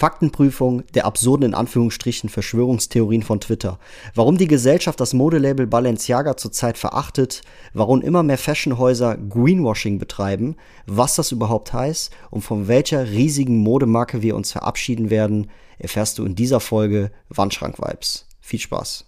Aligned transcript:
Faktenprüfung 0.00 0.82
der 0.94 1.04
absurden 1.04 1.44
in 1.44 1.54
Anführungsstrichen 1.54 2.30
Verschwörungstheorien 2.30 3.22
von 3.22 3.38
Twitter. 3.38 3.78
Warum 4.14 4.38
die 4.38 4.46
Gesellschaft 4.46 4.98
das 4.98 5.12
Modelabel 5.12 5.66
Balenciaga 5.66 6.38
zurzeit 6.38 6.78
verachtet, 6.78 7.42
warum 7.74 8.00
immer 8.00 8.22
mehr 8.22 8.38
Fashionhäuser 8.38 9.18
Greenwashing 9.18 9.98
betreiben, 9.98 10.56
was 10.86 11.16
das 11.16 11.32
überhaupt 11.32 11.74
heißt 11.74 12.10
und 12.30 12.40
von 12.40 12.66
welcher 12.66 13.10
riesigen 13.10 13.58
Modemarke 13.58 14.22
wir 14.22 14.36
uns 14.36 14.52
verabschieden 14.52 15.10
werden, 15.10 15.50
erfährst 15.78 16.18
du 16.18 16.24
in 16.24 16.34
dieser 16.34 16.60
Folge 16.60 17.10
Wandschrank 17.28 17.78
Vibes. 17.78 18.26
Viel 18.40 18.60
Spaß. 18.60 19.04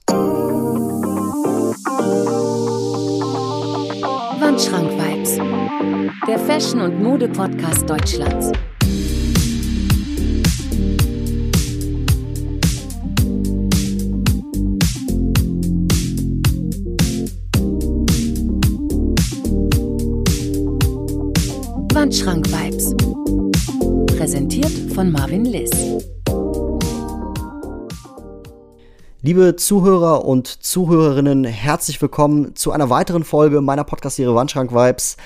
Wandschrank 4.41 4.91
Vibes, 4.91 5.39
der 6.29 6.39
Fashion- 6.39 6.83
und 6.83 7.03
Mode-Podcast 7.03 7.89
Deutschlands. 7.89 8.53
Wandschrank 22.13 22.47
Vibes. 22.53 22.95
Präsentiert 24.19 24.71
von 24.95 25.11
Marvin 25.11 25.47
Liss. 25.47 25.71
Liebe 29.23 29.57
Zuhörer 29.57 30.27
und 30.27 30.47
Zuhörerinnen, 30.47 31.45
herzlich 31.45 32.03
willkommen 32.03 32.55
zu 32.55 32.71
einer 32.71 32.91
weiteren 32.91 33.25
Folge 33.25 33.63
meiner 33.63 33.85
Podcast-Serie 33.85 34.35
Wandschrank 34.35 34.75
Vibes. 34.75 35.17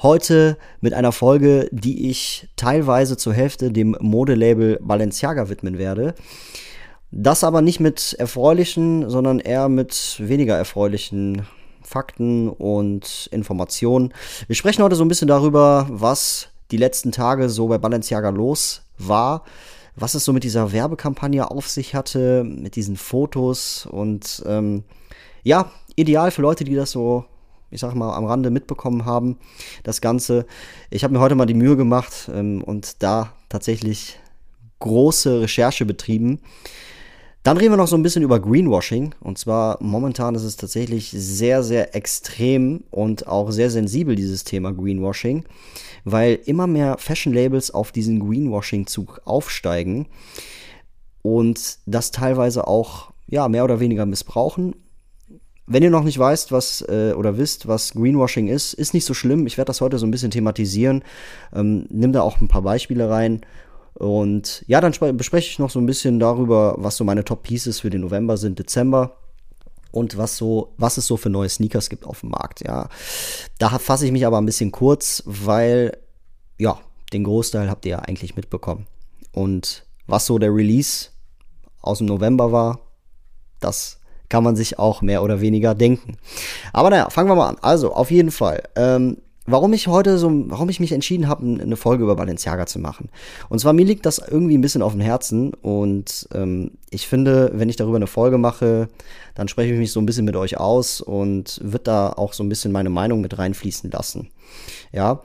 Heute 0.00 0.56
mit 0.80 0.94
einer 0.94 1.12
Folge, 1.12 1.68
die 1.72 2.08
ich 2.08 2.48
teilweise 2.56 3.18
zur 3.18 3.34
Hälfte 3.34 3.70
dem 3.70 3.94
Modelabel 4.00 4.78
Balenciaga 4.80 5.50
widmen 5.50 5.76
werde. 5.76 6.14
Das 7.10 7.44
aber 7.44 7.60
nicht 7.60 7.80
mit 7.80 8.16
erfreulichen, 8.18 9.10
sondern 9.10 9.40
eher 9.40 9.68
mit 9.68 10.16
weniger 10.20 10.56
erfreulichen 10.56 11.42
Fakten 11.90 12.48
und 12.48 13.28
Informationen. 13.32 14.14
Wir 14.46 14.54
sprechen 14.54 14.84
heute 14.84 14.94
so 14.94 15.04
ein 15.04 15.08
bisschen 15.08 15.26
darüber, 15.26 15.88
was 15.90 16.46
die 16.70 16.76
letzten 16.76 17.10
Tage 17.10 17.48
so 17.48 17.66
bei 17.66 17.78
Balenciaga 17.78 18.28
los 18.28 18.82
war, 18.96 19.42
was 19.96 20.14
es 20.14 20.24
so 20.24 20.32
mit 20.32 20.44
dieser 20.44 20.70
Werbekampagne 20.70 21.50
auf 21.50 21.68
sich 21.68 21.96
hatte, 21.96 22.44
mit 22.44 22.76
diesen 22.76 22.96
Fotos 22.96 23.86
und 23.86 24.40
ähm, 24.46 24.84
ja, 25.42 25.72
ideal 25.96 26.30
für 26.30 26.42
Leute, 26.42 26.62
die 26.62 26.76
das 26.76 26.92
so, 26.92 27.24
ich 27.72 27.80
sag 27.80 27.96
mal, 27.96 28.14
am 28.14 28.24
Rande 28.24 28.50
mitbekommen 28.50 29.04
haben, 29.04 29.38
das 29.82 30.00
Ganze. 30.00 30.46
Ich 30.90 31.02
habe 31.02 31.12
mir 31.12 31.20
heute 31.20 31.34
mal 31.34 31.46
die 31.46 31.54
Mühe 31.54 31.76
gemacht 31.76 32.30
ähm, 32.32 32.62
und 32.62 33.02
da 33.02 33.32
tatsächlich 33.48 34.20
große 34.78 35.40
Recherche 35.40 35.84
betrieben. 35.84 36.40
Dann 37.42 37.56
reden 37.56 37.72
wir 37.72 37.78
noch 37.78 37.88
so 37.88 37.96
ein 37.96 38.02
bisschen 38.02 38.22
über 38.22 38.38
Greenwashing. 38.38 39.14
Und 39.20 39.38
zwar 39.38 39.78
momentan 39.80 40.34
ist 40.34 40.42
es 40.42 40.56
tatsächlich 40.56 41.10
sehr, 41.10 41.62
sehr 41.62 41.94
extrem 41.94 42.84
und 42.90 43.26
auch 43.26 43.50
sehr 43.50 43.70
sensibel, 43.70 44.14
dieses 44.14 44.44
Thema 44.44 44.72
Greenwashing, 44.72 45.44
weil 46.04 46.38
immer 46.44 46.66
mehr 46.66 46.98
Fashion-Labels 46.98 47.70
auf 47.70 47.92
diesen 47.92 48.20
Greenwashing-Zug 48.20 49.22
aufsteigen 49.24 50.06
und 51.22 51.78
das 51.86 52.10
teilweise 52.10 52.66
auch 52.66 53.12
ja, 53.26 53.48
mehr 53.48 53.64
oder 53.64 53.80
weniger 53.80 54.06
missbrauchen. 54.06 54.74
Wenn 55.66 55.84
ihr 55.84 55.90
noch 55.90 56.02
nicht 56.02 56.18
weißt, 56.18 56.50
was 56.50 56.82
äh, 56.88 57.14
oder 57.16 57.38
wisst, 57.38 57.68
was 57.68 57.92
Greenwashing 57.92 58.48
ist, 58.48 58.74
ist 58.74 58.92
nicht 58.92 59.04
so 59.04 59.14
schlimm. 59.14 59.46
Ich 59.46 59.56
werde 59.56 59.68
das 59.68 59.80
heute 59.80 59.98
so 59.98 60.06
ein 60.06 60.10
bisschen 60.10 60.32
thematisieren. 60.32 61.04
Ähm, 61.54 61.86
nimm 61.90 62.12
da 62.12 62.22
auch 62.22 62.40
ein 62.40 62.48
paar 62.48 62.62
Beispiele 62.62 63.08
rein 63.08 63.42
und 63.94 64.64
ja, 64.66 64.80
dann 64.80 64.92
bespreche 65.16 65.48
ich 65.50 65.58
noch 65.58 65.70
so 65.70 65.78
ein 65.78 65.86
bisschen 65.86 66.18
darüber, 66.18 66.74
was 66.78 66.96
so 66.96 67.04
meine 67.04 67.24
Top 67.24 67.42
Pieces 67.42 67.80
für 67.80 67.90
den 67.90 68.02
November 68.02 68.36
sind, 68.36 68.58
Dezember 68.58 69.16
und 69.92 70.16
was 70.16 70.36
so, 70.36 70.72
was 70.76 70.96
es 70.96 71.06
so 71.06 71.16
für 71.16 71.30
neue 71.30 71.48
Sneakers 71.48 71.88
gibt 71.88 72.06
auf 72.06 72.20
dem 72.20 72.30
Markt. 72.30 72.60
Ja, 72.66 72.88
da 73.58 73.78
fasse 73.78 74.06
ich 74.06 74.12
mich 74.12 74.26
aber 74.26 74.38
ein 74.38 74.46
bisschen 74.46 74.72
kurz, 74.72 75.22
weil 75.26 75.96
ja, 76.58 76.78
den 77.12 77.24
Großteil 77.24 77.68
habt 77.68 77.84
ihr 77.84 77.92
ja 77.92 77.98
eigentlich 78.00 78.36
mitbekommen. 78.36 78.86
Und 79.32 79.84
was 80.06 80.26
so 80.26 80.38
der 80.38 80.54
Release 80.54 81.08
aus 81.80 81.98
dem 81.98 82.06
November 82.06 82.52
war, 82.52 82.80
das 83.60 83.98
kann 84.28 84.44
man 84.44 84.56
sich 84.56 84.78
auch 84.78 85.02
mehr 85.02 85.22
oder 85.22 85.40
weniger 85.40 85.74
denken. 85.74 86.16
Aber 86.72 86.90
naja, 86.90 87.10
fangen 87.10 87.28
wir 87.28 87.34
mal 87.34 87.48
an. 87.48 87.58
Also, 87.62 87.92
auf 87.92 88.10
jeden 88.10 88.30
Fall. 88.30 88.62
Ähm, 88.76 89.18
warum 89.46 89.72
ich 89.72 89.88
heute 89.88 90.18
so, 90.18 90.30
warum 90.48 90.68
ich 90.68 90.80
mich 90.80 90.92
entschieden 90.92 91.28
habe, 91.28 91.44
eine 91.44 91.76
Folge 91.76 92.04
über 92.04 92.16
Balenciaga 92.16 92.66
zu 92.66 92.78
machen. 92.78 93.08
Und 93.48 93.58
zwar 93.58 93.72
mir 93.72 93.84
liegt 93.84 94.06
das 94.06 94.18
irgendwie 94.18 94.56
ein 94.56 94.60
bisschen 94.60 94.82
auf 94.82 94.92
dem 94.92 95.00
Herzen 95.00 95.54
und 95.54 96.28
ähm, 96.34 96.72
ich 96.90 97.08
finde, 97.08 97.50
wenn 97.54 97.68
ich 97.68 97.76
darüber 97.76 97.96
eine 97.96 98.06
Folge 98.06 98.38
mache, 98.38 98.88
dann 99.34 99.48
spreche 99.48 99.72
ich 99.72 99.78
mich 99.78 99.92
so 99.92 100.00
ein 100.00 100.06
bisschen 100.06 100.24
mit 100.24 100.36
euch 100.36 100.58
aus 100.58 101.00
und 101.00 101.60
wird 101.62 101.86
da 101.86 102.10
auch 102.10 102.32
so 102.32 102.42
ein 102.42 102.48
bisschen 102.48 102.72
meine 102.72 102.90
Meinung 102.90 103.20
mit 103.20 103.38
reinfließen 103.38 103.90
lassen. 103.90 104.28
Ja, 104.92 105.22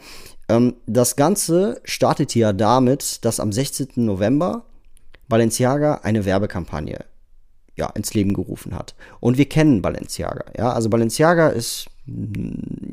ähm, 0.50 0.76
das 0.86 1.16
Ganze 1.16 1.82
startet 1.84 2.36
ja 2.36 2.54
damit, 2.54 3.26
dass 3.26 3.40
am 3.40 3.52
16. 3.52 3.90
November 3.96 4.66
Balenciaga 5.28 6.02
eine 6.04 6.26
Werbekampagne 6.26 7.06
ja, 7.76 7.90
ins 7.90 8.14
Leben 8.14 8.34
gerufen 8.34 8.74
hat. 8.74 8.96
Und 9.20 9.38
wir 9.38 9.50
kennen 9.50 9.82
Balenciaga. 9.82 10.46
Ja, 10.58 10.72
also 10.72 10.90
Balenciaga 10.90 11.50
ist 11.50 11.88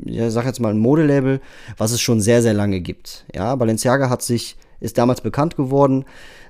ja, 0.04 0.30
sag 0.30 0.46
jetzt 0.46 0.60
mal 0.60 0.70
ein 0.70 0.78
Modelabel, 0.78 1.40
was 1.76 1.92
es 1.92 2.00
schon 2.00 2.20
sehr, 2.20 2.42
sehr 2.42 2.54
lange 2.54 2.80
gibt. 2.80 3.26
Ja, 3.34 3.54
Balenciaga 3.54 4.08
hat 4.08 4.22
sich, 4.22 4.56
ist 4.80 4.98
damals 4.98 5.20
bekannt 5.20 5.56
geworden 5.56 6.04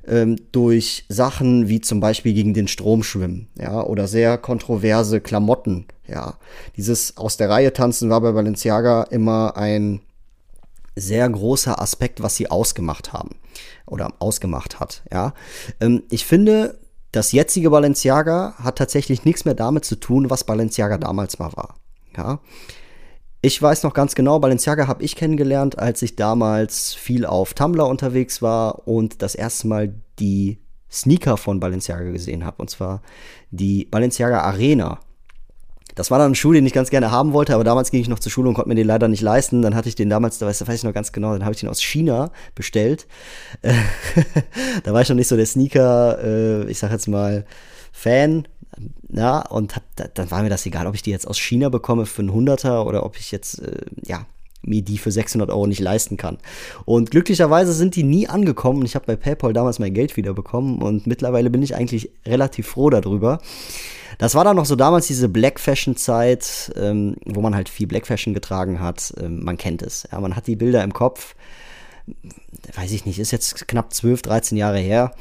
ähm, 0.06 0.37
durch 0.53 1.05
Sachen 1.09 1.69
wie 1.69 1.81
zum 1.81 2.01
Beispiel 2.01 2.34
gegen 2.34 2.55
den 2.55 2.69
Strom 2.69 3.03
schwimmen, 3.03 3.49
ja, 3.59 3.83
oder 3.83 4.06
sehr 4.06 4.39
kontroverse 4.39 5.21
Klamotten, 5.21 5.87
ja. 6.06 6.39
Dieses 6.77 7.17
aus 7.17 7.37
der 7.37 7.51
Reihe 7.51 7.72
tanzen 7.72 8.11
war 8.11 8.21
bei 8.21 8.33
Balenciaga 8.33 9.05
immer 9.05 9.56
ein 9.56 10.01
sehr 10.95 11.28
großer 11.28 11.81
Aspekt, 11.81 12.22
was 12.22 12.37
sie 12.37 12.51
ausgemacht 12.51 13.12
haben 13.12 13.37
oder 13.87 14.12
ausgemacht 14.21 14.78
hat, 14.78 15.03
ja. 15.12 15.34
Ähm, 15.81 16.05
ich 16.11 16.27
finde, 16.27 16.78
das 17.11 17.33
jetzige 17.33 17.71
Balenciaga 17.71 18.55
hat 18.62 18.78
tatsächlich 18.78 19.25
nichts 19.25 19.45
mehr 19.45 19.55
damit 19.55 19.84
zu 19.84 19.97
tun, 19.97 20.31
was 20.31 20.45
Balenciaga 20.45 20.97
damals 20.97 21.39
mal 21.39 21.53
war. 21.55 21.75
Ja. 22.17 22.41
Ich 23.45 23.61
weiß 23.61 23.83
noch 23.83 23.93
ganz 23.93 24.15
genau, 24.15 24.39
Balenciaga 24.39 24.87
habe 24.87 25.03
ich 25.03 25.17
kennengelernt, 25.17 25.77
als 25.77 26.00
ich 26.03 26.15
damals 26.15 26.95
viel 26.95 27.27
auf 27.27 27.55
Tumblr 27.55 27.87
unterwegs 27.89 28.41
war 28.41 28.87
und 28.87 29.21
das 29.21 29.34
erste 29.34 29.67
Mal 29.67 29.95
die 30.21 30.59
Sneaker 30.93 31.37
von 31.37 31.59
Balenciaga 31.59 32.11
gesehen 32.12 32.45
habe. 32.45 32.62
Und 32.62 32.71
zwar 32.71 33.03
die 33.51 33.87
Balenciaga 33.87 34.43
Arena. 34.43 35.01
Das 35.95 36.11
war 36.11 36.19
dann 36.19 36.33
ein 36.33 36.34
Schuh, 36.34 36.53
den 36.53 36.65
ich 36.65 36.72
ganz 36.72 36.91
gerne 36.91 37.11
haben 37.11 37.33
wollte, 37.33 37.55
aber 37.55 37.65
damals 37.65 37.91
ging 37.91 38.01
ich 38.01 38.09
noch 38.09 38.19
zur 38.19 38.33
Schule 38.33 38.49
und 38.49 38.55
konnte 38.55 38.69
mir 38.69 38.77
den 38.77 38.87
leider 38.87 39.09
nicht 39.09 39.21
leisten. 39.21 39.61
Dann 39.61 39.75
hatte 39.75 39.89
ich 39.89 39.95
den 39.95 40.09
damals, 40.09 40.39
da 40.39 40.47
weiß, 40.47 40.61
ich 40.61 40.84
noch 40.84 40.95
ganz 40.95 41.12
genau, 41.12 41.33
dann 41.33 41.45
habe 41.45 41.53
ich 41.53 41.61
den 41.61 41.69
aus 41.69 41.83
China 41.83 42.31
bestellt. 42.55 43.06
da 44.84 44.93
war 44.93 45.03
ich 45.03 45.09
noch 45.09 45.17
nicht 45.17 45.28
so 45.28 45.37
der 45.37 45.47
Sneaker, 45.47 46.19
äh, 46.22 46.71
ich 46.71 46.78
sag 46.78 46.93
jetzt 46.93 47.09
mal, 47.09 47.45
Fan. 47.93 48.49
Ja, 49.10 49.41
und 49.41 49.77
hab, 49.77 49.83
dann 50.15 50.31
war 50.31 50.43
mir 50.43 50.49
das 50.49 50.66
egal, 50.66 50.87
ob 50.87 50.94
ich 50.94 51.03
die 51.03 51.10
jetzt 51.10 51.27
aus 51.28 51.38
China 51.38 51.69
bekomme 51.69 52.06
für 52.06 52.22
einen 52.22 52.33
Hunderter 52.33 52.87
oder 52.87 53.05
ob 53.05 53.19
ich 53.19 53.31
jetzt, 53.31 53.60
äh, 53.60 53.84
ja, 54.06 54.27
mir 54.62 54.83
die 54.83 54.99
für 54.99 55.10
600 55.10 55.50
Euro 55.50 55.66
nicht 55.66 55.81
leisten 55.81 56.16
kann. 56.16 56.38
Und 56.84 57.10
glücklicherweise 57.10 57.72
sind 57.72 57.97
die 57.97 58.05
nie 58.05 58.28
angekommen. 58.28 58.84
Ich 58.84 58.94
habe 58.94 59.06
bei 59.06 59.16
PayPal 59.16 59.53
damals 59.53 59.78
mein 59.78 59.93
Geld 59.93 60.16
wieder 60.16 60.34
bekommen 60.34 60.81
und 60.83 61.06
mittlerweile 61.06 61.50
bin 61.50 61.62
ich 61.62 61.75
eigentlich 61.75 62.10
relativ 62.27 62.69
froh 62.69 62.88
darüber. 62.88 63.38
Das 64.19 64.34
war 64.34 64.44
dann 64.44 64.56
noch 64.56 64.66
so 64.66 64.77
damals 64.77 65.06
diese 65.06 65.28
Black 65.28 65.59
Fashion 65.59 65.97
Zeit, 65.97 66.72
ähm, 66.77 67.16
wo 67.25 67.41
man 67.41 67.54
halt 67.54 67.69
viel 67.69 67.87
Black 67.87 68.06
Fashion 68.06 68.34
getragen 68.34 68.81
hat. 68.81 69.12
Ähm, 69.21 69.43
man 69.43 69.56
kennt 69.56 69.83
es. 69.83 70.06
Ja, 70.12 70.21
man 70.21 70.37
hat 70.37 70.47
die 70.47 70.56
Bilder 70.56 70.84
im 70.84 70.93
Kopf. 70.93 71.34
Weiß 72.75 72.93
ich 72.93 73.07
nicht, 73.07 73.19
ist 73.19 73.31
jetzt 73.31 73.69
knapp 73.69 73.93
12, 73.93 74.23
13 74.23 74.59
Jahre 74.59 74.79
her. 74.79 75.13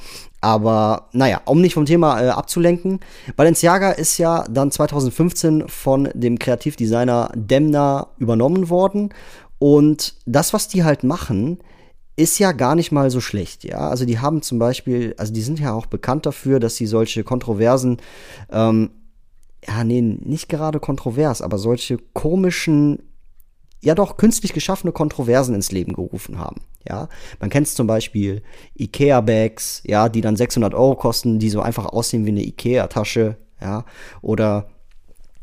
Aber 0.42 1.10
naja, 1.12 1.42
um 1.46 1.62
nicht 1.62 1.76
vom 1.76 1.86
Thema 1.86 2.22
äh, 2.22 2.30
abzulenken, 2.30 3.00
Balenciaga 3.36 3.92
ist 3.92 4.18
ja 4.18 4.46
dann 4.50 4.72
2015 4.72 5.68
von 5.68 6.10
dem 6.14 6.40
Kreativdesigner 6.40 7.32
Demna 7.36 8.08
übernommen 8.18 8.70
worden. 8.70 9.14
Und 9.60 10.16
das, 10.26 10.54
was 10.54 10.68
die 10.68 10.84
halt 10.84 11.04
machen, 11.04 11.60
ist 12.16 12.40
ja 12.40 12.52
gar 12.52 12.76
nicht 12.76 12.92
mal 12.92 13.10
so 13.10 13.22
schlecht, 13.22 13.64
ja. 13.64 13.90
Also 13.90 14.06
die 14.06 14.20
haben 14.20 14.42
zum 14.42 14.60
Beispiel, 14.60 15.14
also 15.18 15.34
die 15.34 15.42
sind 15.42 15.60
ja 15.60 15.74
auch 15.74 15.86
bekannt 15.86 16.26
dafür, 16.26 16.60
dass 16.60 16.76
sie 16.76 16.86
solche 16.86 17.24
kontroversen, 17.24 17.98
ähm, 18.52 18.92
ja, 19.68 19.84
nee, 19.84 20.02
nicht 20.02 20.50
gerade 20.50 20.80
kontrovers, 20.80 21.42
aber 21.42 21.58
solche 21.58 21.98
komischen 22.14 23.04
ja 23.82 23.96
doch 23.96 24.18
künstlich 24.18 24.54
geschaffene 24.54 24.92
Kontroversen 24.92 25.56
ins 25.56 25.72
Leben 25.72 25.94
gerufen 25.94 26.38
haben. 26.38 26.62
Ja, 26.88 27.10
man 27.40 27.50
kennt 27.50 27.68
es 27.68 27.76
zum 27.76 27.88
Beispiel 27.88 28.42
Ikea-Bags, 28.80 29.84
ja, 29.86 30.10
die 30.10 30.22
dann 30.22 30.36
600 30.36 30.74
Euro 30.74 30.96
kosten, 30.96 31.40
die 31.40 31.50
so 31.50 31.62
einfach 31.62 31.86
aussehen 31.86 32.26
wie 32.26 32.30
eine 32.30 32.44
Ikea-Tasche, 32.44 33.38
ja, 33.62 33.86
oder 34.22 34.70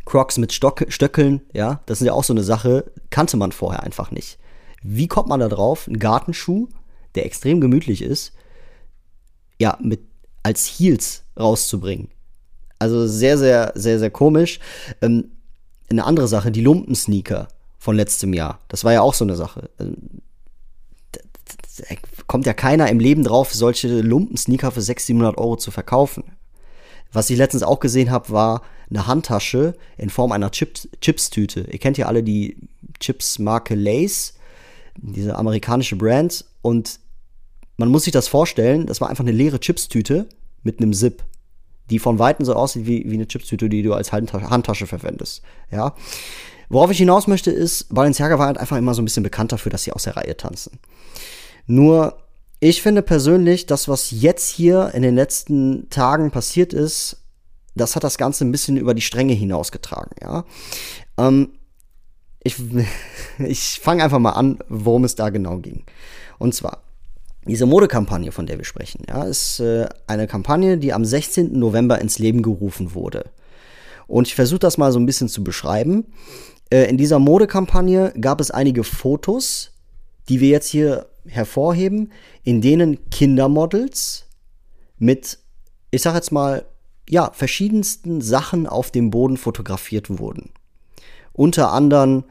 Crocs 0.04 0.38
mit 0.38 0.52
Stock 0.52 0.84
Stöckeln, 0.88 1.42
ja, 1.52 1.80
das 1.86 2.00
ist 2.00 2.06
ja 2.06 2.12
auch 2.12 2.24
so 2.24 2.32
eine 2.32 2.42
Sache, 2.42 2.90
kannte 3.10 3.36
man 3.36 3.52
vorher 3.52 3.82
einfach 3.82 4.10
nicht. 4.10 4.38
Wie 4.82 5.06
kommt 5.06 5.28
man 5.28 5.40
da 5.40 5.48
drauf, 5.48 5.86
einen 5.86 5.98
Gartenschuh, 5.98 6.68
der 7.14 7.26
extrem 7.26 7.60
gemütlich 7.60 8.02
ist, 8.02 8.32
ja, 9.60 9.76
mit 9.80 10.00
als 10.42 10.66
Heels 10.66 11.24
rauszubringen. 11.38 12.08
Also 12.78 13.06
sehr, 13.06 13.36
sehr, 13.38 13.72
sehr, 13.74 13.98
sehr 13.98 14.10
komisch. 14.10 14.60
Ähm, 15.02 15.32
eine 15.90 16.04
andere 16.04 16.28
Sache, 16.28 16.50
die 16.50 16.60
Lumpensneaker 16.60 17.48
von 17.78 17.96
letztem 17.96 18.32
Jahr. 18.32 18.60
Das 18.68 18.84
war 18.84 18.92
ja 18.92 19.02
auch 19.02 19.14
so 19.14 19.24
eine 19.24 19.36
Sache. 19.36 19.70
Kommt 22.26 22.46
ja 22.46 22.52
keiner 22.52 22.88
im 22.88 23.00
Leben 23.00 23.24
drauf, 23.24 23.52
solche 23.54 24.00
Lumpensneaker 24.00 24.70
für 24.70 24.82
600, 24.82 25.06
700 25.06 25.38
Euro 25.38 25.56
zu 25.56 25.70
verkaufen. 25.70 26.24
Was 27.12 27.30
ich 27.30 27.38
letztens 27.38 27.62
auch 27.62 27.80
gesehen 27.80 28.10
habe, 28.10 28.30
war 28.30 28.62
eine 28.90 29.06
Handtasche 29.06 29.74
in 29.96 30.10
Form 30.10 30.32
einer 30.32 30.50
Chips, 30.50 30.88
Chips-Tüte. 31.00 31.66
Ihr 31.70 31.78
kennt 31.78 31.98
ja 31.98 32.06
alle 32.06 32.22
die 32.22 32.56
Chips-Marke 33.00 33.74
Lace, 33.74 34.34
diese 34.96 35.36
amerikanische 35.36 35.96
Brand. 35.96 36.44
Und 36.62 37.00
man 37.76 37.88
muss 37.88 38.04
sich 38.04 38.12
das 38.12 38.28
vorstellen, 38.28 38.86
das 38.86 39.00
war 39.00 39.08
einfach 39.08 39.24
eine 39.24 39.32
leere 39.32 39.60
Chips-Tüte 39.60 40.26
mit 40.62 40.80
einem 40.80 40.92
Zip, 40.92 41.22
die 41.90 41.98
von 41.98 42.18
Weitem 42.18 42.44
so 42.44 42.54
aussieht 42.54 42.86
wie, 42.86 43.04
wie 43.08 43.14
eine 43.14 43.28
Chips-Tüte, 43.28 43.68
die 43.68 43.82
du 43.82 43.94
als 43.94 44.12
Handtasche 44.12 44.86
verwendest. 44.86 45.42
Ja. 45.70 45.94
Worauf 46.68 46.90
ich 46.90 46.98
hinaus 46.98 47.26
möchte, 47.26 47.50
ist, 47.50 47.94
Balenciaga 47.94 48.38
war 48.38 48.46
halt 48.46 48.58
einfach 48.58 48.76
immer 48.76 48.92
so 48.92 49.00
ein 49.00 49.06
bisschen 49.06 49.22
bekannt 49.22 49.52
dafür, 49.52 49.70
dass 49.70 49.84
sie 49.84 49.92
aus 49.92 50.02
der 50.02 50.16
Reihe 50.16 50.36
tanzen. 50.36 50.78
Nur, 51.68 52.16
ich 52.58 52.82
finde 52.82 53.02
persönlich, 53.02 53.66
das, 53.66 53.86
was 53.86 54.10
jetzt 54.10 54.48
hier 54.48 54.90
in 54.94 55.02
den 55.02 55.14
letzten 55.14 55.88
Tagen 55.90 56.32
passiert 56.32 56.72
ist, 56.72 57.18
das 57.76 57.94
hat 57.94 58.02
das 58.02 58.18
Ganze 58.18 58.44
ein 58.44 58.50
bisschen 58.50 58.76
über 58.76 58.94
die 58.94 59.02
Stränge 59.02 59.34
hinausgetragen, 59.34 60.10
ja. 60.20 60.44
Ähm, 61.16 61.50
ich 62.42 62.56
ich 63.38 63.80
fange 63.80 64.02
einfach 64.02 64.18
mal 64.18 64.32
an, 64.32 64.58
worum 64.68 65.04
es 65.04 65.14
da 65.14 65.28
genau 65.28 65.58
ging. 65.58 65.84
Und 66.38 66.54
zwar, 66.54 66.82
diese 67.46 67.66
Modekampagne, 67.66 68.32
von 68.32 68.46
der 68.46 68.58
wir 68.58 68.64
sprechen, 68.64 69.04
ja, 69.06 69.24
ist 69.24 69.60
äh, 69.60 69.88
eine 70.06 70.26
Kampagne, 70.26 70.78
die 70.78 70.92
am 70.92 71.04
16. 71.04 71.58
November 71.58 72.00
ins 72.00 72.18
Leben 72.18 72.42
gerufen 72.42 72.94
wurde. 72.94 73.30
Und 74.06 74.26
ich 74.26 74.34
versuche 74.34 74.60
das 74.60 74.78
mal 74.78 74.90
so 74.90 74.98
ein 74.98 75.06
bisschen 75.06 75.28
zu 75.28 75.44
beschreiben. 75.44 76.06
Äh, 76.70 76.88
in 76.88 76.96
dieser 76.96 77.18
Modekampagne 77.18 78.14
gab 78.20 78.40
es 78.40 78.50
einige 78.50 78.84
Fotos, 78.84 79.72
die 80.28 80.40
wir 80.40 80.48
jetzt 80.48 80.68
hier 80.68 81.06
hervorheben, 81.26 82.12
in 82.42 82.60
denen 82.60 83.10
Kindermodels 83.10 84.26
mit, 84.98 85.38
ich 85.90 86.02
sag 86.02 86.14
jetzt 86.14 86.32
mal, 86.32 86.64
ja, 87.08 87.30
verschiedensten 87.32 88.20
Sachen 88.20 88.66
auf 88.66 88.90
dem 88.90 89.10
Boden 89.10 89.36
fotografiert 89.36 90.18
wurden. 90.18 90.50
Unter 91.32 91.72
anderem 91.72 92.24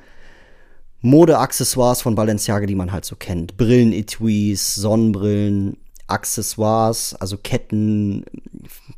Modeaccessoires 1.02 2.02
von 2.02 2.16
Balenciaga, 2.16 2.66
die 2.66 2.76
man 2.76 2.92
halt 2.92 3.06
so 3.06 3.16
kennt. 3.16 3.58
Brillen-Etuis, 3.58 4.76
Sonnenbrillen, 4.76 5.78
Accessoires, 6.08 7.16
also 7.16 7.38
Ketten, 7.38 8.26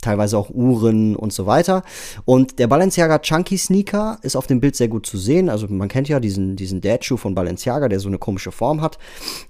teilweise 0.02 0.38
auch 0.38 0.50
Uhren 0.50 1.16
und 1.16 1.34
so 1.34 1.46
weiter. 1.46 1.84
Und 2.26 2.60
der 2.60 2.68
Balenciaga 2.68 3.20
Chunky 3.20 3.58
Sneaker 3.58 4.20
ist 4.22 4.36
auf 4.36 4.48
dem 4.48 4.62
Bild 4.62 4.76
sehr 4.76 4.88
gut 4.88 5.06
zu 5.06 5.18
sehen. 5.18 5.50
Also 5.50 5.68
man 5.68 5.88
kennt 5.88 6.08
ja 6.08 6.20
diesen, 6.20 6.56
diesen 6.56 6.82
Dad-Schuh 6.82 7.18
von 7.18 7.36
Balenciaga, 7.36 7.90
der 7.90 8.00
so 8.00 8.08
eine 8.08 8.18
komische 8.18 8.52
Form 8.52 8.82
hat. 8.82 8.98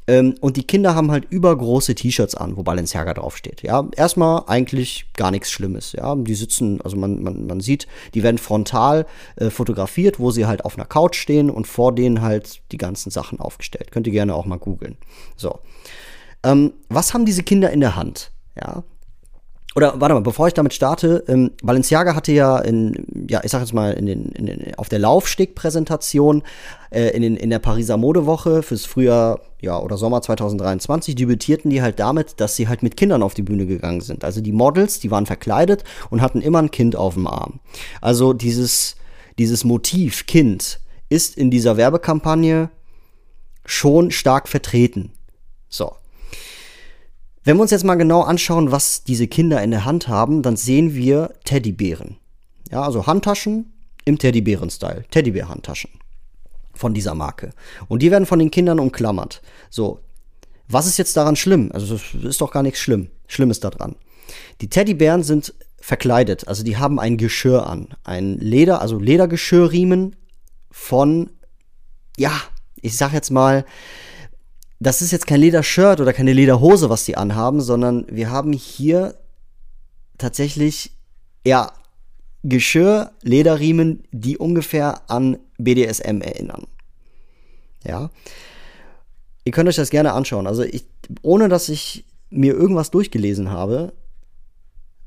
Ähm, 0.07 0.35
und 0.41 0.57
die 0.57 0.63
Kinder 0.63 0.95
haben 0.95 1.11
halt 1.11 1.25
übergroße 1.29 1.95
T-Shirts 1.95 2.35
an, 2.35 2.57
wo 2.57 2.63
Balenciaga 2.63 3.13
draufsteht. 3.13 3.61
Ja, 3.61 3.87
erstmal 3.95 4.43
eigentlich 4.47 5.05
gar 5.15 5.31
nichts 5.31 5.51
Schlimmes. 5.51 5.93
Ja, 5.93 6.15
die 6.15 6.35
sitzen, 6.35 6.81
also 6.81 6.97
man, 6.97 7.21
man, 7.21 7.45
man 7.45 7.59
sieht, 7.59 7.87
die 8.13 8.23
werden 8.23 8.37
frontal 8.37 9.05
äh, 9.35 9.49
fotografiert, 9.49 10.19
wo 10.19 10.31
sie 10.31 10.47
halt 10.47 10.65
auf 10.65 10.77
einer 10.77 10.85
Couch 10.85 11.15
stehen 11.15 11.49
und 11.49 11.67
vor 11.67 11.93
denen 11.93 12.21
halt 12.21 12.61
die 12.71 12.77
ganzen 12.77 13.11
Sachen 13.11 13.39
aufgestellt. 13.39 13.91
Könnt 13.91 14.07
ihr 14.07 14.13
gerne 14.13 14.33
auch 14.33 14.45
mal 14.45 14.57
googeln. 14.57 14.97
So. 15.35 15.59
Ähm, 16.43 16.73
was 16.87 17.13
haben 17.13 17.25
diese 17.25 17.43
Kinder 17.43 17.69
in 17.69 17.81
der 17.81 17.95
Hand? 17.95 18.31
Ja. 18.55 18.83
Oder 19.75 20.01
warte 20.01 20.15
mal, 20.15 20.21
bevor 20.21 20.47
ich 20.47 20.53
damit 20.55 20.73
starte, 20.73 21.23
ähm, 21.27 21.51
Balenciaga 21.61 22.15
hatte 22.15 22.31
ja 22.31 22.57
in, 22.57 23.27
ja, 23.29 23.41
ich 23.43 23.51
sag 23.51 23.61
jetzt 23.61 23.73
mal, 23.73 23.93
in 23.93 24.07
den, 24.07 24.25
in 24.29 24.47
den, 24.47 24.75
auf 24.75 24.89
der 24.89 24.97
Laufsteg-Präsentation 24.99 26.41
äh, 26.89 27.09
in, 27.09 27.21
den, 27.21 27.37
in 27.37 27.51
der 27.51 27.59
Pariser 27.59 27.95
Modewoche 27.97 28.63
fürs 28.63 28.85
Frühjahr 28.85 29.41
ja, 29.61 29.79
oder 29.79 29.97
Sommer 29.97 30.21
2023 30.21 31.13
debütierten 31.13 31.69
die 31.69 31.83
halt 31.83 31.99
damit, 31.99 32.39
dass 32.39 32.55
sie 32.55 32.67
halt 32.67 32.81
mit 32.81 32.97
Kindern 32.97 33.21
auf 33.21 33.35
die 33.35 33.43
Bühne 33.43 33.67
gegangen 33.67 34.01
sind. 34.01 34.23
Also 34.23 34.41
die 34.41 34.51
Models, 34.51 34.99
die 34.99 35.11
waren 35.11 35.27
verkleidet 35.27 35.83
und 36.09 36.21
hatten 36.21 36.41
immer 36.41 36.59
ein 36.59 36.71
Kind 36.71 36.95
auf 36.95 37.13
dem 37.13 37.27
Arm. 37.27 37.59
Also 38.01 38.33
dieses, 38.33 38.95
dieses 39.37 39.63
Motiv 39.65 40.25
Kind 40.25 40.79
ist 41.09 41.37
in 41.37 41.51
dieser 41.51 41.77
Werbekampagne 41.77 42.69
schon 43.65 44.09
stark 44.09 44.47
vertreten. 44.47 45.11
So. 45.67 45.93
Wenn 47.43 47.57
wir 47.57 47.61
uns 47.61 47.71
jetzt 47.71 47.85
mal 47.85 47.95
genau 47.95 48.21
anschauen, 48.21 48.71
was 48.71 49.03
diese 49.03 49.27
Kinder 49.27 49.61
in 49.63 49.71
der 49.71 49.85
Hand 49.85 50.07
haben, 50.07 50.41
dann 50.41 50.57
sehen 50.57 50.93
wir 50.93 51.33
Teddybären. 51.45 52.17
Ja, 52.71 52.83
also 52.83 53.07
Handtaschen 53.07 53.73
im 54.05 54.17
Teddybären-Style. 54.17 55.05
Teddybär-Handtaschen 55.09 55.91
von 56.73 56.93
dieser 56.93 57.15
Marke. 57.15 57.51
Und 57.87 58.01
die 58.01 58.11
werden 58.11 58.25
von 58.25 58.39
den 58.39 58.51
Kindern 58.51 58.79
umklammert. 58.79 59.41
So, 59.69 59.99
was 60.67 60.85
ist 60.85 60.97
jetzt 60.97 61.17
daran 61.17 61.35
schlimm? 61.35 61.71
Also, 61.73 61.95
es 61.95 62.13
ist 62.13 62.41
doch 62.41 62.51
gar 62.51 62.63
nichts 62.63 62.79
schlimm. 62.79 63.09
Schlimmes 63.27 63.59
daran. 63.59 63.95
Die 64.61 64.69
Teddybären 64.69 65.23
sind 65.23 65.53
verkleidet, 65.81 66.47
also 66.47 66.63
die 66.63 66.77
haben 66.77 66.99
ein 66.99 67.17
Geschirr 67.17 67.65
an. 67.65 67.89
Ein 68.03 68.37
Leder, 68.37 68.81
also 68.81 68.99
Ledergeschirrriemen 68.99 70.15
von, 70.69 71.31
ja, 72.17 72.33
ich 72.81 72.97
sag 72.97 73.13
jetzt 73.13 73.31
mal, 73.31 73.65
das 74.79 75.01
ist 75.01 75.11
jetzt 75.11 75.27
kein 75.27 75.41
Ledershirt 75.41 75.99
oder 75.99 76.13
keine 76.13 76.33
Lederhose, 76.33 76.89
was 76.89 77.05
die 77.05 77.17
anhaben, 77.17 77.61
sondern 77.61 78.05
wir 78.09 78.31
haben 78.31 78.53
hier 78.53 79.15
tatsächlich, 80.17 80.91
ja, 81.45 81.71
Geschirr, 82.43 83.11
Lederriemen, 83.21 84.03
die 84.11 84.37
ungefähr 84.37 85.01
an 85.09 85.37
BDSM 85.57 86.21
erinnern. 86.21 86.67
Ja. 87.83 88.09
Ihr 89.43 89.51
könnt 89.51 89.67
euch 89.67 89.75
das 89.75 89.89
gerne 89.89 90.13
anschauen. 90.13 90.47
Also 90.47 90.63
ich, 90.63 90.85
ohne 91.21 91.49
dass 91.49 91.67
ich 91.67 92.05
mir 92.29 92.53
irgendwas 92.53 92.91
durchgelesen 92.91 93.51
habe, 93.51 93.91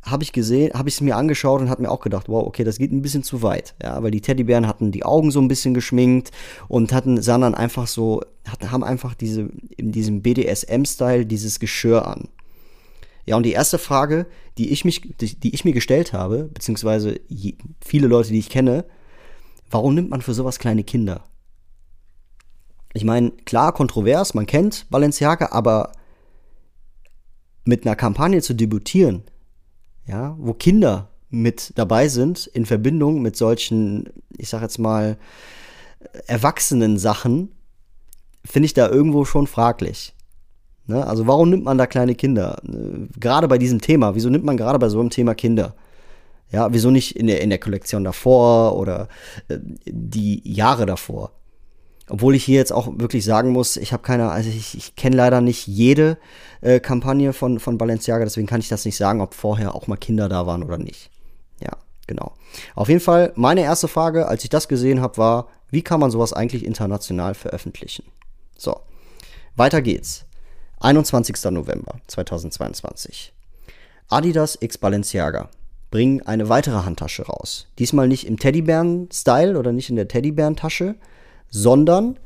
habe 0.02 0.24
ich 0.24 0.32
gesehen, 0.32 0.72
habe 0.74 0.88
ich 0.88 0.96
es 0.96 1.00
mir 1.00 1.16
angeschaut 1.16 1.60
und 1.60 1.70
habe 1.70 1.82
mir 1.82 1.90
auch 1.90 2.00
gedacht, 2.00 2.28
wow, 2.28 2.44
okay, 2.44 2.64
das 2.64 2.78
geht 2.78 2.92
ein 2.92 3.02
bisschen 3.02 3.22
zu 3.22 3.42
weit, 3.42 3.74
ja, 3.82 4.02
weil 4.02 4.10
die 4.10 4.20
Teddybären 4.20 4.66
hatten 4.66 4.90
die 4.90 5.04
Augen 5.04 5.30
so 5.30 5.40
ein 5.40 5.48
bisschen 5.48 5.74
geschminkt 5.74 6.32
und 6.68 6.92
hatten 6.92 7.22
sahen 7.22 7.42
dann 7.42 7.54
einfach 7.54 7.86
so, 7.86 8.22
hatten, 8.48 8.72
haben 8.72 8.82
einfach 8.82 9.14
diese 9.14 9.48
in 9.76 9.92
diesem 9.92 10.22
BDSM-Style 10.22 11.24
dieses 11.26 11.60
Geschirr 11.60 12.06
an. 12.06 12.28
Ja, 13.26 13.36
und 13.36 13.44
die 13.44 13.52
erste 13.52 13.78
Frage, 13.78 14.26
die 14.58 14.70
ich 14.70 14.84
mich, 14.84 15.02
die, 15.20 15.38
die 15.38 15.54
ich 15.54 15.64
mir 15.64 15.72
gestellt 15.72 16.12
habe, 16.12 16.50
beziehungsweise 16.52 17.20
je, 17.28 17.54
viele 17.80 18.08
Leute, 18.08 18.30
die 18.30 18.40
ich 18.40 18.50
kenne, 18.50 18.84
warum 19.70 19.94
nimmt 19.94 20.10
man 20.10 20.22
für 20.22 20.34
sowas 20.34 20.58
kleine 20.58 20.82
Kinder? 20.82 21.22
Ich 22.92 23.04
meine, 23.04 23.30
klar, 23.30 23.72
kontrovers, 23.72 24.34
man 24.34 24.46
kennt 24.46 24.86
Balenciaga, 24.90 25.50
aber 25.52 25.92
mit 27.64 27.86
einer 27.86 27.94
Kampagne 27.94 28.42
zu 28.42 28.54
debütieren, 28.54 29.22
ja, 30.06 30.36
wo 30.38 30.54
Kinder 30.54 31.08
mit 31.30 31.72
dabei 31.76 32.08
sind 32.08 32.46
in 32.46 32.66
Verbindung 32.66 33.22
mit 33.22 33.36
solchen, 33.36 34.10
ich 34.36 34.48
sag 34.48 34.62
jetzt 34.62 34.78
mal, 34.78 35.16
erwachsenen 36.26 36.98
Sachen, 36.98 37.52
finde 38.44 38.66
ich 38.66 38.74
da 38.74 38.88
irgendwo 38.88 39.24
schon 39.24 39.46
fraglich. 39.46 40.14
Ne? 40.86 41.06
Also 41.06 41.26
warum 41.26 41.50
nimmt 41.50 41.64
man 41.64 41.78
da 41.78 41.86
kleine 41.86 42.14
Kinder? 42.14 42.60
Gerade 43.18 43.48
bei 43.48 43.58
diesem 43.58 43.80
Thema, 43.80 44.14
wieso 44.14 44.28
nimmt 44.28 44.44
man 44.44 44.56
gerade 44.56 44.78
bei 44.78 44.88
so 44.88 45.00
einem 45.00 45.10
Thema 45.10 45.34
Kinder? 45.34 45.74
Ja, 46.50 46.72
wieso 46.72 46.90
nicht 46.90 47.16
in 47.16 47.28
der, 47.28 47.40
in 47.40 47.48
der 47.48 47.58
Kollektion 47.58 48.04
davor 48.04 48.76
oder 48.76 49.08
äh, 49.48 49.58
die 49.86 50.42
Jahre 50.44 50.84
davor? 50.84 51.32
Obwohl 52.12 52.34
ich 52.34 52.44
hier 52.44 52.58
jetzt 52.58 52.74
auch 52.74 52.92
wirklich 52.98 53.24
sagen 53.24 53.52
muss, 53.52 53.78
ich 53.78 53.94
habe 53.94 54.02
keine, 54.02 54.30
also 54.30 54.50
ich, 54.50 54.76
ich 54.76 54.96
kenne 54.96 55.16
leider 55.16 55.40
nicht 55.40 55.66
jede 55.66 56.18
äh, 56.60 56.78
Kampagne 56.78 57.32
von, 57.32 57.58
von 57.58 57.78
Balenciaga, 57.78 58.22
deswegen 58.22 58.46
kann 58.46 58.60
ich 58.60 58.68
das 58.68 58.84
nicht 58.84 58.98
sagen, 58.98 59.22
ob 59.22 59.32
vorher 59.32 59.74
auch 59.74 59.86
mal 59.86 59.96
Kinder 59.96 60.28
da 60.28 60.46
waren 60.46 60.62
oder 60.62 60.76
nicht. 60.76 61.08
Ja, 61.58 61.70
genau. 62.06 62.34
Auf 62.74 62.90
jeden 62.90 63.00
Fall, 63.00 63.32
meine 63.34 63.62
erste 63.62 63.88
Frage, 63.88 64.28
als 64.28 64.44
ich 64.44 64.50
das 64.50 64.68
gesehen 64.68 65.00
habe, 65.00 65.16
war, 65.16 65.48
wie 65.70 65.80
kann 65.80 66.00
man 66.00 66.10
sowas 66.10 66.34
eigentlich 66.34 66.66
international 66.66 67.32
veröffentlichen? 67.32 68.04
So, 68.58 68.78
weiter 69.56 69.80
geht's. 69.80 70.26
21. 70.80 71.42
November 71.50 71.94
2022. 72.08 73.32
Adidas 74.10 74.58
x 74.60 74.76
Balenciaga 74.76 75.48
bringen 75.90 76.20
eine 76.26 76.50
weitere 76.50 76.84
Handtasche 76.84 77.22
raus. 77.22 77.68
Diesmal 77.78 78.06
nicht 78.06 78.26
im 78.26 78.38
Teddybären-Style 78.38 79.58
oder 79.58 79.72
nicht 79.72 79.88
in 79.88 79.96
der 79.96 80.08
Teddybären-Tasche, 80.08 80.96
sondern 81.52 82.18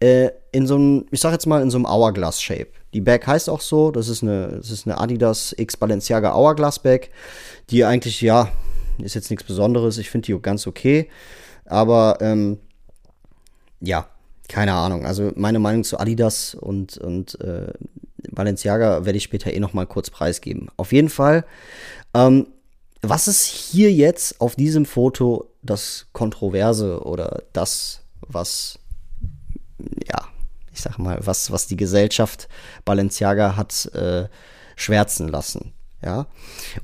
äh, 0.00 0.30
in 0.50 0.66
so 0.66 0.74
einem, 0.74 1.06
ich 1.12 1.20
sag 1.20 1.30
jetzt 1.32 1.46
mal, 1.46 1.62
in 1.62 1.70
so 1.70 1.78
einem 1.78 1.86
Hourglass-Shape. 1.86 2.68
Die 2.92 3.00
Bag 3.00 3.24
heißt 3.26 3.48
auch 3.48 3.60
so, 3.60 3.92
das 3.92 4.08
ist 4.08 4.22
eine, 4.22 4.56
das 4.56 4.70
ist 4.70 4.86
eine 4.86 4.98
Adidas 4.98 5.54
X 5.56 5.76
Balenciaga 5.76 6.34
Hourglass 6.34 6.80
Bag, 6.80 7.10
die 7.70 7.84
eigentlich, 7.84 8.20
ja, 8.20 8.50
ist 8.98 9.14
jetzt 9.14 9.30
nichts 9.30 9.44
Besonderes, 9.44 9.98
ich 9.98 10.10
finde 10.10 10.26
die 10.26 10.42
ganz 10.42 10.66
okay, 10.66 11.08
aber 11.64 12.18
ähm, 12.20 12.58
ja, 13.80 14.08
keine 14.48 14.74
Ahnung. 14.74 15.06
Also 15.06 15.32
meine 15.36 15.58
Meinung 15.58 15.84
zu 15.84 15.98
Adidas 15.98 16.54
und, 16.54 16.98
und 16.98 17.40
äh, 17.40 17.72
Balenciaga 18.30 19.04
werde 19.04 19.16
ich 19.16 19.24
später 19.24 19.52
eh 19.52 19.60
noch 19.60 19.72
mal 19.72 19.86
kurz 19.86 20.10
preisgeben. 20.10 20.68
Auf 20.76 20.92
jeden 20.92 21.08
Fall, 21.08 21.44
ähm, 22.14 22.48
was 23.00 23.28
ist 23.28 23.44
hier 23.44 23.92
jetzt 23.92 24.40
auf 24.40 24.54
diesem 24.54 24.86
Foto 24.86 25.48
das 25.62 26.06
Kontroverse 26.12 27.02
oder 27.02 27.42
das, 27.52 28.01
was, 28.32 28.78
ja, 30.08 30.28
ich 30.72 30.80
sag 30.80 30.98
mal, 30.98 31.18
was, 31.24 31.50
was 31.50 31.66
die 31.66 31.76
Gesellschaft 31.76 32.48
Balenciaga 32.84 33.56
hat 33.56 33.86
äh, 33.94 34.28
schwärzen 34.76 35.28
lassen? 35.28 35.72
Ja. 36.02 36.26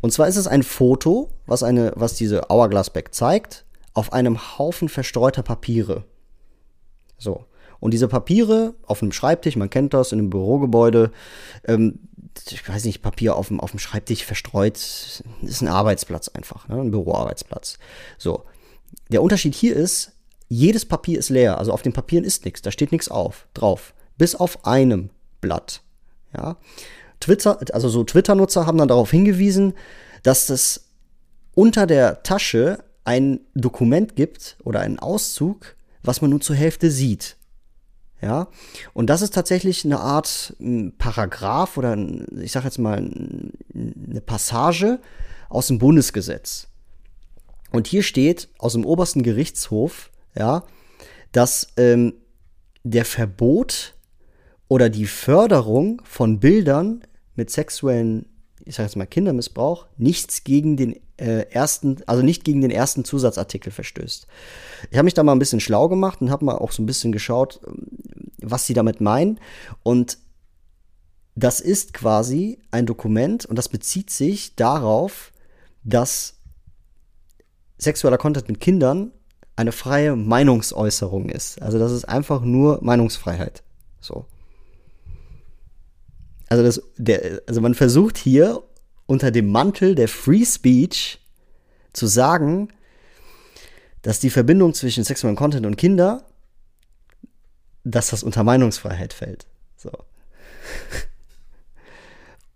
Und 0.01 0.13
zwar 0.13 0.29
ist 0.29 0.37
es 0.37 0.47
ein 0.47 0.63
Foto, 0.63 1.31
was 1.47 1.63
eine, 1.63 1.93
was 1.97 2.15
diese 2.15 2.43
Hourglass 2.49 2.91
Bag 2.91 3.13
zeigt, 3.13 3.65
auf 3.95 4.13
einem 4.13 4.59
Haufen 4.59 4.89
verstreuter 4.89 5.43
Papiere. 5.43 6.05
So. 7.19 7.45
Und 7.81 7.93
diese 7.93 8.09
Papiere 8.09 8.75
auf 8.87 9.03
einem 9.03 9.13
Schreibtisch, 9.13 9.57
man 9.57 9.71
kennt 9.71 9.95
das 9.95 10.13
in 10.13 10.19
einem 10.19 10.31
Bürogebäude, 10.31 11.13
ähm, 11.65 12.01
ich 12.49 12.69
weiß 12.69 12.85
nicht, 12.85 13.03
Papier 13.03 13.37
auf 13.37 13.49
dem, 13.49 13.61
auf 13.61 13.73
dem 13.73 13.81
Schreibtisch 13.81 14.25
verstreut, 14.25 14.77
ist 14.77 15.63
ein 15.63 15.69
Arbeitsplatz 15.69 16.29
einfach, 16.29 16.69
ne? 16.69 16.81
ein 16.81 16.91
Büroarbeitsplatz. 16.91 17.79
So. 18.17 18.45
Der 19.11 19.23
Unterschied 19.23 19.55
hier 19.55 19.77
ist, 19.77 20.13
jedes 20.49 20.85
Papier 20.85 21.19
ist 21.19 21.29
leer, 21.29 21.59
also 21.59 21.73
auf 21.73 21.83
den 21.83 21.93
Papieren 21.93 22.25
ist 22.25 22.45
nichts, 22.45 22.63
da 22.63 22.71
steht 22.71 22.93
nichts 22.93 23.09
auf, 23.09 23.47
drauf. 23.55 23.95
Bis 24.17 24.35
auf 24.35 24.65
einem 24.65 25.11
Blatt. 25.41 25.83
Ja. 26.37 26.57
Twitter, 27.21 27.59
also 27.73 27.89
so 27.89 28.05
Twitter-Nutzer 28.05 28.67
haben 28.67 28.79
dann 28.79 28.89
darauf 28.89 29.11
hingewiesen, 29.11 29.75
dass 30.23 30.49
es 30.51 30.89
unter 31.55 31.87
der 31.87 32.23
Tasche 32.23 32.85
ein 33.05 33.41
Dokument 33.55 34.17
gibt 34.17 34.57
oder 34.65 34.81
einen 34.81 34.99
Auszug, 34.99 35.77
was 36.03 36.21
man 36.21 36.31
nur 36.31 36.41
zur 36.41 36.57
Hälfte 36.57 36.91
sieht. 36.91 37.37
Ja, 38.21 38.49
und 38.95 39.09
das 39.09 39.23
ist 39.23 39.33
tatsächlich 39.33 39.85
eine 39.85 40.01
Art 40.01 40.57
Paragraph 40.99 41.77
oder 41.77 41.97
ich 42.41 42.51
sage 42.51 42.67
jetzt 42.67 42.79
mal 42.79 42.97
eine 42.99 44.21
Passage 44.21 44.99
aus 45.49 45.69
dem 45.69 45.79
Bundesgesetz. 45.79 46.67
Und 47.71 47.87
hier 47.87 48.03
steht 48.03 48.49
aus 48.59 48.73
dem 48.73 48.85
obersten 48.85 49.23
Gerichtshof, 49.23 50.11
ja, 50.35 50.65
dass 51.33 51.69
ähm, 51.77 52.15
der 52.85 53.05
Verbot 53.05 53.95
oder 54.69 54.89
die 54.91 55.07
Förderung 55.07 56.03
von 56.05 56.41
Bildern 56.41 57.03
mit 57.35 57.51
sexuellen, 57.51 58.27
ich 58.65 58.75
sage 58.75 58.89
jetzt 58.89 58.97
mal 58.97 59.07
Kindermissbrauch, 59.07 59.87
nichts 59.97 60.45
gegen 60.45 60.77
den 60.77 61.01
äh, 61.17 61.51
ersten, 61.51 61.97
also 62.07 62.23
nicht 62.23 62.45
gegen 62.45 62.61
den 62.61 62.71
ersten 62.71 63.05
Zusatzartikel 63.05 63.73
verstößt. 63.73 64.27
Ich 64.91 64.97
habe 64.97 65.05
mich 65.05 65.15
da 65.15 65.23
mal 65.23 65.33
ein 65.33 65.39
bisschen 65.39 65.61
schlau 65.61 65.89
gemacht 65.89 66.21
und 66.21 66.31
habe 66.31 66.45
mal 66.45 66.57
auch 66.57 66.73
so 66.73 66.83
ein 66.83 66.87
bisschen 66.87 67.13
geschaut, 67.13 67.61
was 68.41 68.67
sie 68.67 68.75
damit 68.75 69.01
meinen. 69.01 69.41
Und 69.83 70.19
das 71.35 71.61
ist 71.61 71.95
quasi 71.95 72.59
ein 72.71 72.87
Dokument 72.87 73.47
und 73.47 73.57
das 73.57 73.69
bezieht 73.69 74.11
sich 74.11 74.57
darauf, 74.57 75.33
dass 75.85 76.35
sexueller 77.79 78.19
Content 78.19 78.49
mit 78.49 78.61
Kindern 78.61 79.13
eine 79.59 79.73
freie 79.73 80.15
Meinungsäußerung 80.15 81.31
ist. 81.31 81.61
Also 81.61 81.81
das 81.81 81.91
ist 81.91 82.05
einfach 82.05 82.43
nur 82.43 82.79
Meinungsfreiheit. 82.81 83.65
So. 84.01 84.25
Also, 86.49 86.63
das, 86.63 86.81
der, 86.97 87.43
also 87.49 87.61
man 87.61 87.75
versucht 87.75 88.17
hier 88.17 88.63
unter 89.07 89.33
dem 89.33 89.51
Mantel 89.51 89.97
der 89.97 90.07
Free 90.07 90.45
Speech 90.45 91.19
zu 91.93 92.07
sagen, 92.07 92.69
dass 94.03 94.21
die 94.21 94.31
Verbindung 94.31 94.75
zwischen 94.75 95.03
sexuellem 95.03 95.37
Content 95.37 95.67
und 95.67 95.77
Kinder, 95.77 96.25
dass 97.83 98.11
das 98.11 98.23
unter 98.23 98.45
Meinungsfreiheit 98.45 99.13
fällt. 99.13 99.47
So. 99.77 99.91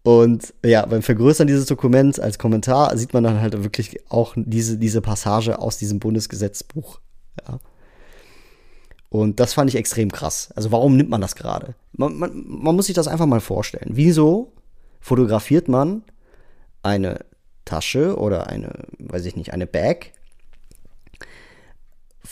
Und 0.03 0.53
ja, 0.65 0.85
beim 0.85 1.03
Vergrößern 1.03 1.47
dieses 1.47 1.67
Dokuments 1.67 2.19
als 2.19 2.39
Kommentar 2.39 2.97
sieht 2.97 3.15
man 3.15 3.23
dann 3.23 3.41
halt 3.41 3.63
wirklich 3.63 4.01
auch 4.11 4.35
diese, 4.37 4.77
diese 4.77 5.01
Passage 5.01 5.59
aus 5.59 5.79
diesem 5.79 6.01
Bundesgesetzbuch. 6.01 7.01
Ja. 7.47 7.61
Und 9.09 9.39
das 9.39 9.53
fand 9.53 9.71
ich 9.71 9.77
extrem 9.77 10.11
krass. 10.11 10.51
Also 10.57 10.73
warum 10.73 10.97
nimmt 10.97 11.11
man 11.11 11.21
das 11.21 11.37
gerade? 11.37 11.75
Man, 11.93 12.17
man, 12.17 12.45
man 12.47 12.75
muss 12.75 12.87
sich 12.87 12.95
das 12.95 13.09
einfach 13.09 13.27
mal 13.27 13.41
vorstellen. 13.41 13.91
Wieso 13.93 14.53
fotografiert 15.01 15.69
man 15.69 16.03
eine 16.83 17.25
Tasche 17.65 18.17
oder 18.17 18.49
eine, 18.49 18.73
weiß 18.99 19.25
ich 19.27 19.37
nicht, 19.37 19.53
eine 19.53 19.67
Bag 19.67 20.13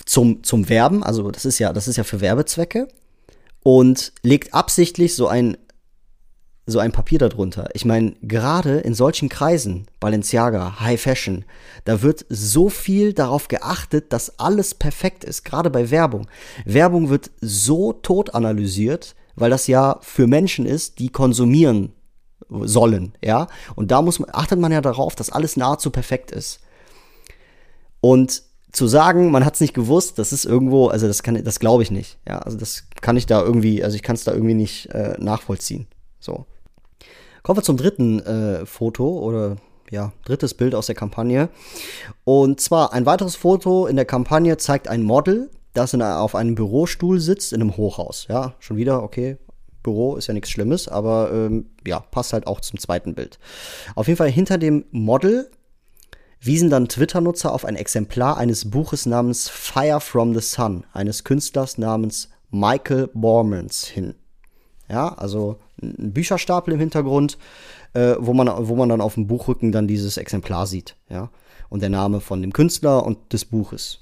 zum, 0.07 0.43
zum 0.43 0.69
Werben, 0.69 1.03
also 1.03 1.31
das 1.31 1.45
ist 1.45 1.59
ja, 1.59 1.73
das 1.73 1.87
ist 1.87 1.97
ja 1.97 2.05
für 2.05 2.21
Werbezwecke 2.21 2.89
und 3.63 4.13
legt 4.23 4.55
absichtlich 4.55 5.15
so 5.15 5.29
ein 5.29 5.57
so 6.71 6.79
ein 6.79 6.93
Papier 6.93 7.19
darunter. 7.19 7.69
Ich 7.75 7.85
meine, 7.85 8.13
gerade 8.23 8.79
in 8.79 8.95
solchen 8.95 9.29
Kreisen, 9.29 9.87
Balenciaga, 10.01 10.81
High 10.81 11.01
Fashion, 11.01 11.45
da 11.85 12.03
wird 12.03 12.25
so 12.29 12.69
viel 12.69 13.13
darauf 13.13 13.49
geachtet, 13.49 14.13
dass 14.13 14.39
alles 14.39 14.75
perfekt 14.75 15.25
ist, 15.25 15.45
gerade 15.45 15.71
bei 15.71 15.91
Werbung. 15.91 16.29
Werbung 16.65 17.09
wird 17.09 17.31
so 17.41 17.93
tot 17.93 18.35
analysiert, 18.35 19.15
weil 19.37 19.51
das 19.51 19.67
ja 19.67 19.99
für 20.01 20.27
Menschen 20.27 20.67
ist, 20.67 20.99
die 20.99 21.09
konsumieren 21.09 21.93
sollen, 22.49 23.15
ja? 23.23 23.47
Und 23.77 23.91
da 23.91 24.03
muss 24.03 24.19
man, 24.19 24.31
achtet 24.33 24.59
man 24.59 24.73
ja 24.73 24.81
darauf, 24.81 25.15
dass 25.15 25.31
alles 25.31 25.57
nahezu 25.57 25.91
perfekt 25.91 26.31
ist. 26.31 26.61
Und 28.01 28.43
zu 28.73 28.87
sagen, 28.87 29.31
man 29.31 29.45
hat 29.45 29.55
es 29.55 29.61
nicht 29.61 29.75
gewusst, 29.75 30.19
das 30.19 30.33
ist 30.33 30.45
irgendwo, 30.45 30.89
also 30.89 31.07
das 31.07 31.23
kann, 31.23 31.43
das 31.43 31.61
glaube 31.61 31.83
ich 31.83 31.91
nicht. 31.91 32.19
Ja, 32.27 32.39
also 32.39 32.57
das 32.57 32.85
kann 33.01 33.17
ich 33.17 33.27
da 33.27 33.43
irgendwie, 33.43 33.83
also 33.83 33.97
ich 33.97 34.03
kann 34.03 34.15
es 34.15 34.25
da 34.25 34.33
irgendwie 34.33 34.55
nicht 34.55 34.87
äh, 34.87 35.17
nachvollziehen. 35.19 35.87
So. 36.21 36.47
Kommen 37.43 37.59
wir 37.59 37.63
zum 37.63 37.77
dritten 37.77 38.21
äh, 38.21 38.67
Foto 38.67 39.19
oder 39.19 39.57
ja, 39.91 40.13
drittes 40.25 40.55
Bild 40.55 40.75
aus 40.75 40.87
der 40.87 40.95
Kampagne. 40.95 41.49
Und 42.25 42.61
zwar 42.61 42.93
ein 42.93 43.07
weiteres 43.07 43.37
Foto 43.37 43.87
in 43.87 43.97
der 43.97 44.05
Kampagne 44.05 44.57
zeigt 44.57 44.89
ein 44.89 45.03
Model, 45.03 45.51
das 45.75 45.95
in, 45.95 46.03
auf 46.03 46.35
einem 46.35 46.55
Bürostuhl 46.55 47.21
sitzt 47.21 47.53
in 47.53 47.61
einem 47.61 47.77
Hochhaus. 47.77 48.27
Ja, 48.29 48.55
schon 48.61 48.77
wieder, 48.77 49.03
okay. 49.03 49.37
Büro 49.83 50.17
ist 50.17 50.27
ja 50.27 50.35
nichts 50.35 50.51
Schlimmes, 50.51 50.89
aber 50.89 51.31
ähm, 51.33 51.71
ja, 51.87 52.01
passt 52.01 52.33
halt 52.33 52.47
auch 52.47 52.61
zum 52.61 52.79
zweiten 52.79 53.15
Bild. 53.15 53.39
Auf 53.95 54.09
jeden 54.09 54.19
Fall 54.19 54.31
hinter 54.31 54.59
dem 54.59 54.85
Model 54.91 55.51
wiesen 56.41 56.71
dann 56.71 56.89
Twitter-Nutzer 56.89 57.53
auf 57.53 57.65
ein 57.65 57.77
Exemplar 57.77 58.37
eines 58.37 58.71
Buches 58.71 59.07
namens 59.07 59.49
Fire 59.49 60.01
from 60.01 60.35
the 60.35 60.41
Sun, 60.41 60.85
eines 60.93 61.25
Künstlers 61.25 61.79
namens 61.79 62.29
Michael 62.51 63.09
Bormans 63.15 63.87
hin. 63.87 64.15
Ja, 64.91 65.15
also 65.15 65.61
ein 65.81 66.13
Bücherstapel 66.13 66.75
im 66.75 66.81
Hintergrund, 66.81 67.39
äh, 67.93 68.17
wo, 68.19 68.35
man, 68.35 68.49
wo 68.69 68.75
man 68.75 68.89
dann 68.89 69.01
auf 69.01 69.15
dem 69.15 69.29
Buchrücken 69.29 69.71
dann 69.71 69.87
dieses 69.87 70.17
Exemplar 70.17 70.67
sieht. 70.67 70.97
Ja, 71.09 71.31
und 71.69 71.81
der 71.81 71.91
Name 71.91 72.21
von 72.21 72.43
dem 72.43 72.53
Künstler 72.53 73.07
und 73.07 73.33
des 73.33 73.45
Buches. 73.45 74.01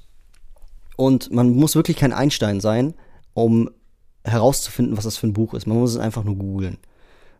Und 0.96 1.30
man 1.30 1.50
muss 1.50 1.74
wirklich 1.74 1.98
kein 1.98 2.14
Einstein 2.14 2.60
sein, 2.60 2.94
um 3.34 3.70
herauszufinden, 4.24 4.96
was 4.96 5.04
das 5.04 5.18
für 5.18 5.26
ein 5.26 5.34
Buch 5.34 5.52
ist. 5.52 5.66
Man 5.66 5.78
muss 5.78 5.90
es 5.90 5.98
einfach 5.98 6.24
nur 6.24 6.36
googeln. 6.36 6.78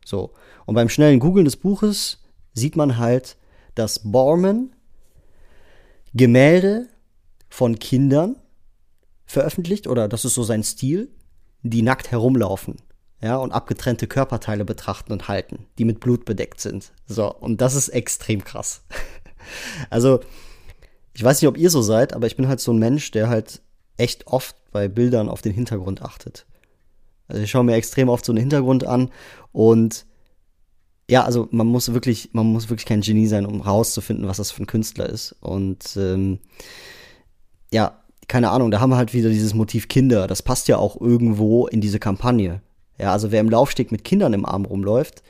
So. 0.05 0.33
Und 0.67 0.75
beim 0.75 0.91
schnellen 0.91 1.19
Googeln 1.19 1.47
des 1.47 1.57
Buches 1.57 2.19
sieht 2.53 2.77
man 2.77 2.99
halt, 2.99 3.37
dass 3.75 4.01
Borman 4.01 4.75
Gemälde 6.15 6.89
von 7.49 7.79
Kindern 7.79 8.37
veröffentlicht, 9.25 9.87
oder 9.87 10.09
das 10.09 10.25
ist 10.25 10.35
so 10.35 10.43
sein 10.43 10.63
Stil, 10.63 11.11
die 11.63 11.83
nackt 11.83 12.11
herumlaufen 12.11 12.77
ja, 13.21 13.37
und 13.37 13.53
abgetrennte 13.53 14.07
Körperteile 14.07 14.65
betrachten 14.65 15.13
und 15.13 15.29
halten, 15.29 15.67
die 15.79 15.85
mit 15.85 16.01
Blut 16.01 16.25
bedeckt 16.25 16.61
sind. 16.61 16.93
So, 17.07 17.33
und 17.33 17.61
das 17.61 17.75
ist 17.75 17.89
extrem 17.89 18.45
krass. 18.45 18.83
also, 19.91 20.21
ich 21.15 21.25
weiß 21.25 21.41
nicht, 21.41 21.49
ob 21.49 21.59
ihr 21.59 21.71
so 21.71 21.83
seid, 21.83 22.13
aber 22.13 22.27
ich 22.27 22.37
bin 22.37 22.49
halt 22.49 22.61
so 22.61 22.73
ein 22.73 22.79
Mensch, 22.79 23.11
der 23.11 23.29
halt 23.29 23.61
echt 23.97 24.29
oft 24.29 24.57
bei 24.71 24.87
Bildern 24.89 25.29
auf 25.29 25.43
den 25.43 25.53
Hintergrund 25.53 26.03
achtet. 26.03 26.47
Also 27.27 27.43
ich 27.43 27.51
schaue 27.51 27.65
mir 27.65 27.75
extrem 27.75 28.09
oft 28.09 28.25
so 28.25 28.33
einen 28.33 28.41
Hintergrund 28.41 28.85
an 28.85 29.11
und 29.53 30.07
ja, 31.11 31.25
also 31.25 31.49
man 31.51 31.67
muss 31.67 31.93
wirklich, 31.93 32.31
man 32.33 32.47
muss 32.47 32.69
wirklich 32.69 32.87
kein 32.87 33.01
Genie 33.01 33.27
sein, 33.27 33.47
um 33.47 33.61
rauszufinden, 33.61 34.29
was 34.29 34.37
das 34.37 34.51
für 34.51 34.63
ein 34.63 34.67
Künstler 34.67 35.09
ist. 35.09 35.35
Und 35.41 35.97
ähm, 35.97 36.39
ja, 37.73 37.99
keine 38.29 38.51
Ahnung, 38.51 38.71
da 38.71 38.81
haben 38.81 38.91
wir 38.91 38.99
halt 38.99 39.15
wieder 39.15 39.31
dieses 39.31 39.55
Motiv 39.55 39.89
Kinder. 39.89 40.27
Das 40.27 40.43
passt 40.43 40.69
ja 40.69 40.77
auch 40.77 41.01
irgendwo 41.01 41.67
in 41.67 41.81
diese 41.81 41.99
Kampagne. 41.99 42.61
Ja, 42.99 43.13
also 43.13 43.31
wer 43.31 43.41
im 43.41 43.49
Laufsteg 43.51 43.93
mit 43.93 44.05
Kindern 44.05 44.33
im 44.33 44.45
Arm 44.45 44.65
rumläuft, 44.65 45.23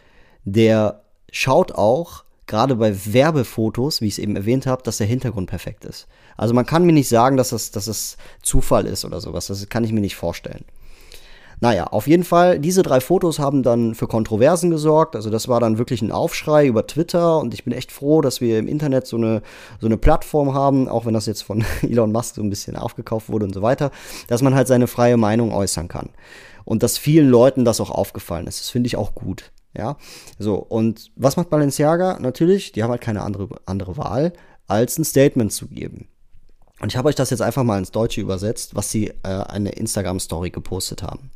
der 0.45 1.03
schaut 1.31 1.73
auch, 1.73 2.25
gerade 2.47 2.77
bei 2.77 2.97
Werbefotos, 3.13 4.01
wie 4.01 4.07
ich 4.07 4.15
es 4.15 4.19
eben 4.19 4.35
erwähnt 4.35 4.67
habe, 4.67 4.83
dass 4.83 4.97
der 4.97 5.07
Hintergrund 5.07 5.51
perfekt 5.51 5.85
ist. 5.85 6.09
Also 6.37 6.55
man 6.55 6.67
kann 6.67 6.85
mir 6.85 6.93
nicht 6.93 7.09
sagen, 7.09 7.37
dass 7.37 7.51
das, 7.51 7.71
dass 7.71 7.85
das 7.85 8.17
Zufall 8.43 8.87
ist 8.87 9.05
oder 9.05 9.21
sowas. 9.21 9.49
Das 9.49 9.69
kann 9.69 9.85
ich 9.85 9.93
mir 9.93 10.01
nicht 10.01 10.17
vorstellen. 10.17 10.65
Naja, 11.61 11.85
auf 11.88 12.07
jeden 12.07 12.25
Fall, 12.25 12.59
diese 12.59 12.83
drei 12.83 13.00
Fotos 13.00 13.38
haben 13.38 13.62
dann 13.62 13.95
für 13.95 14.07
Kontroversen 14.07 14.71
gesorgt. 14.71 15.17
Also 15.17 15.29
das 15.29 15.49
war 15.49 15.61
dann 15.61 15.79
wirklich 15.79 16.03
ein 16.03 16.12
Aufschrei 16.12 16.67
über 16.67 16.87
Twitter 16.87 17.38
und 17.38 17.53
ich 17.53 17.65
bin 17.65 17.73
echt 17.73 17.91
froh, 17.91 18.21
dass 18.21 18.41
wir 18.41 18.59
im 18.59 18.69
Internet 18.69 19.07
so 19.07 19.17
eine, 19.17 19.43
so 19.81 19.87
eine 19.87 19.97
Plattform 19.97 20.55
haben, 20.55 20.88
auch 20.88 21.05
wenn 21.05 21.15
das 21.15 21.27
jetzt 21.27 21.43
von 21.43 21.65
Elon 21.83 22.12
Musk 22.12 22.37
so 22.37 22.43
ein 22.43 22.50
bisschen 22.50 22.77
aufgekauft 22.77 23.29
wurde 23.29 23.47
und 23.47 23.55
so 23.55 23.62
weiter, 23.62 23.91
dass 24.29 24.43
man 24.43 24.55
halt 24.55 24.69
seine 24.69 24.87
freie 24.87 25.17
Meinung 25.17 25.53
äußern 25.53 25.88
kann 25.88 26.11
und 26.65 26.83
dass 26.83 26.99
vielen 26.99 27.29
Leuten 27.29 27.65
das 27.65 27.81
auch 27.81 27.91
aufgefallen 27.91 28.47
ist. 28.47 28.61
Das 28.61 28.71
finde 28.71 28.87
ich 28.87 28.97
auch 28.97 29.15
gut. 29.15 29.50
Ja, 29.77 29.97
so, 30.38 30.57
und 30.57 31.11
was 31.15 31.37
macht 31.37 31.50
Balenciaga? 31.50 32.19
Natürlich, 32.21 32.73
die 32.73 32.83
haben 32.83 32.91
halt 32.91 33.03
keine 33.03 33.23
andere, 33.23 33.49
andere 33.67 33.97
Wahl, 33.97 34.33
als 34.67 34.99
ein 34.99 35.05
Statement 35.05 35.53
zu 35.53 35.69
geben. 35.69 36.09
Und 36.81 36.93
ich 36.93 36.97
habe 36.97 37.09
euch 37.09 37.15
das 37.15 37.31
jetzt 37.31 37.43
einfach 37.43 37.65
mal 37.65 37.79
ins 37.79 37.91
Deutsche 37.91 38.21
übersetzt, 38.21 38.75
was 38.75 38.91
sie 38.91 39.09
äh, 39.09 39.29
eine 39.29 39.71
Instagram-Story 39.71 40.50
gepostet 40.50 41.03
haben. 41.03 41.31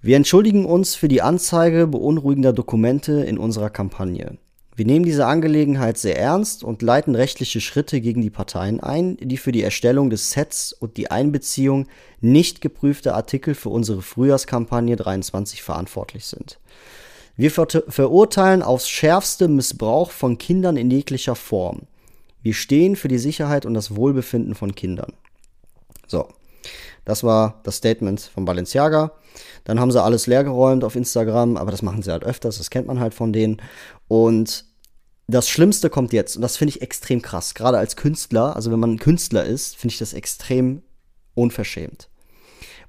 Wir 0.00 0.16
entschuldigen 0.16 0.64
uns 0.64 0.94
für 0.94 1.08
die 1.08 1.22
Anzeige 1.22 1.88
beunruhigender 1.88 2.52
Dokumente 2.52 3.24
in 3.24 3.36
unserer 3.36 3.68
Kampagne. 3.68 4.38
Wir 4.76 4.86
nehmen 4.86 5.04
diese 5.04 5.26
Angelegenheit 5.26 5.98
sehr 5.98 6.16
ernst 6.16 6.62
und 6.62 6.82
leiten 6.82 7.16
rechtliche 7.16 7.60
Schritte 7.60 8.00
gegen 8.00 8.22
die 8.22 8.30
Parteien 8.30 8.78
ein, 8.78 9.16
die 9.16 9.36
für 9.36 9.50
die 9.50 9.64
Erstellung 9.64 10.08
des 10.08 10.30
Sets 10.30 10.72
und 10.72 10.98
die 10.98 11.10
Einbeziehung 11.10 11.88
nicht 12.20 12.60
geprüfter 12.60 13.16
Artikel 13.16 13.56
für 13.56 13.70
unsere 13.70 14.00
Frühjahrskampagne 14.00 14.94
23 14.94 15.64
verantwortlich 15.64 16.26
sind. 16.26 16.60
Wir 17.36 17.50
ver 17.50 17.66
verurteilen 17.88 18.62
aufs 18.62 18.88
schärfste 18.88 19.48
Missbrauch 19.48 20.12
von 20.12 20.38
Kindern 20.38 20.76
in 20.76 20.92
jeglicher 20.92 21.34
Form. 21.34 21.88
Wir 22.40 22.54
stehen 22.54 22.94
für 22.94 23.08
die 23.08 23.18
Sicherheit 23.18 23.66
und 23.66 23.74
das 23.74 23.96
Wohlbefinden 23.96 24.54
von 24.54 24.76
Kindern. 24.76 25.12
So, 26.06 26.28
das 27.08 27.24
war 27.24 27.60
das 27.62 27.76
Statement 27.76 28.20
von 28.20 28.44
Balenciaga. 28.44 29.12
Dann 29.64 29.80
haben 29.80 29.90
sie 29.90 30.02
alles 30.02 30.26
leergeräumt 30.26 30.84
auf 30.84 30.94
Instagram, 30.94 31.56
aber 31.56 31.70
das 31.70 31.80
machen 31.80 32.02
sie 32.02 32.12
halt 32.12 32.22
öfters, 32.22 32.58
das 32.58 32.68
kennt 32.68 32.86
man 32.86 33.00
halt 33.00 33.14
von 33.14 33.32
denen. 33.32 33.62
Und 34.08 34.66
das 35.26 35.48
Schlimmste 35.48 35.88
kommt 35.88 36.12
jetzt, 36.12 36.36
und 36.36 36.42
das 36.42 36.58
finde 36.58 36.74
ich 36.74 36.82
extrem 36.82 37.22
krass, 37.22 37.54
gerade 37.54 37.78
als 37.78 37.96
Künstler, 37.96 38.54
also 38.54 38.70
wenn 38.70 38.78
man 38.78 38.98
Künstler 38.98 39.42
ist, 39.44 39.74
finde 39.74 39.94
ich 39.94 39.98
das 39.98 40.12
extrem 40.12 40.82
unverschämt. 41.34 42.10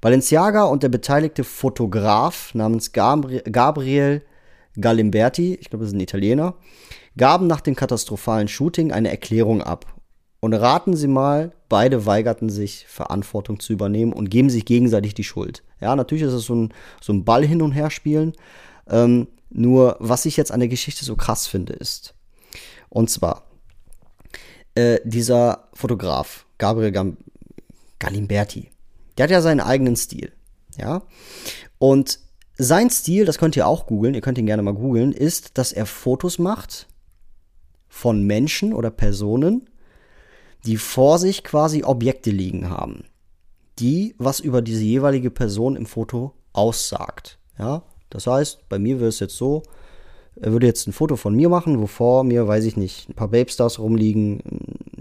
Balenciaga 0.02 0.64
und 0.64 0.82
der 0.82 0.90
beteiligte 0.90 1.42
Fotograf 1.42 2.54
namens 2.54 2.92
Gabri 2.92 3.40
Gabriel 3.50 4.22
Galimberti, 4.78 5.54
ich 5.54 5.70
glaube, 5.70 5.84
das 5.84 5.92
ist 5.92 5.96
ein 5.96 6.00
Italiener, 6.00 6.56
gaben 7.16 7.46
nach 7.46 7.62
dem 7.62 7.74
katastrophalen 7.74 8.48
Shooting 8.48 8.92
eine 8.92 9.10
Erklärung 9.10 9.62
ab. 9.62 9.86
Und 10.40 10.54
raten 10.54 10.96
Sie 10.96 11.06
mal, 11.06 11.52
beide 11.68 12.06
weigerten 12.06 12.48
sich, 12.48 12.86
Verantwortung 12.88 13.60
zu 13.60 13.72
übernehmen 13.72 14.12
und 14.12 14.30
geben 14.30 14.48
sich 14.48 14.64
gegenseitig 14.64 15.14
die 15.14 15.24
Schuld. 15.24 15.62
Ja, 15.80 15.94
natürlich 15.94 16.24
ist 16.24 16.32
es 16.32 16.46
so 16.46 16.54
ein, 16.54 16.74
so 17.00 17.12
ein 17.12 17.24
Ball 17.24 17.44
hin 17.44 17.62
und 17.62 17.72
her 17.72 17.90
spielen. 17.90 18.32
Ähm, 18.88 19.28
nur, 19.50 19.96
was 20.00 20.24
ich 20.24 20.36
jetzt 20.36 20.52
an 20.52 20.60
der 20.60 20.68
Geschichte 20.68 21.04
so 21.04 21.16
krass 21.16 21.46
finde, 21.46 21.74
ist, 21.74 22.14
und 22.88 23.10
zwar, 23.10 23.44
äh, 24.74 24.98
dieser 25.04 25.68
Fotograf, 25.74 26.46
Gabriel 26.58 26.92
Gam 26.92 27.16
Galimberti, 27.98 28.70
der 29.18 29.24
hat 29.24 29.30
ja 29.30 29.42
seinen 29.42 29.60
eigenen 29.60 29.96
Stil. 29.96 30.32
Ja, 30.78 31.02
und 31.78 32.18
sein 32.56 32.90
Stil, 32.90 33.24
das 33.24 33.38
könnt 33.38 33.56
ihr 33.56 33.66
auch 33.66 33.86
googeln, 33.86 34.14
ihr 34.14 34.20
könnt 34.20 34.38
ihn 34.38 34.46
gerne 34.46 34.62
mal 34.62 34.74
googeln, 34.74 35.12
ist, 35.12 35.58
dass 35.58 35.72
er 35.72 35.86
Fotos 35.86 36.38
macht 36.38 36.86
von 37.88 38.22
Menschen 38.22 38.72
oder 38.72 38.90
Personen, 38.90 39.69
die 40.66 40.76
vor 40.76 41.18
sich 41.18 41.44
quasi 41.44 41.84
Objekte 41.84 42.30
liegen 42.30 42.68
haben, 42.68 43.04
die 43.78 44.14
was 44.18 44.40
über 44.40 44.62
diese 44.62 44.82
jeweilige 44.82 45.30
Person 45.30 45.76
im 45.76 45.86
Foto 45.86 46.34
aussagt. 46.52 47.38
Ja, 47.58 47.82
das 48.10 48.26
heißt, 48.26 48.68
bei 48.68 48.78
mir 48.78 48.98
wäre 48.98 49.08
es 49.08 49.20
jetzt 49.20 49.36
so, 49.36 49.62
er 50.40 50.52
würde 50.52 50.66
jetzt 50.66 50.86
ein 50.86 50.92
Foto 50.92 51.16
von 51.16 51.34
mir 51.34 51.48
machen, 51.48 51.80
wo 51.80 51.86
vor 51.86 52.24
mir, 52.24 52.46
weiß 52.48 52.64
ich 52.64 52.76
nicht, 52.76 53.08
ein 53.08 53.14
paar 53.14 53.28
Babestars 53.28 53.78
rumliegen, 53.78 54.42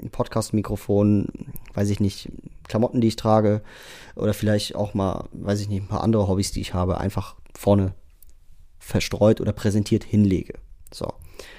ein 0.01 0.09
Podcast-Mikrofon, 0.11 1.27
weiß 1.73 1.89
ich 1.89 1.99
nicht, 1.99 2.29
Klamotten, 2.67 3.01
die 3.01 3.07
ich 3.07 3.15
trage 3.15 3.61
oder 4.15 4.33
vielleicht 4.33 4.75
auch 4.75 4.93
mal, 4.93 5.27
weiß 5.31 5.61
ich 5.61 5.69
nicht, 5.69 5.83
ein 5.83 5.87
paar 5.87 6.03
andere 6.03 6.27
Hobbys, 6.27 6.51
die 6.51 6.61
ich 6.61 6.73
habe, 6.73 6.99
einfach 6.99 7.35
vorne 7.53 7.93
verstreut 8.79 9.39
oder 9.39 9.53
präsentiert 9.53 10.03
hinlege. 10.03 10.55
So. 10.93 11.07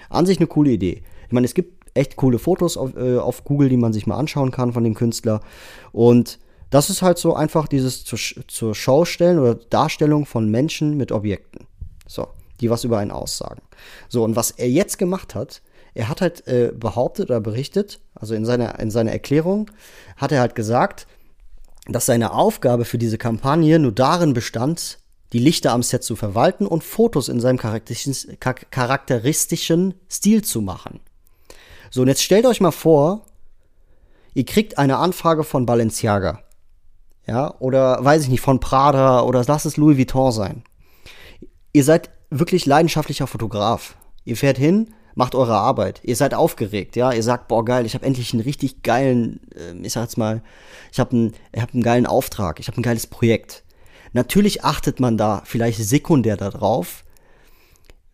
An 0.09 0.27
sich 0.27 0.39
eine 0.39 0.47
coole 0.47 0.73
Idee. 0.73 1.03
Ich 1.27 1.33
meine, 1.33 1.47
es 1.47 1.55
gibt 1.55 1.80
echt 1.95 2.17
coole 2.17 2.39
Fotos 2.39 2.77
auf, 2.77 2.97
äh, 2.97 3.19
auf 3.19 3.45
Google, 3.45 3.69
die 3.69 3.77
man 3.77 3.93
sich 3.93 4.07
mal 4.07 4.17
anschauen 4.17 4.51
kann 4.51 4.73
von 4.73 4.85
dem 4.85 4.95
Künstler. 4.95 5.41
Und 5.93 6.39
das 6.71 6.89
ist 6.89 7.03
halt 7.03 7.19
so 7.19 7.35
einfach 7.35 7.67
dieses 7.69 8.05
zur, 8.05 8.19
zur 8.47 8.75
Schau 8.75 9.05
stellen 9.05 9.39
oder 9.39 9.55
Darstellung 9.55 10.25
von 10.25 10.49
Menschen 10.49 10.97
mit 10.97 11.13
Objekten. 11.13 11.67
So, 12.07 12.29
die 12.61 12.71
was 12.71 12.85
über 12.85 12.99
einen 12.99 13.11
aussagen. 13.11 13.63
So, 14.09 14.25
und 14.25 14.37
was 14.37 14.53
er 14.53 14.71
jetzt 14.71 14.99
gemacht 14.99 15.35
hat, 15.35 15.63
er 15.95 16.09
hat 16.09 16.21
halt 16.21 16.47
äh, 16.47 16.73
behauptet 16.73 17.31
oder 17.31 17.41
berichtet, 17.41 18.01
also 18.15 18.35
in 18.35 18.45
seiner, 18.45 18.79
in 18.79 18.91
seiner 18.91 19.11
Erklärung, 19.11 19.71
hat 20.17 20.31
er 20.31 20.41
halt 20.41 20.55
gesagt, 20.55 21.09
dass 21.87 22.07
seine 22.07 22.33
Aufgabe 22.33 22.85
für 22.85 22.99
diese 22.99 23.19
Kampagne 23.19 23.79
nur 23.81 23.93
darin 23.93 24.33
bestand, 24.33 24.99
die 25.33 25.39
Lichter 25.39 25.73
am 25.73 25.83
Set 25.83 26.05
zu 26.05 26.17
verwalten 26.17 26.67
und 26.67 26.85
Fotos 26.85 27.29
in 27.29 27.41
seinem 27.41 27.59
charakteristischen, 27.59 28.39
charakteristischen 28.39 29.95
Stil 30.11 30.43
zu 30.43 30.61
machen. 30.61 31.01
So, 31.91 32.03
und 32.03 32.09
jetzt 32.09 32.23
stellt 32.23 32.47
euch 32.47 32.61
mal 32.61 32.71
vor, 32.71 33.27
ihr 34.35 34.47
kriegt 34.47 34.79
eine 34.79 34.99
Anfrage 34.99 35.45
von 35.45 35.67
Balenciaga 35.67 36.41
ja, 37.31 37.55
oder 37.61 38.05
weiß 38.05 38.25
ich 38.25 38.29
nicht, 38.29 38.41
von 38.41 38.59
Prada 38.59 39.23
oder 39.23 39.45
lass 39.47 39.65
es 39.65 39.77
Louis 39.77 39.97
Vuitton 39.97 40.33
sein. 40.33 40.65
Ihr 41.73 41.85
seid 41.85 42.11
wirklich 42.31 42.67
leidenschaftlicher 42.67 43.29
Fotograf. 43.29 43.97
Ihr 44.25 44.37
fährt 44.37 44.59
hin, 44.59 44.95
macht 45.15 45.37
eure 45.37 45.55
Arbeit. 45.55 46.01
Ihr 46.03 46.17
seid 46.17 46.35
aufgeregt, 46.35 46.97
ja. 46.97 47.13
Ihr 47.13 47.23
sagt, 47.23 47.47
boah, 47.47 47.65
geil, 47.65 47.87
ich 47.87 47.95
habe 47.95 48.05
endlich 48.05 48.33
einen 48.33 48.43
richtig 48.43 48.83
geilen, 48.83 49.41
äh, 49.55 49.75
ich 49.81 49.93
sag 49.93 50.03
jetzt 50.03 50.19
mal, 50.19 50.43
ich 50.93 50.99
habe 50.99 51.13
einen, 51.13 51.35
hab 51.57 51.73
einen 51.73 51.85
geilen 51.85 52.07
Auftrag, 52.07 52.59
ich 52.59 52.67
habe 52.67 52.81
ein 52.81 52.83
geiles 52.83 53.07
Projekt. 53.07 53.63
Natürlich 54.13 54.65
achtet 54.65 54.99
man 54.99 55.17
da 55.17 55.43
vielleicht 55.45 55.79
sekundär 55.79 56.37
darauf, 56.37 57.05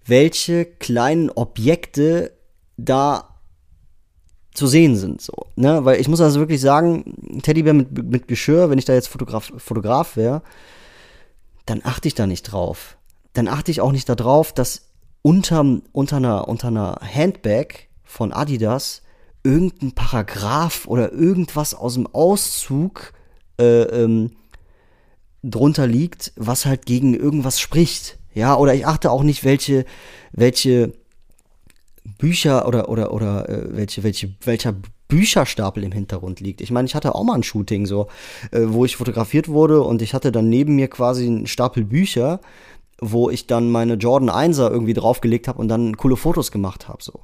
welche 0.05 0.67
kleinen 0.67 1.31
Objekte 1.31 2.33
da 2.77 3.36
zu 4.57 4.67
sehen 4.67 4.97
sind. 4.97 5.21
So, 5.21 5.35
ne? 5.55 5.85
Weil 5.85 6.01
ich 6.01 6.09
muss 6.09 6.21
also 6.21 6.41
wirklich 6.41 6.61
sagen, 6.61 7.41
Teddybär 7.43 7.75
mit, 7.75 8.11
mit 8.11 8.29
Geschirr, 8.29 8.71
wenn 8.71 8.79
ich 8.79 8.85
da 8.85 8.95
jetzt 8.95 9.09
Fotograf, 9.09 9.53
Fotograf 9.57 10.17
wäre, 10.17 10.43
dann 11.67 11.83
achte 11.85 12.09
ich 12.09 12.15
da 12.15 12.27
nicht 12.27 12.43
drauf. 12.43 12.97
Dann 13.35 13.49
achte 13.49 13.71
ich 13.71 13.81
auch 13.81 13.93
nicht 13.93 14.09
darauf, 14.09 14.53
dass 14.53 14.87
unter, 15.23 15.65
unter, 15.93 16.17
einer, 16.17 16.49
unter 16.49 16.69
einer 16.69 16.99
Handbag 17.03 17.89
von 18.05 18.33
Adidas 18.33 19.03
irgendein 19.43 19.93
Paragraph 19.93 20.87
oder 20.87 21.13
irgendwas 21.13 21.75
aus 21.75 21.95
dem 21.95 22.07
Auszug 22.07 23.13
äh, 23.61 23.83
ähm, 23.83 24.33
drunter 25.43 25.87
liegt, 25.87 26.33
was 26.37 26.67
halt 26.67 26.87
gegen 26.87 27.15
irgendwas 27.15 27.61
spricht. 27.61 28.19
Ja, 28.35 28.57
oder 28.57 28.75
ich 28.75 28.87
achte 28.87 29.11
auch 29.11 29.23
nicht, 29.23 29.45
welche, 29.45 29.85
welche 30.33 30.93
Bücher 32.19 32.67
oder 32.67 32.89
oder 32.89 33.13
oder 33.13 33.49
äh, 33.49 33.77
welche 33.77 34.03
welche 34.03 34.35
welcher 34.45 34.75
Bücherstapel 35.09 35.85
im 35.85 35.93
Hintergrund 35.93 36.41
liegt. 36.41 36.61
Ich 36.61 36.71
meine, 36.71 36.87
ich 36.87 36.95
hatte 36.95 37.15
auch 37.15 37.23
mal 37.23 37.35
ein 37.35 37.43
Shooting 37.43 37.87
so, 37.87 38.09
äh, 38.51 38.63
wo 38.65 38.85
ich 38.85 38.97
fotografiert 38.97 39.49
wurde 39.49 39.83
und 39.83 40.03
ich 40.03 40.15
hatte 40.15 40.33
dann 40.33 40.49
neben 40.49 40.75
mir 40.75 40.89
quasi 40.89 41.27
einen 41.27 41.47
Stapel 41.47 41.85
Bücher, 41.85 42.41
wo 43.01 43.31
ich 43.31 43.47
dann 43.47 43.71
meine 43.71 43.95
Jordan 43.95 44.31
1er 44.31 44.71
irgendwie 44.71 44.95
draufgelegt 44.95 45.49
habe 45.49 45.59
und 45.59 45.69
dann 45.69 45.97
coole 45.97 46.17
Fotos 46.17 46.51
gemacht 46.51 46.89
habe 46.89 47.03
so. 47.03 47.21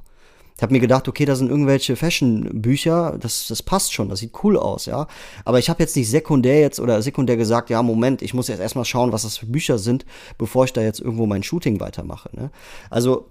Ich 0.56 0.62
habe 0.62 0.74
mir 0.74 0.80
gedacht, 0.80 1.08
okay, 1.08 1.24
da 1.24 1.34
sind 1.34 1.50
irgendwelche 1.50 1.96
Fashion-Bücher, 1.96 3.16
das, 3.18 3.48
das 3.48 3.62
passt 3.62 3.94
schon, 3.94 4.10
das 4.10 4.20
sieht 4.20 4.32
cool 4.44 4.58
aus, 4.58 4.86
ja. 4.86 5.08
Aber 5.44 5.58
ich 5.58 5.70
habe 5.70 5.82
jetzt 5.82 5.96
nicht 5.96 6.10
sekundär 6.10 6.60
jetzt 6.60 6.78
oder 6.78 7.00
sekundär 7.02 7.36
gesagt, 7.36 7.70
ja, 7.70 7.82
Moment, 7.82 8.22
ich 8.22 8.34
muss 8.34 8.48
jetzt 8.48 8.60
erstmal 8.60 8.84
schauen, 8.84 9.12
was 9.12 9.22
das 9.22 9.38
für 9.38 9.46
Bücher 9.46 9.78
sind, 9.78 10.04
bevor 10.38 10.66
ich 10.66 10.72
da 10.72 10.82
jetzt 10.82 11.00
irgendwo 11.00 11.26
mein 11.26 11.42
Shooting 11.42 11.80
weitermache. 11.80 12.28
Ne? 12.32 12.50
Also 12.90 13.26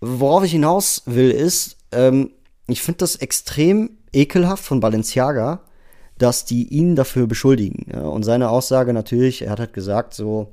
Worauf 0.00 0.44
ich 0.44 0.52
hinaus 0.52 1.02
will, 1.06 1.30
ist, 1.30 1.76
ähm, 1.92 2.30
ich 2.66 2.82
finde 2.82 2.98
das 2.98 3.16
extrem 3.16 3.98
ekelhaft 4.12 4.64
von 4.64 4.80
Balenciaga, 4.80 5.60
dass 6.18 6.44
die 6.44 6.68
ihn 6.68 6.96
dafür 6.96 7.26
beschuldigen. 7.26 7.86
Ja? 7.92 8.02
Und 8.02 8.24
seine 8.24 8.50
Aussage 8.50 8.92
natürlich, 8.92 9.42
er 9.42 9.50
hat 9.50 9.60
halt 9.60 9.72
gesagt, 9.72 10.14
so, 10.14 10.48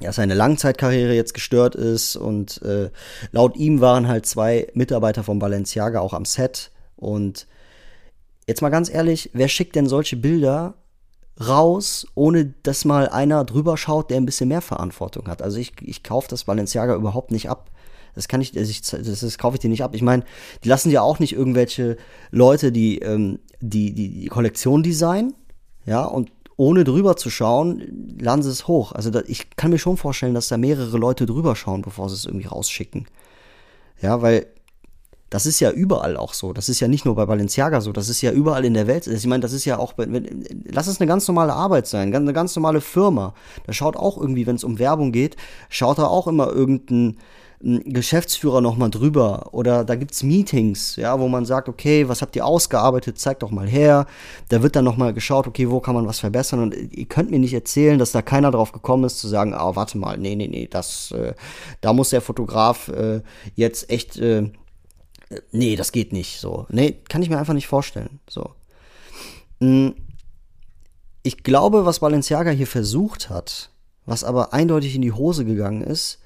dass 0.00 0.16
seine 0.16 0.34
Langzeitkarriere 0.34 1.14
jetzt 1.14 1.34
gestört 1.34 1.74
ist 1.74 2.16
und 2.16 2.62
äh, 2.62 2.90
laut 3.32 3.56
ihm 3.56 3.80
waren 3.80 4.06
halt 4.06 4.26
zwei 4.26 4.68
Mitarbeiter 4.74 5.24
von 5.24 5.38
Balenciaga 5.38 6.00
auch 6.00 6.12
am 6.12 6.24
Set. 6.24 6.70
Und 6.96 7.46
jetzt 8.46 8.62
mal 8.62 8.68
ganz 8.68 8.90
ehrlich, 8.92 9.30
wer 9.32 9.48
schickt 9.48 9.76
denn 9.76 9.86
solche 9.86 10.16
Bilder 10.16 10.74
raus, 11.40 12.06
ohne 12.14 12.54
dass 12.62 12.84
mal 12.84 13.08
einer 13.08 13.44
drüber 13.44 13.76
schaut, 13.76 14.10
der 14.10 14.18
ein 14.18 14.26
bisschen 14.26 14.48
mehr 14.48 14.60
Verantwortung 14.60 15.28
hat? 15.28 15.42
Also 15.42 15.58
ich, 15.58 15.72
ich 15.80 16.02
kaufe 16.02 16.28
das 16.28 16.44
Balenciaga 16.44 16.94
überhaupt 16.94 17.30
nicht 17.30 17.48
ab. 17.50 17.70
Das 18.18 18.26
kann 18.26 18.40
ich, 18.40 18.50
das, 18.50 18.68
das, 18.90 19.20
das 19.20 19.38
kaufe 19.38 19.54
ich 19.54 19.60
dir 19.60 19.70
nicht 19.70 19.84
ab. 19.84 19.94
Ich 19.94 20.02
meine, 20.02 20.24
die 20.64 20.68
lassen 20.68 20.90
ja 20.90 21.02
auch 21.02 21.20
nicht 21.20 21.32
irgendwelche 21.32 21.96
Leute, 22.32 22.72
die, 22.72 22.98
ähm, 22.98 23.38
die, 23.60 23.94
die, 23.94 24.08
die 24.08 24.26
Kollektion 24.26 24.82
designen, 24.82 25.34
ja, 25.86 26.04
und 26.04 26.32
ohne 26.56 26.82
drüber 26.82 27.16
zu 27.16 27.30
schauen, 27.30 28.16
laden 28.20 28.42
sie 28.42 28.50
es 28.50 28.66
hoch. 28.66 28.90
Also 28.90 29.10
da, 29.10 29.22
ich 29.28 29.50
kann 29.54 29.70
mir 29.70 29.78
schon 29.78 29.96
vorstellen, 29.96 30.34
dass 30.34 30.48
da 30.48 30.56
mehrere 30.56 30.98
Leute 30.98 31.24
drüber 31.26 31.54
schauen, 31.54 31.82
bevor 31.82 32.08
sie 32.08 32.16
es 32.16 32.24
irgendwie 32.24 32.48
rausschicken. 32.48 33.06
Ja, 34.02 34.20
weil 34.20 34.46
Das 35.30 35.44
ist 35.44 35.60
ja 35.60 35.70
überall 35.70 36.16
auch 36.16 36.32
so. 36.32 36.54
Das 36.54 36.70
ist 36.70 36.80
ja 36.80 36.88
nicht 36.88 37.04
nur 37.04 37.14
bei 37.14 37.26
Balenciaga 37.26 37.82
so. 37.82 37.92
Das 37.92 38.08
ist 38.08 38.22
ja 38.22 38.32
überall 38.32 38.64
in 38.64 38.72
der 38.72 38.86
Welt. 38.86 39.06
Ich 39.06 39.26
meine, 39.26 39.42
das 39.42 39.52
ist 39.52 39.66
ja 39.66 39.78
auch, 39.78 39.92
lass 39.98 40.86
es 40.86 41.00
eine 41.00 41.06
ganz 41.06 41.28
normale 41.28 41.52
Arbeit 41.52 41.86
sein, 41.86 42.14
eine 42.14 42.32
ganz 42.32 42.56
normale 42.56 42.80
Firma. 42.80 43.34
Da 43.66 43.74
schaut 43.74 43.96
auch 43.96 44.16
irgendwie, 44.16 44.46
wenn 44.46 44.56
es 44.56 44.64
um 44.64 44.78
Werbung 44.78 45.12
geht, 45.12 45.36
schaut 45.68 45.98
da 45.98 46.06
auch 46.06 46.26
immer 46.28 46.48
irgendein 46.48 47.18
Geschäftsführer 47.60 48.60
nochmal 48.60 48.90
drüber 48.90 49.52
oder 49.52 49.84
da 49.84 49.96
gibt's 49.96 50.22
Meetings, 50.22 50.94
ja, 50.94 51.18
wo 51.18 51.26
man 51.26 51.44
sagt, 51.44 51.68
okay, 51.68 52.08
was 52.08 52.22
habt 52.22 52.36
ihr 52.36 52.46
ausgearbeitet, 52.46 53.18
zeigt 53.18 53.42
doch 53.42 53.50
mal 53.50 53.66
her. 53.66 54.06
Da 54.48 54.62
wird 54.62 54.76
dann 54.76 54.84
nochmal 54.84 55.12
geschaut, 55.12 55.48
okay, 55.48 55.68
wo 55.68 55.80
kann 55.80 55.96
man 55.96 56.06
was 56.06 56.20
verbessern 56.20 56.62
und 56.62 56.74
ihr 56.74 57.06
könnt 57.06 57.32
mir 57.32 57.40
nicht 57.40 57.54
erzählen, 57.54 57.98
dass 57.98 58.12
da 58.12 58.22
keiner 58.22 58.52
drauf 58.52 58.70
gekommen 58.70 59.02
ist 59.04 59.18
zu 59.18 59.26
sagen, 59.26 59.54
ah, 59.54 59.74
warte 59.74 59.98
mal, 59.98 60.16
nee, 60.18 60.36
nee, 60.36 60.46
nee, 60.46 60.68
das, 60.70 61.10
äh, 61.10 61.34
da 61.80 61.92
muss 61.92 62.10
der 62.10 62.20
Fotograf 62.20 62.88
äh, 62.88 63.22
jetzt 63.56 63.90
echt, 63.90 64.16
äh, 64.18 64.52
nee, 65.50 65.74
das 65.74 65.90
geht 65.90 66.12
nicht, 66.12 66.38
so. 66.38 66.66
Nee, 66.68 67.00
kann 67.08 67.22
ich 67.22 67.28
mir 67.28 67.38
einfach 67.38 67.54
nicht 67.54 67.66
vorstellen, 67.66 68.20
so. 68.30 68.50
Hm, 69.60 69.96
ich 71.24 71.42
glaube, 71.42 71.84
was 71.84 71.98
Balenciaga 71.98 72.50
hier 72.52 72.68
versucht 72.68 73.30
hat, 73.30 73.70
was 74.06 74.22
aber 74.22 74.52
eindeutig 74.52 74.94
in 74.94 75.02
die 75.02 75.12
Hose 75.12 75.44
gegangen 75.44 75.82
ist, 75.82 76.20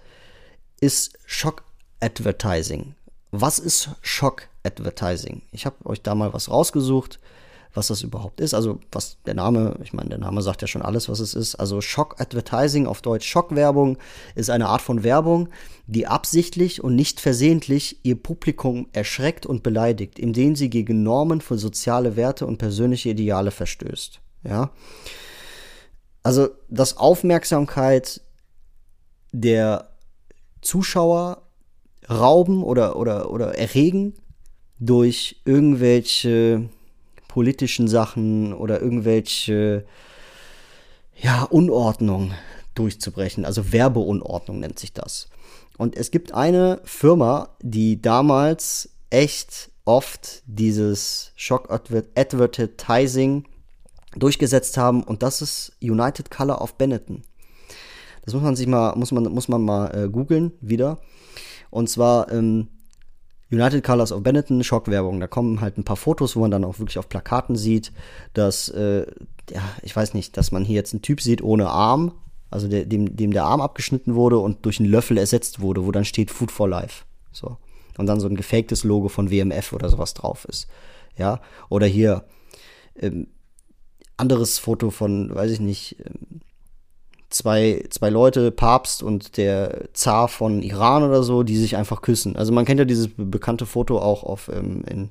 ist 0.82 1.16
Shock 1.26 1.62
Advertising. 2.00 2.96
Was 3.30 3.60
ist 3.60 3.90
Shock 4.02 4.48
Advertising? 4.64 5.42
Ich 5.52 5.64
habe 5.64 5.76
euch 5.86 6.02
da 6.02 6.16
mal 6.16 6.34
was 6.34 6.50
rausgesucht, 6.50 7.20
was 7.72 7.86
das 7.86 8.02
überhaupt 8.02 8.40
ist. 8.40 8.52
Also 8.52 8.80
was 8.90 9.16
der 9.24 9.34
Name, 9.34 9.78
ich 9.84 9.92
meine, 9.92 10.08
der 10.08 10.18
Name 10.18 10.42
sagt 10.42 10.60
ja 10.60 10.66
schon 10.66 10.82
alles, 10.82 11.08
was 11.08 11.20
es 11.20 11.34
ist. 11.34 11.54
Also 11.54 11.80
Shock 11.80 12.20
Advertising, 12.20 12.88
auf 12.88 13.00
Deutsch 13.00 13.28
Schockwerbung, 13.28 13.96
ist 14.34 14.50
eine 14.50 14.66
Art 14.66 14.82
von 14.82 15.04
Werbung, 15.04 15.50
die 15.86 16.08
absichtlich 16.08 16.82
und 16.82 16.96
nicht 16.96 17.20
versehentlich 17.20 18.04
ihr 18.04 18.20
Publikum 18.20 18.88
erschreckt 18.92 19.46
und 19.46 19.62
beleidigt, 19.62 20.18
indem 20.18 20.56
sie 20.56 20.68
gegen 20.68 21.04
Normen 21.04 21.40
für 21.40 21.58
soziale 21.58 22.16
Werte 22.16 22.44
und 22.44 22.58
persönliche 22.58 23.10
Ideale 23.10 23.52
verstößt. 23.52 24.20
Ja. 24.42 24.72
Also, 26.24 26.48
dass 26.68 26.96
Aufmerksamkeit 26.96 28.20
der 29.30 29.91
Zuschauer 30.62 31.42
rauben 32.08 32.62
oder, 32.62 32.96
oder, 32.96 33.30
oder 33.30 33.58
erregen 33.58 34.14
durch 34.78 35.40
irgendwelche 35.44 36.68
politischen 37.28 37.88
Sachen 37.88 38.52
oder 38.52 38.80
irgendwelche 38.80 39.84
ja, 41.20 41.44
Unordnung 41.44 42.32
durchzubrechen. 42.74 43.44
Also 43.44 43.72
Werbeunordnung 43.72 44.60
nennt 44.60 44.78
sich 44.78 44.92
das. 44.92 45.28
Und 45.78 45.96
es 45.96 46.10
gibt 46.10 46.32
eine 46.34 46.80
Firma, 46.84 47.50
die 47.60 48.00
damals 48.02 48.90
echt 49.10 49.70
oft 49.84 50.42
dieses 50.46 51.32
Shock 51.36 51.70
Advertising 51.70 53.44
durchgesetzt 54.14 54.76
haben 54.76 55.02
und 55.02 55.22
das 55.22 55.42
ist 55.42 55.72
United 55.80 56.30
Color 56.30 56.60
of 56.60 56.74
Benetton. 56.74 57.22
Das 58.24 58.34
muss 58.34 58.42
man 58.42 58.56
sich 58.56 58.66
mal, 58.66 58.94
muss 58.96 59.12
man, 59.12 59.24
muss 59.24 59.48
man 59.48 59.62
mal 59.62 59.86
äh, 59.94 60.08
googeln 60.08 60.52
wieder. 60.60 60.98
Und 61.70 61.88
zwar 61.88 62.30
ähm, 62.30 62.68
United 63.50 63.84
Colors 63.84 64.12
of 64.12 64.22
Benetton, 64.22 64.64
Schockwerbung. 64.64 65.20
Da 65.20 65.26
kommen 65.26 65.60
halt 65.60 65.76
ein 65.76 65.84
paar 65.84 65.96
Fotos, 65.96 66.36
wo 66.36 66.40
man 66.40 66.50
dann 66.50 66.64
auch 66.64 66.78
wirklich 66.78 66.98
auf 66.98 67.08
Plakaten 67.08 67.56
sieht, 67.56 67.92
dass, 68.32 68.68
äh, 68.70 69.06
ja, 69.50 69.62
ich 69.82 69.94
weiß 69.94 70.14
nicht, 70.14 70.36
dass 70.36 70.52
man 70.52 70.64
hier 70.64 70.76
jetzt 70.76 70.94
einen 70.94 71.02
Typ 71.02 71.20
sieht 71.20 71.42
ohne 71.42 71.68
Arm, 71.68 72.12
also 72.50 72.68
der, 72.68 72.84
dem, 72.86 73.16
dem 73.16 73.32
der 73.32 73.44
Arm 73.44 73.60
abgeschnitten 73.60 74.14
wurde 74.14 74.38
und 74.38 74.64
durch 74.64 74.80
einen 74.80 74.90
Löffel 74.90 75.18
ersetzt 75.18 75.60
wurde, 75.60 75.84
wo 75.84 75.92
dann 75.92 76.04
steht 76.04 76.30
Food 76.30 76.50
for 76.50 76.68
Life. 76.68 77.04
So. 77.32 77.56
Und 77.98 78.06
dann 78.06 78.20
so 78.20 78.28
ein 78.28 78.36
gefaktes 78.36 78.84
Logo 78.84 79.08
von 79.08 79.30
WMF 79.30 79.72
oder 79.72 79.88
sowas 79.88 80.14
drauf 80.14 80.46
ist. 80.46 80.66
Ja. 81.16 81.40
Oder 81.68 81.86
hier, 81.86 82.24
ähm, 82.96 83.26
anderes 84.16 84.58
Foto 84.58 84.90
von, 84.90 85.34
weiß 85.34 85.50
ich 85.50 85.60
nicht, 85.60 85.96
ähm, 86.04 86.40
zwei, 87.32 87.84
zwei 87.90 88.10
Leute, 88.10 88.50
Papst 88.50 89.02
und 89.02 89.36
der 89.36 89.88
Zar 89.92 90.28
von 90.28 90.62
Iran 90.62 91.02
oder 91.02 91.22
so, 91.22 91.42
die 91.42 91.56
sich 91.56 91.76
einfach 91.76 92.02
küssen. 92.02 92.36
Also 92.36 92.52
man 92.52 92.64
kennt 92.64 92.78
ja 92.78 92.84
dieses 92.84 93.08
bekannte 93.16 93.66
Foto 93.66 93.98
auch 93.98 94.22
auf, 94.22 94.48
ähm, 94.52 94.84
in, 94.88 95.10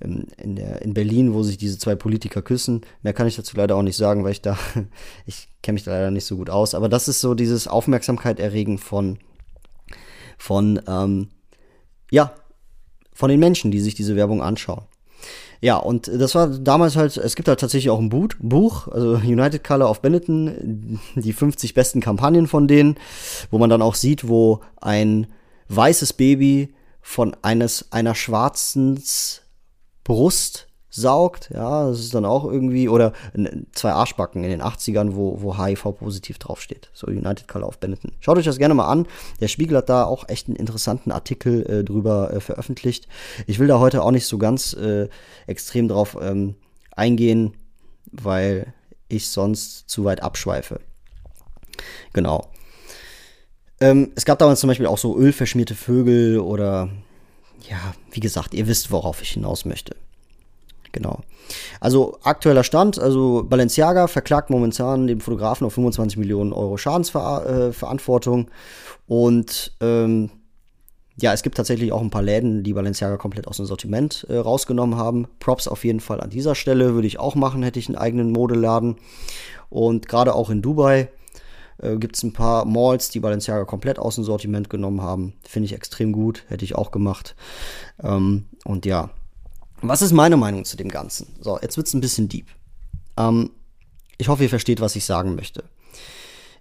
in, 0.00 0.26
in, 0.36 0.56
der, 0.56 0.82
in 0.82 0.94
Berlin, 0.94 1.32
wo 1.32 1.42
sich 1.42 1.58
diese 1.58 1.78
zwei 1.78 1.94
Politiker 1.94 2.42
küssen. 2.42 2.82
Mehr 3.02 3.12
kann 3.12 3.26
ich 3.26 3.36
dazu 3.36 3.56
leider 3.56 3.76
auch 3.76 3.82
nicht 3.82 3.96
sagen, 3.96 4.24
weil 4.24 4.32
ich 4.32 4.42
da, 4.42 4.58
ich 5.26 5.48
kenne 5.62 5.74
mich 5.74 5.84
da 5.84 5.92
leider 5.92 6.10
nicht 6.10 6.26
so 6.26 6.36
gut 6.36 6.50
aus. 6.50 6.74
Aber 6.74 6.88
das 6.88 7.08
ist 7.08 7.20
so 7.20 7.34
dieses 7.34 7.68
Aufmerksamkeit 7.68 8.40
erregen 8.40 8.78
von, 8.78 9.18
von, 10.38 10.80
ähm, 10.86 11.28
ja, 12.10 12.32
von 13.12 13.30
den 13.30 13.40
Menschen, 13.40 13.70
die 13.70 13.80
sich 13.80 13.94
diese 13.94 14.16
Werbung 14.16 14.42
anschauen. 14.42 14.84
Ja, 15.62 15.76
und 15.76 16.08
das 16.08 16.34
war 16.34 16.48
damals 16.48 16.96
halt, 16.96 17.16
es 17.18 17.36
gibt 17.36 17.48
halt 17.48 17.60
tatsächlich 17.60 17.90
auch 17.90 17.98
ein 17.98 18.08
Buch, 18.08 18.88
also 18.88 19.16
United 19.16 19.62
Color 19.62 19.90
of 19.90 20.00
Benetton, 20.00 20.98
die 21.16 21.32
50 21.34 21.74
besten 21.74 22.00
Kampagnen 22.00 22.46
von 22.46 22.66
denen, 22.66 22.96
wo 23.50 23.58
man 23.58 23.68
dann 23.68 23.82
auch 23.82 23.94
sieht, 23.94 24.26
wo 24.26 24.60
ein 24.80 25.26
weißes 25.68 26.14
Baby 26.14 26.74
von 27.02 27.36
eines, 27.42 27.92
einer 27.92 28.14
schwarzen 28.14 29.02
Brust 30.02 30.69
saugt, 30.90 31.50
ja, 31.54 31.88
das 31.88 32.00
ist 32.00 32.14
dann 32.14 32.24
auch 32.24 32.44
irgendwie, 32.44 32.88
oder 32.88 33.12
zwei 33.72 33.92
Arschbacken 33.92 34.42
in 34.42 34.50
den 34.50 34.60
80ern, 34.60 35.14
wo, 35.14 35.40
wo 35.40 35.56
HIV 35.56 35.92
positiv 35.98 36.38
draufsteht. 36.38 36.90
So 36.92 37.06
United 37.06 37.46
Color 37.46 37.68
of 37.68 37.78
Benetton. 37.78 38.12
Schaut 38.20 38.38
euch 38.38 38.44
das 38.44 38.58
gerne 38.58 38.74
mal 38.74 38.88
an. 38.88 39.06
Der 39.40 39.48
Spiegel 39.48 39.76
hat 39.76 39.88
da 39.88 40.04
auch 40.04 40.28
echt 40.28 40.48
einen 40.48 40.56
interessanten 40.56 41.12
Artikel 41.12 41.64
äh, 41.70 41.84
drüber 41.84 42.32
äh, 42.32 42.40
veröffentlicht. 42.40 43.06
Ich 43.46 43.60
will 43.60 43.68
da 43.68 43.78
heute 43.78 44.02
auch 44.02 44.10
nicht 44.10 44.26
so 44.26 44.36
ganz 44.36 44.74
äh, 44.74 45.08
extrem 45.46 45.86
drauf 45.86 46.16
ähm, 46.20 46.56
eingehen, 46.90 47.54
weil 48.10 48.74
ich 49.08 49.28
sonst 49.28 49.88
zu 49.88 50.04
weit 50.04 50.22
abschweife. 50.22 50.80
Genau. 52.12 52.48
Ähm, 53.80 54.12
es 54.16 54.24
gab 54.24 54.38
damals 54.38 54.60
zum 54.60 54.68
Beispiel 54.68 54.86
auch 54.86 54.98
so 54.98 55.16
ölverschmierte 55.16 55.74
Vögel 55.74 56.40
oder 56.40 56.90
ja, 57.68 57.94
wie 58.10 58.20
gesagt, 58.20 58.54
ihr 58.54 58.66
wisst, 58.66 58.90
worauf 58.90 59.22
ich 59.22 59.30
hinaus 59.30 59.64
möchte. 59.64 59.94
Genau. 60.92 61.20
Also 61.80 62.18
aktueller 62.22 62.64
Stand, 62.64 62.98
also 62.98 63.44
Balenciaga 63.48 64.06
verklagt 64.06 64.50
momentan 64.50 65.06
den 65.06 65.20
Fotografen 65.20 65.66
auf 65.66 65.74
25 65.74 66.18
Millionen 66.18 66.52
Euro 66.52 66.76
Schadensverantwortung. 66.76 68.50
Und 69.06 69.72
ähm, 69.80 70.30
ja, 71.16 71.32
es 71.32 71.42
gibt 71.42 71.56
tatsächlich 71.56 71.92
auch 71.92 72.00
ein 72.00 72.10
paar 72.10 72.22
Läden, 72.22 72.62
die 72.62 72.72
Balenciaga 72.72 73.16
komplett 73.16 73.46
aus 73.46 73.58
dem 73.58 73.66
Sortiment 73.66 74.26
äh, 74.28 74.36
rausgenommen 74.36 74.96
haben. 74.96 75.26
Props 75.38 75.68
auf 75.68 75.84
jeden 75.84 76.00
Fall 76.00 76.20
an 76.20 76.30
dieser 76.30 76.54
Stelle, 76.54 76.94
würde 76.94 77.06
ich 77.06 77.18
auch 77.18 77.34
machen, 77.34 77.62
hätte 77.62 77.78
ich 77.78 77.88
einen 77.88 77.98
eigenen 77.98 78.32
Modeladen. 78.32 78.96
Und 79.68 80.08
gerade 80.08 80.34
auch 80.34 80.50
in 80.50 80.62
Dubai 80.62 81.08
äh, 81.78 81.96
gibt 81.96 82.16
es 82.16 82.22
ein 82.22 82.32
paar 82.32 82.64
Malls, 82.64 83.10
die 83.10 83.20
Balenciaga 83.20 83.64
komplett 83.64 83.98
aus 83.98 84.14
dem 84.14 84.24
Sortiment 84.24 84.70
genommen 84.70 85.02
haben. 85.02 85.34
Finde 85.46 85.66
ich 85.66 85.74
extrem 85.74 86.12
gut, 86.12 86.44
hätte 86.48 86.64
ich 86.64 86.74
auch 86.74 86.90
gemacht. 86.90 87.34
Ähm, 88.02 88.46
und 88.64 88.86
ja, 88.86 89.10
was 89.82 90.02
ist 90.02 90.12
meine 90.12 90.36
Meinung 90.36 90.64
zu 90.64 90.76
dem 90.76 90.88
Ganzen? 90.88 91.34
So, 91.40 91.58
jetzt 91.60 91.76
wird's 91.76 91.94
ein 91.94 92.00
bisschen 92.00 92.28
deep. 92.28 92.46
Ähm, 93.16 93.50
ich 94.18 94.28
hoffe, 94.28 94.42
ihr 94.42 94.48
versteht, 94.48 94.80
was 94.80 94.96
ich 94.96 95.04
sagen 95.04 95.34
möchte. 95.34 95.64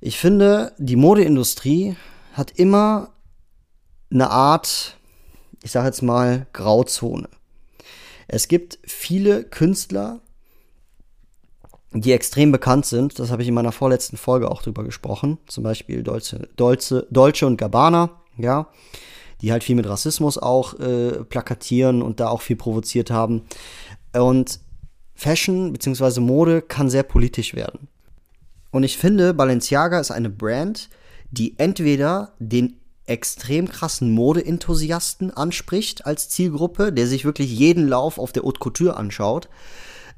Ich 0.02 0.18
finde, 0.18 0.74
die 0.78 0.96
Modeindustrie 0.96 1.96
hat 2.34 2.52
immer 2.52 3.10
eine 4.12 4.30
Art, 4.30 4.98
ich 5.64 5.72
sage 5.72 5.88
jetzt 5.88 6.02
mal, 6.02 6.48
Grauzone. 6.54 7.28
Es 8.28 8.48
gibt 8.48 8.80
viele 8.84 9.44
Künstler, 9.44 10.22
die 11.92 12.14
extrem 12.14 12.52
bekannt 12.52 12.86
sind. 12.86 13.20
Das 13.20 13.32
habe 13.32 13.42
ich 13.42 13.48
in 13.48 13.56
meiner 13.56 13.72
vorletzten 13.72 14.16
Folge 14.16 14.50
auch 14.50 14.62
drüber 14.62 14.84
gesprochen. 14.84 15.40
Zum 15.48 15.64
Beispiel 15.64 16.04
Dolce, 16.04 16.48
Dolce, 16.56 17.08
Dolce 17.10 17.48
und 17.48 17.58
Gabbana, 17.58 18.22
ja 18.38 18.68
die 19.42 19.52
halt 19.52 19.64
viel 19.64 19.76
mit 19.76 19.88
Rassismus 19.88 20.38
auch 20.38 20.80
äh, 20.80 21.24
plakatieren 21.24 22.02
und 22.02 22.20
da 22.20 22.28
auch 22.28 22.42
viel 22.42 22.56
provoziert 22.56 23.12
haben. 23.12 23.44
Und 24.14 24.60
Fashion 25.16 25.74
bzw. 25.74 26.20
Mode 26.20 26.62
kann 26.62 26.90
sehr 26.90 27.04
politisch 27.04 27.54
werden. 27.54 27.88
Und 28.72 28.84
ich 28.84 28.98
finde, 28.98 29.34
Balenciaga 29.34 30.00
ist 30.00 30.12
eine 30.12 30.30
Brand, 30.30 30.90
die 31.32 31.56
entweder 31.58 32.34
den 32.40 32.76
extrem 33.06 33.68
krassen 33.68 34.12
Modeenthusiasten 34.12 35.32
anspricht 35.32 36.06
als 36.06 36.30
Zielgruppe, 36.30 36.94
der 36.94 37.08
sich 37.08 37.26
wirklich 37.26 37.52
jeden 37.52 37.88
Lauf 37.88 38.20
auf 38.20 38.32
der 38.32 38.44
Haute 38.44 38.60
Couture 38.60 38.98
anschaut, 38.98 39.50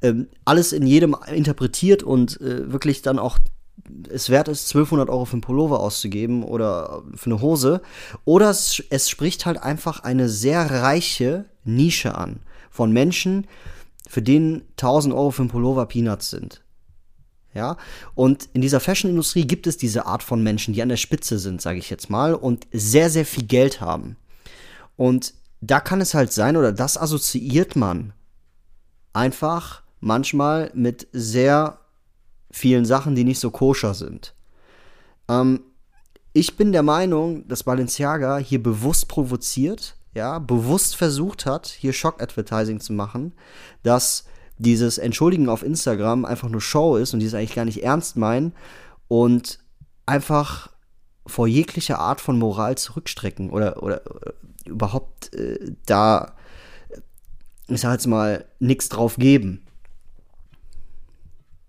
ähm, 0.01 0.27
alles 0.43 0.73
in 0.73 0.85
jedem 0.85 1.15
interpretiert 1.33 2.03
und 2.03 2.39
äh, 2.41 2.71
wirklich 2.71 3.01
dann 3.01 3.17
auch 3.17 3.39
es 4.09 4.29
wert 4.29 4.47
ist, 4.47 4.67
1200 4.69 5.09
Euro 5.09 5.25
für 5.25 5.33
einen 5.33 5.41
Pullover 5.41 5.79
auszugeben 5.79 6.43
oder 6.43 7.03
für 7.15 7.29
eine 7.29 7.41
Hose. 7.41 7.81
Oder 8.25 8.49
es, 8.49 8.81
es 8.89 9.09
spricht 9.09 9.45
halt 9.45 9.61
einfach 9.61 10.01
eine 10.01 10.29
sehr 10.29 10.69
reiche 10.69 11.45
Nische 11.63 12.15
an 12.15 12.39
von 12.69 12.91
Menschen, 12.91 13.47
für 14.07 14.21
denen 14.21 14.63
1000 14.71 15.13
Euro 15.13 15.31
für 15.31 15.43
einen 15.43 15.51
Pullover 15.51 15.85
Peanuts 15.85 16.29
sind. 16.29 16.61
Ja, 17.53 17.75
und 18.15 18.47
in 18.53 18.61
dieser 18.61 18.79
Fashion-Industrie 18.79 19.45
gibt 19.45 19.67
es 19.67 19.75
diese 19.75 20.05
Art 20.05 20.23
von 20.23 20.41
Menschen, 20.41 20.73
die 20.73 20.81
an 20.81 20.87
der 20.87 20.95
Spitze 20.95 21.37
sind, 21.37 21.61
sage 21.61 21.79
ich 21.79 21.89
jetzt 21.89 22.09
mal, 22.09 22.33
und 22.33 22.65
sehr, 22.71 23.09
sehr 23.09 23.25
viel 23.25 23.43
Geld 23.43 23.81
haben. 23.81 24.15
Und 24.95 25.33
da 25.59 25.81
kann 25.81 25.99
es 25.99 26.13
halt 26.13 26.31
sein, 26.31 26.55
oder 26.55 26.71
das 26.71 26.97
assoziiert 26.97 27.75
man 27.75 28.13
einfach 29.11 29.83
manchmal 29.99 30.71
mit 30.73 31.07
sehr 31.11 31.80
vielen 32.51 32.85
Sachen, 32.85 33.15
die 33.15 33.23
nicht 33.23 33.39
so 33.39 33.51
koscher 33.51 33.93
sind. 33.93 34.33
Ähm, 35.29 35.61
ich 36.33 36.55
bin 36.55 36.71
der 36.71 36.83
Meinung, 36.83 37.47
dass 37.47 37.63
Balenciaga 37.63 38.37
hier 38.37 38.61
bewusst 38.61 39.07
provoziert, 39.07 39.95
ja, 40.13 40.39
bewusst 40.39 40.95
versucht 40.95 41.45
hat, 41.45 41.67
hier 41.67 41.93
Shock-Advertising 41.93 42.79
zu 42.79 42.93
machen, 42.93 43.33
dass 43.83 44.25
dieses 44.57 44.97
Entschuldigen 44.97 45.49
auf 45.49 45.63
Instagram 45.63 46.25
einfach 46.25 46.49
nur 46.49 46.61
Show 46.61 46.95
ist 46.97 47.13
und 47.13 47.19
die 47.19 47.25
es 47.25 47.33
eigentlich 47.33 47.55
gar 47.55 47.65
nicht 47.65 47.83
ernst 47.83 48.15
meinen 48.15 48.53
und 49.07 49.59
einfach 50.05 50.69
vor 51.25 51.47
jeglicher 51.47 51.99
Art 51.99 52.21
von 52.21 52.37
Moral 52.37 52.77
zurückstrecken 52.77 53.49
oder, 53.49 53.81
oder, 53.83 54.01
oder 54.13 54.33
überhaupt 54.65 55.33
äh, 55.33 55.73
da, 55.85 56.33
ich 57.67 57.81
sag 57.81 57.93
jetzt 57.93 58.07
mal, 58.07 58.45
nichts 58.59 58.89
drauf 58.89 59.17
geben. 59.17 59.65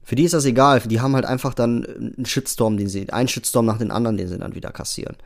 Für 0.05 0.17
die 0.17 0.25
ist 0.25 0.35
das 0.35 0.45
egal, 0.45 0.81
die 0.81 1.01
haben 1.01 1.15
halt 1.15 1.25
einfach 1.25 1.55
dann 1.55 1.85
einen 1.87 2.27
Shitstorm, 2.27 2.77
den 2.77 2.89
sie, 2.89 3.11
einen 3.13 3.29
Shitstorm 3.29 3.67
nach 3.67 3.79
den 3.79 3.91
anderen, 3.91 4.17
den 4.17 4.29
sie 4.29 4.39
dann 4.39 4.55
wieder 4.55 4.71
kassieren. 4.71 5.17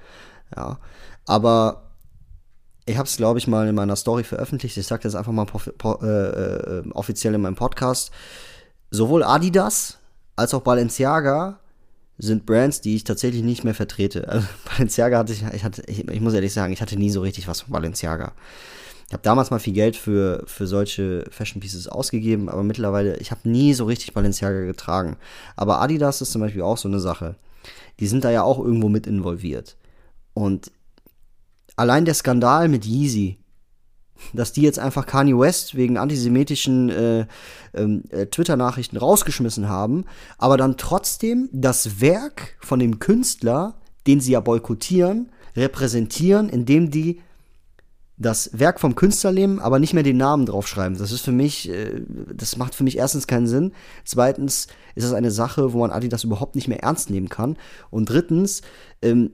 Ja, 0.55 0.79
aber 1.25 1.87
ich 2.87 2.97
habe 2.97 3.09
es, 3.09 3.17
glaube 3.17 3.39
ich, 3.39 3.49
mal 3.49 3.67
in 3.67 3.75
meiner 3.75 3.97
Story 3.97 4.23
veröffentlicht. 4.23 4.77
Ich 4.77 4.87
sage 4.87 5.03
das 5.03 5.17
einfach 5.17 5.33
mal 5.33 5.47
äh, 6.03 6.07
äh, 6.07 6.91
offiziell 6.93 7.35
in 7.35 7.41
meinem 7.41 7.57
Podcast. 7.57 8.13
Sowohl 8.91 9.25
Adidas 9.25 9.99
als 10.37 10.55
auch 10.55 10.63
Balenciaga 10.63 11.59
sind 12.19 12.47
Brands, 12.47 12.81
die 12.81 12.95
ich 12.95 13.05
tatsächlich 13.05 13.43
nicht 13.43 13.65
mehr 13.65 13.75
vertrete. 13.75 14.29
Also 14.29 14.47
Balenciaga 14.71 15.19
hatte 15.19 15.33
ich, 15.33 15.43
ich, 15.53 15.65
hatte, 15.65 15.83
ich, 15.87 16.09
ich 16.09 16.21
muss 16.21 16.35
ehrlich 16.35 16.53
sagen, 16.53 16.73
ich 16.73 16.81
hatte 16.81 16.97
nie 16.97 17.11
so 17.11 17.23
richtig 17.23 17.49
was 17.49 17.63
von 17.63 17.73
Balenciaga. 17.73 18.33
Ich 19.09 19.13
habe 19.13 19.23
damals 19.23 19.51
mal 19.51 19.61
viel 19.61 19.73
Geld 19.73 19.97
für, 19.97 20.43
für 20.47 20.67
solche 20.67 21.25
Fashion 21.31 21.61
Pieces 21.61 21.87
ausgegeben, 21.87 22.49
aber 22.49 22.65
mittlerweile, 22.65 23.17
ich 23.19 23.31
habe 23.31 23.49
nie 23.49 23.73
so 23.73 23.85
richtig 23.85 24.13
Balenciaga 24.13 24.65
getragen. 24.65 25.17
Aber 25.55 25.81
Adidas 25.81 26.21
ist 26.21 26.33
zum 26.33 26.41
Beispiel 26.41 26.63
auch 26.63 26.77
so 26.77 26.89
eine 26.89 26.99
Sache. 26.99 27.37
Die 28.01 28.09
sind 28.09 28.25
da 28.25 28.31
ja 28.31 28.43
auch 28.43 28.59
irgendwo 28.59 28.89
mit 28.89 29.07
involviert. 29.07 29.77
Und 30.35 30.73
allein 31.77 32.05
der 32.05 32.15
Skandal 32.15 32.69
mit 32.69 32.85
Yeezy, 32.85 33.39
dass 34.33 34.53
die 34.53 34.63
jetzt 34.63 34.79
einfach 34.79 35.07
Kanye 35.07 35.39
West 35.39 35.77
wegen 35.77 35.99
antisemitischen 35.99 36.91
äh, 36.91 37.27
ähm, 37.75 38.05
äh, 38.11 38.27
Twitter-Nachrichten 38.27 38.97
rausgeschmissen 38.97 39.69
haben, 39.69 40.05
aber 40.39 40.57
dann 40.57 40.79
trotzdem 40.79 41.49
das 41.53 42.01
Werk 42.01 42.57
von 42.61 42.81
dem 42.81 42.99
Künstler, 42.99 43.75
den 44.07 44.21
sie 44.21 44.33
ja 44.33 44.41
boykottieren, 44.41 45.31
repräsentieren, 45.55 46.49
indem 46.49 46.91
die 46.91 47.21
das 48.19 48.51
Werk 48.59 48.81
vom 48.81 48.95
Künstler 48.95 49.33
nehmen, 49.33 49.59
aber 49.59 49.79
nicht 49.79 49.93
mehr 49.93 50.03
den 50.03 50.17
Namen 50.17 50.47
draufschreiben. 50.47 50.97
Das 50.97 51.13
ist 51.13 51.21
für 51.21 51.33
mich, 51.33 51.69
äh, 51.69 52.01
das 52.35 52.57
macht 52.57 52.75
für 52.75 52.85
mich 52.85 52.97
erstens 52.97 53.27
keinen 53.27 53.47
Sinn. 53.47 53.73
Zweitens 54.05 54.69
ist 54.95 55.05
das 55.05 55.13
eine 55.13 55.31
Sache, 55.31 55.73
wo 55.73 55.79
man 55.79 55.91
Adidas 55.91 56.25
überhaupt 56.25 56.55
nicht 56.55 56.69
mehr 56.69 56.83
ernst 56.83 57.11
nehmen 57.11 57.29
kann. 57.29 57.57
Und 57.91 58.09
drittens, 58.09 58.63
ähm, 59.03 59.33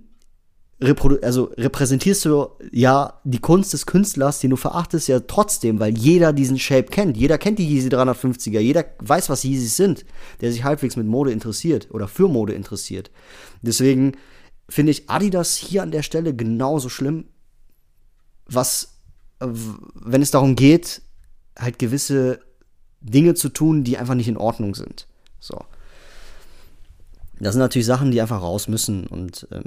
also 1.22 1.44
repräsentierst 1.56 2.24
du 2.24 2.48
ja 2.72 3.20
die 3.22 3.38
Kunst 3.38 3.72
des 3.72 3.86
Künstlers, 3.86 4.40
den 4.40 4.50
du 4.50 4.56
verachtest, 4.56 5.06
ja 5.06 5.20
trotzdem, 5.20 5.78
weil 5.78 5.96
jeder 5.96 6.32
diesen 6.32 6.58
Shape 6.58 6.88
kennt. 6.90 7.16
Jeder 7.16 7.38
kennt 7.38 7.60
die 7.60 7.68
Yeezy 7.68 7.88
350er, 7.88 8.58
jeder 8.58 8.84
weiß, 8.98 9.30
was 9.30 9.44
Yeezys 9.44 9.76
sind, 9.76 10.04
der 10.40 10.50
sich 10.50 10.64
halbwegs 10.64 10.96
mit 10.96 11.06
Mode 11.06 11.30
interessiert 11.30 11.88
oder 11.92 12.08
für 12.08 12.26
Mode 12.26 12.54
interessiert. 12.54 13.12
Deswegen 13.60 14.16
finde 14.68 14.90
ich 14.90 15.08
Adidas 15.08 15.54
hier 15.54 15.84
an 15.84 15.92
der 15.92 16.02
Stelle 16.02 16.34
genauso 16.34 16.88
schlimm 16.88 17.26
was, 18.46 18.98
wenn 19.38 20.22
es 20.22 20.30
darum 20.30 20.56
geht, 20.56 21.02
halt 21.58 21.78
gewisse 21.78 22.40
Dinge 23.00 23.34
zu 23.34 23.48
tun, 23.48 23.84
die 23.84 23.98
einfach 23.98 24.14
nicht 24.14 24.28
in 24.28 24.36
Ordnung 24.36 24.74
sind. 24.74 25.06
So. 25.40 25.64
Das 27.40 27.54
sind 27.54 27.60
natürlich 27.60 27.86
Sachen, 27.86 28.10
die 28.10 28.20
einfach 28.20 28.40
raus 28.40 28.68
müssen 28.68 29.06
und 29.06 29.48
ähm, 29.50 29.64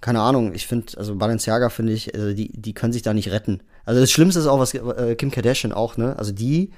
keine 0.00 0.20
Ahnung, 0.20 0.54
ich 0.54 0.66
finde, 0.66 0.96
also 0.96 1.14
Balenciaga 1.14 1.68
finde 1.68 1.92
ich, 1.92 2.14
also 2.14 2.32
die, 2.32 2.50
die 2.52 2.72
können 2.72 2.92
sich 2.92 3.02
da 3.02 3.12
nicht 3.12 3.30
retten. 3.30 3.62
Also 3.84 4.00
das 4.00 4.10
Schlimmste 4.10 4.40
ist 4.40 4.46
auch, 4.46 4.58
was 4.58 4.72
äh, 4.74 5.14
Kim 5.14 5.30
Kardashian 5.30 5.72
auch, 5.72 5.96
ne? 5.96 6.18
Also 6.18 6.32
die 6.32 6.70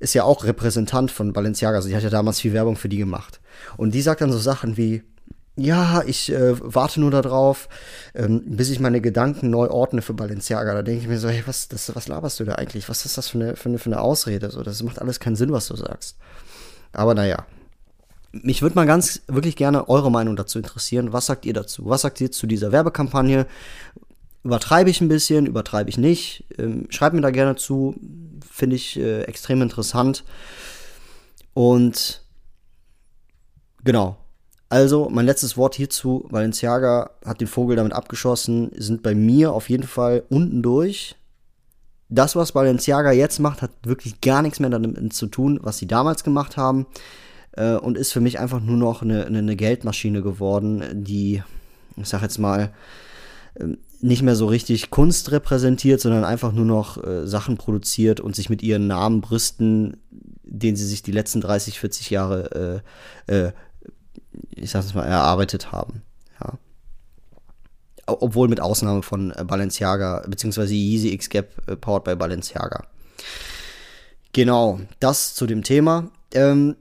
ist 0.00 0.14
ja 0.14 0.24
auch 0.24 0.44
Repräsentant 0.44 1.10
von 1.10 1.32
Balenciaga, 1.32 1.76
also 1.76 1.88
die 1.88 1.96
hat 1.96 2.02
ja 2.02 2.10
damals 2.10 2.40
viel 2.40 2.52
Werbung 2.52 2.76
für 2.76 2.88
die 2.88 2.98
gemacht. 2.98 3.40
Und 3.76 3.94
die 3.94 4.02
sagt 4.02 4.20
dann 4.20 4.30
so 4.30 4.38
Sachen 4.38 4.76
wie, 4.76 5.02
ja, 5.58 6.02
ich 6.06 6.32
äh, 6.32 6.54
warte 6.60 7.00
nur 7.00 7.10
darauf, 7.10 7.68
ähm, 8.14 8.42
bis 8.46 8.70
ich 8.70 8.78
meine 8.78 9.00
Gedanken 9.00 9.50
neu 9.50 9.68
ordne 9.68 10.02
für 10.02 10.14
Balenciaga. 10.14 10.72
Da 10.72 10.82
denke 10.82 11.02
ich 11.02 11.08
mir 11.08 11.18
so, 11.18 11.28
hey, 11.28 11.42
was, 11.46 11.68
das, 11.68 11.94
was 11.94 12.06
laberst 12.06 12.38
du 12.38 12.44
da 12.44 12.54
eigentlich? 12.54 12.88
Was 12.88 13.04
ist 13.04 13.18
das 13.18 13.28
für 13.28 13.38
eine, 13.38 13.56
für 13.56 13.68
eine, 13.68 13.78
für 13.78 13.86
eine 13.86 14.00
Ausrede? 14.00 14.50
So, 14.50 14.62
das 14.62 14.82
macht 14.82 15.00
alles 15.00 15.18
keinen 15.18 15.36
Sinn, 15.36 15.52
was 15.52 15.66
du 15.66 15.76
sagst. 15.76 16.16
Aber 16.92 17.14
naja. 17.14 17.46
Mich 18.30 18.60
würde 18.62 18.76
mal 18.76 18.86
ganz 18.86 19.22
wirklich 19.26 19.56
gerne 19.56 19.88
eure 19.88 20.10
Meinung 20.10 20.36
dazu 20.36 20.58
interessieren. 20.58 21.12
Was 21.12 21.26
sagt 21.26 21.46
ihr 21.46 21.54
dazu? 21.54 21.86
Was 21.86 22.02
sagt 22.02 22.20
ihr 22.20 22.30
zu 22.30 22.46
dieser 22.46 22.72
Werbekampagne? 22.72 23.46
Übertreibe 24.44 24.90
ich 24.90 25.00
ein 25.00 25.08
bisschen? 25.08 25.46
Übertreibe 25.46 25.90
ich 25.90 25.98
nicht? 25.98 26.44
Ähm, 26.58 26.86
schreibt 26.90 27.14
mir 27.14 27.22
da 27.22 27.30
gerne 27.30 27.56
zu. 27.56 27.96
Finde 28.48 28.76
ich 28.76 28.98
äh, 28.98 29.22
extrem 29.22 29.62
interessant. 29.62 30.24
Und 31.54 32.22
genau, 33.82 34.18
also, 34.70 35.08
mein 35.10 35.24
letztes 35.24 35.56
Wort 35.56 35.74
hierzu, 35.74 36.26
Valenciaga 36.28 37.10
hat 37.24 37.40
den 37.40 37.46
Vogel 37.46 37.76
damit 37.76 37.94
abgeschossen, 37.94 38.70
sind 38.76 39.02
bei 39.02 39.14
mir 39.14 39.52
auf 39.52 39.70
jeden 39.70 39.86
Fall 39.86 40.24
unten 40.28 40.62
durch. 40.62 41.16
Das, 42.10 42.36
was 42.36 42.52
Balenciaga 42.52 43.12
jetzt 43.12 43.38
macht, 43.38 43.62
hat 43.62 43.70
wirklich 43.84 44.20
gar 44.20 44.42
nichts 44.42 44.60
mehr 44.60 44.70
damit 44.70 45.12
zu 45.12 45.26
tun, 45.26 45.58
was 45.62 45.78
sie 45.78 45.86
damals 45.86 46.22
gemacht 46.22 46.56
haben. 46.56 46.86
Äh, 47.52 47.76
und 47.76 47.96
ist 47.96 48.12
für 48.12 48.20
mich 48.20 48.38
einfach 48.38 48.60
nur 48.60 48.76
noch 48.76 49.02
eine, 49.02 49.26
eine 49.26 49.56
Geldmaschine 49.56 50.22
geworden, 50.22 50.82
die, 50.92 51.42
ich 51.96 52.08
sag 52.08 52.20
jetzt 52.22 52.38
mal, 52.38 52.72
ähm, 53.58 53.78
nicht 54.00 54.22
mehr 54.22 54.36
so 54.36 54.46
richtig 54.46 54.90
Kunst 54.90 55.32
repräsentiert, 55.32 56.00
sondern 56.00 56.24
einfach 56.24 56.52
nur 56.52 56.66
noch 56.66 57.02
äh, 57.02 57.26
Sachen 57.26 57.56
produziert 57.56 58.20
und 58.20 58.36
sich 58.36 58.48
mit 58.48 58.62
ihren 58.62 58.86
Namen 58.86 59.20
brüsten, 59.22 59.96
den 60.44 60.76
sie 60.76 60.86
sich 60.86 61.02
die 61.02 61.12
letzten 61.12 61.40
30, 61.40 61.80
40 61.80 62.10
Jahre 62.10 62.82
äh, 63.26 63.34
äh, 63.34 63.52
ich 64.50 64.70
sag 64.70 64.84
es 64.84 64.94
mal, 64.94 65.04
erarbeitet 65.04 65.72
haben. 65.72 66.02
Ja. 66.40 66.58
Obwohl 68.06 68.48
mit 68.48 68.60
Ausnahme 68.60 69.02
von 69.02 69.32
äh, 69.32 69.44
Balenciaga, 69.44 70.24
beziehungsweise 70.28 70.74
Yeezy 70.74 71.12
X 71.12 71.28
Gap 71.28 71.50
äh, 71.68 71.76
powered 71.76 72.04
by 72.04 72.16
Balenciaga. 72.16 72.84
Genau, 74.32 74.80
das 75.00 75.34
zu 75.34 75.46
dem 75.46 75.62
Thema. 75.62 76.10
Ähm, 76.32 76.76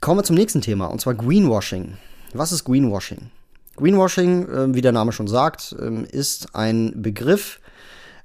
kommen 0.00 0.20
wir 0.20 0.24
zum 0.24 0.36
nächsten 0.36 0.60
Thema, 0.60 0.86
und 0.86 1.00
zwar 1.00 1.14
Greenwashing. 1.14 1.96
Was 2.34 2.52
ist 2.52 2.64
Greenwashing? 2.64 3.30
Greenwashing, 3.76 4.48
äh, 4.48 4.74
wie 4.74 4.80
der 4.80 4.92
Name 4.92 5.12
schon 5.12 5.28
sagt, 5.28 5.76
äh, 5.78 6.02
ist 6.10 6.54
ein 6.54 7.00
Begriff. 7.00 7.60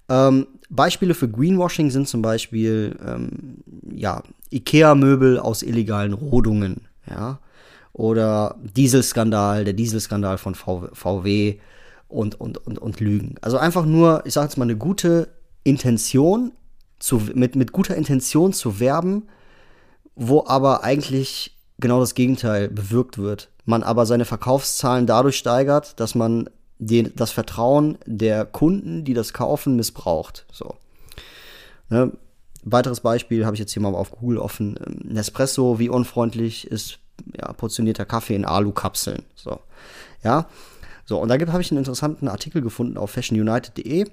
Ähm, 0.10 0.47
Beispiele 0.69 1.13
für 1.13 1.29
Greenwashing 1.29 1.91
sind 1.91 2.08
zum 2.08 2.21
Beispiel 2.21 2.97
ähm, 3.06 3.63
ja, 3.91 4.23
IKEA-Möbel 4.51 5.39
aus 5.39 5.62
illegalen 5.62 6.13
Rodungen. 6.13 6.88
Ja? 7.08 7.39
Oder 7.93 8.56
Dieselskandal, 8.62 9.65
der 9.65 9.73
Dieselskandal 9.73 10.38
von 10.38 10.56
VW 10.56 11.60
und, 12.08 12.39
und, 12.39 12.58
und, 12.58 12.79
und 12.79 12.99
Lügen. 12.99 13.36
Also 13.41 13.58
einfach 13.58 13.86
nur, 13.86 14.23
ich 14.25 14.34
sage 14.34 14.47
jetzt 14.47 14.58
mal, 14.58 14.65
eine 14.65 14.77
gute 14.77 15.29
Intention, 15.63 16.51
zu, 16.99 17.21
mit, 17.34 17.56
mit 17.56 17.71
guter 17.71 17.95
Intention 17.95 18.53
zu 18.53 18.79
werben, 18.79 19.27
wo 20.15 20.45
aber 20.45 20.84
eigentlich 20.84 21.58
genau 21.79 21.99
das 21.99 22.15
Gegenteil 22.15 22.69
bewirkt 22.69 23.17
wird. 23.17 23.49
Man 23.65 23.84
aber 23.84 24.06
seine 24.06 24.25
Verkaufszahlen 24.25 25.06
dadurch 25.06 25.38
steigert, 25.38 25.99
dass 25.99 26.15
man 26.15 26.49
den, 26.79 27.12
das 27.15 27.32
Vertrauen 27.32 27.97
der 28.06 28.45
Kunden, 28.45 29.03
die 29.06 29.13
das 29.13 29.34
kaufen, 29.34 29.75
missbraucht. 29.75 30.45
So. 30.51 30.75
Ne? 31.89 32.12
Weiteres 32.63 33.01
Beispiel 33.01 33.45
habe 33.45 33.56
ich 33.56 33.60
jetzt 33.60 33.73
hier 33.73 33.82
mal 33.82 33.95
auf 33.95 34.12
Google 34.12 34.38
offen. 34.38 34.79
Nespresso, 35.03 35.79
wie 35.79 35.89
unfreundlich 35.89 36.67
ist 36.67 36.99
ja, 37.38 37.53
portionierter 37.53 38.05
Kaffee 38.05 38.36
in 38.36 38.45
Alu-Kapseln. 38.45 39.23
So, 39.36 39.59
ja. 40.23 40.47
So, 41.05 41.19
und 41.19 41.27
da 41.27 41.36
habe 41.36 41.62
ich 41.62 41.71
einen 41.71 41.79
interessanten 41.79 42.27
Artikel 42.27 42.62
gefunden 42.62 42.97
auf 42.97 43.12
fashionunited.de 43.12 44.05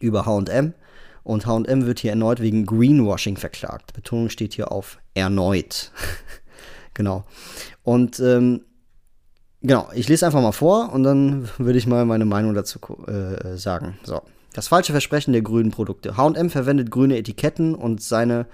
über 0.00 0.26
H&M. 0.26 0.74
Und 1.22 1.46
H&M 1.46 1.86
wird 1.86 2.00
hier 2.00 2.10
erneut 2.10 2.40
wegen 2.40 2.66
Greenwashing 2.66 3.38
verklagt. 3.38 3.94
Betonung 3.94 4.28
steht 4.28 4.52
hier 4.52 4.70
auf 4.70 4.98
erneut. 5.14 5.90
genau. 6.94 7.24
Und 7.82 8.20
ähm, 8.20 8.60
genau, 9.62 9.88
ich 9.94 10.06
lese 10.08 10.26
einfach 10.26 10.42
mal 10.42 10.52
vor 10.52 10.92
und 10.92 11.02
dann 11.02 11.48
würde 11.56 11.78
ich 11.78 11.86
mal 11.86 12.04
meine 12.04 12.26
Meinung 12.26 12.54
dazu 12.54 12.78
äh, 13.06 13.56
sagen. 13.56 13.98
So. 14.02 14.20
Das 14.52 14.68
falsche 14.68 14.92
Versprechen 14.92 15.32
der 15.32 15.42
grünen 15.42 15.70
Produkte. 15.70 16.16
H&M 16.16 16.50
verwendet 16.50 16.90
grüne 16.90 17.16
Etiketten 17.16 17.74
und 17.74 18.02
seine 18.02 18.46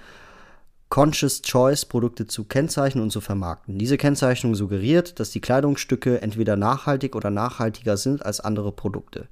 Conscious 0.91 1.41
Choice 1.41 1.85
Produkte 1.85 2.27
zu 2.27 2.43
kennzeichnen 2.43 3.01
und 3.01 3.11
zu 3.11 3.21
vermarkten. 3.21 3.77
Diese 3.77 3.95
Kennzeichnung 3.95 4.55
suggeriert, 4.55 5.21
dass 5.21 5.31
die 5.31 5.39
Kleidungsstücke 5.39 6.21
entweder 6.21 6.57
nachhaltig 6.57 7.15
oder 7.15 7.29
nachhaltiger 7.29 7.95
sind 7.95 8.25
als 8.25 8.41
andere 8.41 8.73
Produkte, 8.73 9.29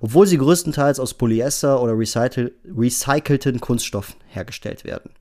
obwohl 0.00 0.26
sie 0.26 0.36
größtenteils 0.36 1.00
aus 1.00 1.14
Polyester 1.14 1.80
oder 1.80 1.98
recycle 1.98 2.52
recycelten 2.76 3.60
Kunststoffen 3.60 4.16
hergestellt 4.28 4.84
werden. 4.84 5.12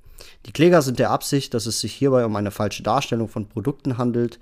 Die 0.47 0.51
Kläger 0.51 0.81
sind 0.81 0.99
der 0.99 1.11
Absicht, 1.11 1.53
dass 1.53 1.65
es 1.65 1.79
sich 1.79 1.93
hierbei 1.93 2.25
um 2.25 2.35
eine 2.35 2.51
falsche 2.51 2.83
Darstellung 2.83 3.29
von 3.29 3.47
Produkten 3.47 3.97
handelt, 3.97 4.37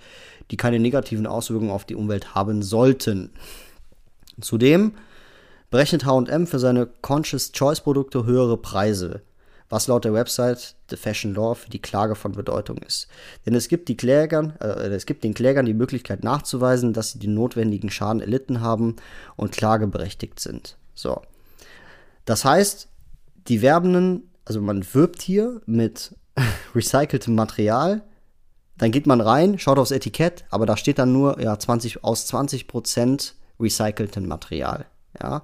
die 0.50 0.58
keine 0.58 0.80
negativen 0.80 1.28
Auswirkungen 1.28 1.70
auf 1.70 1.86
die 1.86 1.96
Umwelt 1.96 2.34
haben 2.34 2.64
sollten. 2.64 3.30
Zudem 4.42 4.94
berechnet 5.70 6.04
HM 6.04 6.48
für 6.48 6.58
seine 6.58 6.88
Conscious 6.88 7.52
Choice 7.52 7.82
Produkte 7.82 8.26
höhere 8.26 8.58
Preise 8.58 9.22
was 9.70 9.88
laut 9.88 10.06
der 10.06 10.14
Website 10.14 10.76
The 10.90 10.96
Fashion 10.96 11.34
Law 11.34 11.56
für 11.56 11.70
die 11.70 11.82
Klage 11.82 12.16
von 12.16 12.32
Bedeutung 12.32 12.78
ist. 12.78 13.08
Denn 13.46 13.56
es 13.56 13.68
gibt, 13.68 13.90
die 13.90 13.98
Klägern, 13.98 14.54
äh, 14.62 14.88
es 14.88 15.06
gibt 15.06 15.24
den 15.24 15.34
Klägern 15.34 15.66
die 15.66 15.74
Möglichkeit 15.74 16.24
nachzuweisen, 16.24 16.94
dass 16.94 17.12
sie 17.12 17.20
den 17.20 17.34
notwendigen 17.34 17.90
Schaden 17.90 18.22
erlitten 18.22 18.62
haben 18.62 18.96
und 19.36 19.52
klageberechtigt 19.52 20.40
sind. 20.40 20.78
So. 20.96 21.22
Das 22.26 22.46
heißt, 22.46 22.88
die 23.48 23.62
Werbenden, 23.62 24.30
also 24.46 24.62
man 24.62 24.86
wirbt 24.94 25.22
hier 25.22 25.62
mit 25.66 26.16
recyceltem 26.76 27.36
Material, 27.36 28.04
dann 28.78 28.92
geht 28.92 29.08
man 29.08 29.22
rein, 29.22 29.58
schaut 29.60 29.80
aufs 29.80 29.92
Etikett, 29.92 30.46
aber 30.50 30.66
da 30.66 30.78
steht 30.78 31.00
dann 31.00 31.12
nur 31.12 31.42
ja 31.42 31.58
20 31.58 32.04
aus 32.04 32.32
20% 32.32 33.34
recyceltem 33.60 34.28
Material. 34.28 34.86
Ja, 35.22 35.44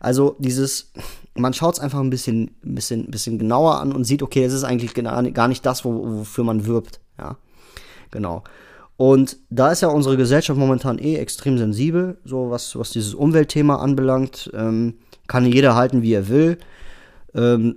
also 0.00 0.36
dieses, 0.38 0.90
man 1.34 1.54
schaut 1.54 1.74
es 1.74 1.80
einfach 1.80 2.00
ein 2.00 2.10
bisschen, 2.10 2.56
bisschen, 2.62 3.10
bisschen 3.10 3.38
genauer 3.38 3.80
an 3.80 3.92
und 3.92 4.04
sieht, 4.04 4.22
okay, 4.22 4.44
es 4.44 4.52
ist 4.52 4.64
eigentlich 4.64 4.94
gar 4.94 5.48
nicht 5.48 5.64
das, 5.64 5.84
wofür 5.84 6.44
man 6.44 6.66
wirbt. 6.66 7.00
Ja, 7.18 7.36
genau. 8.10 8.42
Und 8.96 9.38
da 9.50 9.70
ist 9.72 9.80
ja 9.80 9.88
unsere 9.88 10.16
Gesellschaft 10.16 10.58
momentan 10.58 10.98
eh 10.98 11.16
extrem 11.16 11.58
sensibel, 11.58 12.18
so 12.24 12.50
was, 12.50 12.76
was 12.76 12.90
dieses 12.90 13.14
Umweltthema 13.14 13.76
anbelangt. 13.76 14.50
Ähm, 14.54 14.94
kann 15.26 15.46
jeder 15.46 15.74
halten, 15.74 16.02
wie 16.02 16.12
er 16.12 16.28
will. 16.28 16.58
Ähm, 17.34 17.76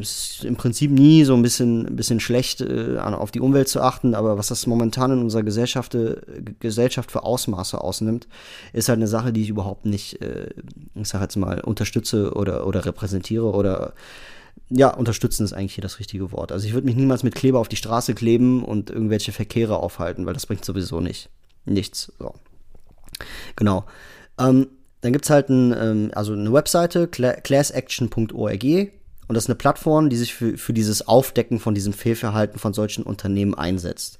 ist 0.00 0.44
im 0.44 0.56
Prinzip 0.56 0.90
nie 0.90 1.24
so 1.24 1.34
ein 1.34 1.42
bisschen, 1.42 1.96
bisschen 1.96 2.20
schlecht, 2.20 2.60
äh, 2.60 2.98
auf 2.98 3.30
die 3.30 3.40
Umwelt 3.40 3.68
zu 3.68 3.80
achten, 3.80 4.14
aber 4.14 4.38
was 4.38 4.48
das 4.48 4.66
momentan 4.66 5.12
in 5.12 5.18
unserer 5.20 5.42
Gesellschaft, 5.42 5.94
äh, 5.94 6.16
Gesellschaft 6.58 7.10
für 7.10 7.22
Ausmaße 7.22 7.80
ausnimmt, 7.80 8.28
ist 8.72 8.88
halt 8.88 8.98
eine 8.98 9.06
Sache, 9.06 9.32
die 9.32 9.42
ich 9.42 9.48
überhaupt 9.48 9.86
nicht, 9.86 10.20
äh, 10.22 10.50
ich 10.94 11.08
sag 11.08 11.22
jetzt 11.22 11.36
mal, 11.36 11.60
unterstütze 11.60 12.34
oder, 12.34 12.66
oder 12.66 12.84
repräsentiere 12.84 13.52
oder 13.52 13.94
ja, 14.68 14.88
unterstützen 14.94 15.44
ist 15.44 15.52
eigentlich 15.52 15.74
hier 15.74 15.82
das 15.82 15.98
richtige 15.98 16.30
Wort. 16.32 16.52
Also 16.52 16.66
ich 16.66 16.74
würde 16.74 16.86
mich 16.86 16.96
niemals 16.96 17.22
mit 17.22 17.34
Kleber 17.34 17.58
auf 17.58 17.68
die 17.68 17.76
Straße 17.76 18.14
kleben 18.14 18.64
und 18.64 18.90
irgendwelche 18.90 19.32
Verkehre 19.32 19.78
aufhalten, 19.78 20.26
weil 20.26 20.34
das 20.34 20.46
bringt 20.46 20.64
sowieso 20.64 21.00
nicht. 21.00 21.28
Nichts. 21.64 22.12
So. 22.18 22.34
Genau. 23.56 23.84
Ähm, 24.38 24.68
dann 25.00 25.12
gibt 25.12 25.24
es 25.24 25.30
halt 25.30 25.48
ein, 25.48 25.74
ähm, 25.76 26.10
also 26.14 26.32
eine 26.32 26.52
Webseite, 26.52 27.08
classaction.org 27.08 28.64
und 29.30 29.34
das 29.34 29.44
ist 29.44 29.48
eine 29.48 29.58
Plattform, 29.58 30.10
die 30.10 30.16
sich 30.16 30.34
für, 30.34 30.58
für 30.58 30.72
dieses 30.72 31.06
Aufdecken 31.06 31.60
von 31.60 31.72
diesem 31.72 31.92
Fehlverhalten 31.92 32.58
von 32.58 32.72
solchen 32.72 33.04
Unternehmen 33.04 33.54
einsetzt. 33.54 34.18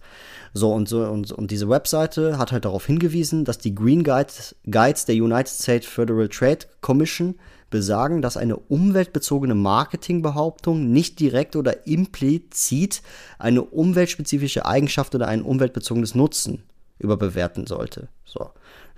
So 0.54 0.72
und 0.72 0.88
so 0.88 1.02
und, 1.02 1.32
und 1.32 1.50
diese 1.50 1.68
Webseite 1.68 2.38
hat 2.38 2.52
halt 2.52 2.64
darauf 2.64 2.86
hingewiesen, 2.86 3.44
dass 3.44 3.58
die 3.58 3.74
Green 3.74 4.04
Guides, 4.04 4.54
Guides 4.70 5.06
der 5.06 5.16
United 5.16 5.48
States 5.48 5.88
Federal 5.88 6.28
Trade 6.28 6.60
Commission 6.80 7.40
besagen, 7.70 8.22
dass 8.22 8.36
eine 8.36 8.54
umweltbezogene 8.54 9.56
Marketingbehauptung 9.56 10.92
nicht 10.92 11.18
direkt 11.18 11.56
oder 11.56 11.88
implizit 11.88 13.02
eine 13.40 13.62
umweltspezifische 13.62 14.64
Eigenschaft 14.64 15.12
oder 15.16 15.26
ein 15.26 15.42
umweltbezogenes 15.42 16.14
Nutzen 16.14 16.62
überbewerten 17.00 17.66
sollte. 17.66 18.06
So. 18.24 18.50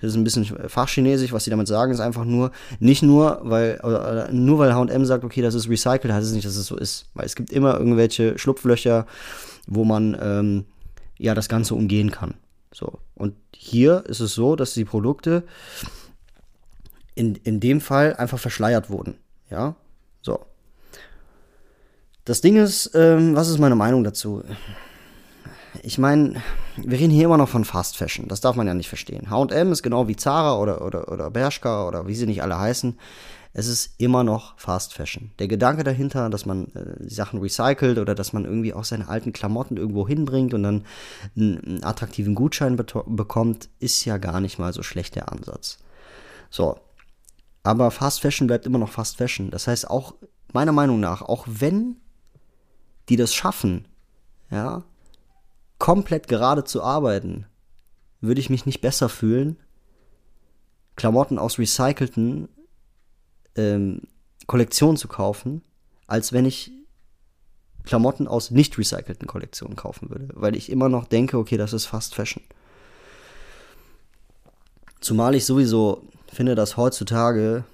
Das 0.02 0.10
ist 0.10 0.16
ein 0.16 0.24
bisschen 0.24 0.44
fachchinesisch, 0.68 1.32
was 1.32 1.44
sie 1.44 1.50
damit 1.50 1.68
sagen, 1.68 1.92
ist 1.92 2.00
einfach 2.00 2.24
nur, 2.24 2.50
nicht 2.80 3.04
nur, 3.04 3.40
weil, 3.44 3.78
oder, 3.84 4.32
nur 4.32 4.58
weil 4.58 4.74
HM 4.74 5.04
sagt, 5.04 5.22
okay, 5.22 5.42
das 5.42 5.54
ist 5.54 5.68
recycelt, 5.68 6.12
heißt 6.12 6.26
es 6.26 6.32
nicht, 6.32 6.44
dass 6.44 6.56
es 6.56 6.66
so 6.66 6.76
ist. 6.76 7.06
Weil 7.14 7.24
es 7.24 7.36
gibt 7.36 7.50
immer 7.50 7.78
irgendwelche 7.78 8.36
Schlupflöcher, 8.36 9.06
wo 9.68 9.84
man 9.84 10.16
ähm, 10.20 10.64
ja 11.18 11.34
das 11.34 11.48
Ganze 11.48 11.76
umgehen 11.76 12.10
kann. 12.10 12.34
So. 12.74 12.98
Und 13.14 13.34
hier 13.54 14.04
ist 14.06 14.18
es 14.18 14.34
so, 14.34 14.56
dass 14.56 14.74
die 14.74 14.84
Produkte 14.84 15.44
in, 17.14 17.36
in 17.36 17.60
dem 17.60 17.80
Fall 17.80 18.16
einfach 18.16 18.40
verschleiert 18.40 18.90
wurden. 18.90 19.14
Ja. 19.50 19.76
So. 20.20 20.40
Das 22.24 22.40
Ding 22.40 22.56
ist, 22.56 22.90
ähm, 22.94 23.36
was 23.36 23.48
ist 23.48 23.58
meine 23.58 23.76
Meinung 23.76 24.02
dazu? 24.02 24.42
Ich 25.82 25.98
meine, 25.98 26.42
wir 26.76 26.98
reden 26.98 27.12
hier 27.12 27.24
immer 27.24 27.38
noch 27.38 27.48
von 27.48 27.64
Fast 27.64 27.96
Fashion. 27.96 28.28
Das 28.28 28.40
darf 28.40 28.56
man 28.56 28.66
ja 28.66 28.74
nicht 28.74 28.88
verstehen. 28.88 29.30
HM 29.30 29.72
ist 29.72 29.82
genau 29.82 30.08
wie 30.08 30.16
Zara 30.16 30.58
oder, 30.58 30.84
oder, 30.84 31.10
oder 31.10 31.30
Bershka 31.30 31.88
oder 31.88 32.06
wie 32.06 32.14
sie 32.14 32.26
nicht 32.26 32.42
alle 32.42 32.58
heißen. 32.58 32.98
Es 33.54 33.66
ist 33.66 33.94
immer 33.98 34.24
noch 34.24 34.58
Fast 34.58 34.94
Fashion. 34.94 35.30
Der 35.38 35.48
Gedanke 35.48 35.84
dahinter, 35.84 36.30
dass 36.30 36.46
man 36.46 36.68
äh, 36.74 37.08
Sachen 37.08 37.40
recycelt 37.40 37.98
oder 37.98 38.14
dass 38.14 38.32
man 38.32 38.44
irgendwie 38.44 38.72
auch 38.72 38.84
seine 38.84 39.08
alten 39.08 39.32
Klamotten 39.32 39.76
irgendwo 39.76 40.08
hinbringt 40.08 40.54
und 40.54 40.62
dann 40.62 40.84
einen, 41.36 41.58
einen 41.58 41.84
attraktiven 41.84 42.34
Gutschein 42.34 42.76
bekommt, 42.76 43.68
ist 43.78 44.04
ja 44.04 44.16
gar 44.16 44.40
nicht 44.40 44.58
mal 44.58 44.72
so 44.72 44.82
schlecht 44.82 45.16
der 45.16 45.30
Ansatz. 45.30 45.78
So. 46.50 46.78
Aber 47.62 47.90
Fast 47.90 48.20
Fashion 48.20 48.46
bleibt 48.46 48.66
immer 48.66 48.78
noch 48.78 48.90
Fast 48.90 49.18
Fashion. 49.18 49.50
Das 49.50 49.66
heißt 49.66 49.88
auch, 49.88 50.14
meiner 50.52 50.72
Meinung 50.72 51.00
nach, 51.00 51.22
auch 51.22 51.46
wenn 51.46 51.96
die 53.08 53.16
das 53.16 53.34
schaffen, 53.34 53.86
ja, 54.50 54.82
komplett 55.82 56.28
gerade 56.28 56.62
zu 56.62 56.80
arbeiten, 56.80 57.44
würde 58.20 58.40
ich 58.40 58.50
mich 58.50 58.66
nicht 58.66 58.80
besser 58.80 59.08
fühlen, 59.08 59.56
Klamotten 60.94 61.40
aus 61.40 61.58
recycelten 61.58 62.48
ähm, 63.56 64.02
Kollektionen 64.46 64.96
zu 64.96 65.08
kaufen, 65.08 65.60
als 66.06 66.32
wenn 66.32 66.44
ich 66.44 66.70
Klamotten 67.82 68.28
aus 68.28 68.52
nicht 68.52 68.78
recycelten 68.78 69.26
Kollektionen 69.26 69.74
kaufen 69.74 70.08
würde, 70.08 70.28
weil 70.34 70.54
ich 70.54 70.70
immer 70.70 70.88
noch 70.88 71.04
denke, 71.04 71.36
okay, 71.36 71.56
das 71.56 71.72
ist 71.72 71.86
Fast 71.86 72.14
Fashion. 72.14 72.44
Zumal 75.00 75.34
ich 75.34 75.46
sowieso 75.46 76.04
finde, 76.32 76.54
dass 76.54 76.76
heutzutage 76.76 77.64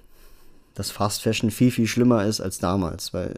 das 0.75 0.91
Fast 0.91 1.21
Fashion 1.21 1.51
viel, 1.51 1.71
viel 1.71 1.87
schlimmer 1.87 2.25
ist 2.25 2.41
als 2.41 2.59
damals, 2.59 3.13
weil 3.13 3.35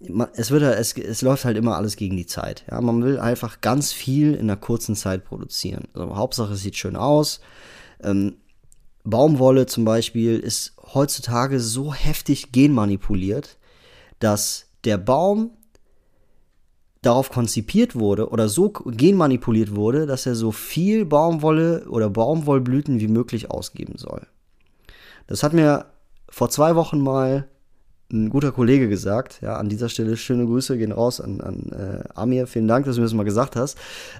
es 0.00 0.50
wird 0.50 0.62
es, 0.62 0.92
es 0.92 1.22
läuft 1.22 1.44
halt 1.44 1.56
immer 1.56 1.76
alles 1.76 1.96
gegen 1.96 2.16
die 2.16 2.26
Zeit. 2.26 2.64
Ja, 2.70 2.80
man 2.80 3.02
will 3.02 3.18
einfach 3.18 3.60
ganz 3.60 3.92
viel 3.92 4.34
in 4.34 4.42
einer 4.50 4.56
kurzen 4.56 4.94
Zeit 4.94 5.24
produzieren. 5.24 5.88
Also 5.94 6.16
Hauptsache 6.16 6.52
es 6.52 6.62
sieht 6.62 6.76
schön 6.76 6.96
aus. 6.96 7.40
Ähm, 8.02 8.36
Baumwolle 9.04 9.66
zum 9.66 9.84
Beispiel 9.84 10.38
ist 10.38 10.74
heutzutage 10.92 11.60
so 11.60 11.94
heftig 11.94 12.52
genmanipuliert, 12.52 13.56
dass 14.18 14.66
der 14.84 14.98
Baum 14.98 15.52
darauf 17.02 17.30
konzipiert 17.30 17.94
wurde 17.94 18.28
oder 18.30 18.48
so 18.48 18.70
genmanipuliert 18.70 19.76
wurde, 19.76 20.06
dass 20.06 20.26
er 20.26 20.34
so 20.34 20.50
viel 20.50 21.04
Baumwolle 21.04 21.88
oder 21.88 22.10
Baumwollblüten 22.10 22.98
wie 22.98 23.08
möglich 23.08 23.50
ausgeben 23.50 23.96
soll. 23.96 24.26
Das 25.28 25.42
hat 25.42 25.52
mir 25.52 25.86
vor 26.28 26.50
zwei 26.50 26.74
Wochen 26.74 27.00
mal 27.00 27.48
ein 28.12 28.30
guter 28.30 28.52
Kollege 28.52 28.88
gesagt. 28.88 29.40
Ja, 29.42 29.56
an 29.56 29.68
dieser 29.68 29.88
Stelle 29.88 30.16
schöne 30.16 30.46
Grüße 30.46 30.78
gehen 30.78 30.92
raus 30.92 31.20
an, 31.20 31.40
an 31.40 31.72
äh, 31.72 32.08
Amir. 32.14 32.46
Vielen 32.46 32.68
Dank, 32.68 32.86
dass 32.86 32.96
du 32.96 33.00
mir 33.00 33.06
das 33.06 33.14
mal 33.14 33.24
gesagt 33.24 33.56
hast. 33.56 33.76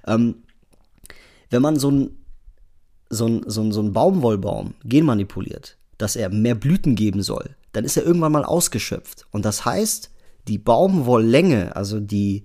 Ähm, 0.06 0.42
wenn 1.50 1.62
man 1.62 1.76
so 1.76 1.90
ein 1.90 2.10
so 3.08 3.40
so 3.46 3.62
ein, 3.62 3.72
so 3.72 3.80
ein 3.80 3.92
Baumwollbaum 3.92 4.74
genmanipuliert, 4.84 5.76
dass 5.98 6.16
er 6.16 6.28
mehr 6.28 6.56
Blüten 6.56 6.96
geben 6.96 7.22
soll, 7.22 7.54
dann 7.72 7.84
ist 7.84 7.96
er 7.96 8.04
irgendwann 8.04 8.32
mal 8.32 8.44
ausgeschöpft. 8.44 9.26
Und 9.30 9.44
das 9.44 9.64
heißt, 9.64 10.10
die 10.48 10.58
Baumwolllänge, 10.58 11.76
also 11.76 12.00
die, 12.00 12.44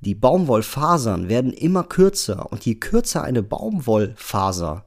die 0.00 0.14
Baumwollfasern 0.14 1.28
werden 1.28 1.52
immer 1.52 1.84
kürzer. 1.84 2.50
Und 2.50 2.64
je 2.64 2.74
kürzer 2.74 3.22
eine 3.22 3.42
Baumwollfaser, 3.42 4.84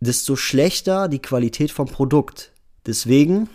desto 0.00 0.36
schlechter 0.36 1.08
die 1.08 1.20
Qualität 1.20 1.70
vom 1.70 1.86
Produkt. 1.86 2.52
Deswegen 2.86 3.48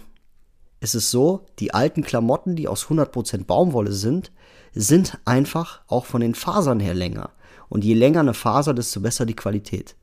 ist 0.82 0.96
es 0.96 1.12
so, 1.12 1.46
die 1.60 1.74
alten 1.74 2.02
Klamotten, 2.02 2.56
die 2.56 2.68
aus 2.68 2.88
100% 2.88 3.46
Baumwolle 3.46 3.94
sind, 3.94 4.32
sind 4.74 5.18
einfach 5.26 5.82
auch 5.88 6.06
von 6.06 6.22
den 6.22 6.36
Fasern 6.36 6.80
her 6.80 6.96
länger. 6.96 7.30
Und 7.70 7.86
je 7.86 7.94
länger 7.94 8.20
eine 8.20 8.34
Faser, 8.34 8.74
desto 8.74 9.00
besser 9.00 9.26
die 9.26 9.36
Qualität. 9.36 9.96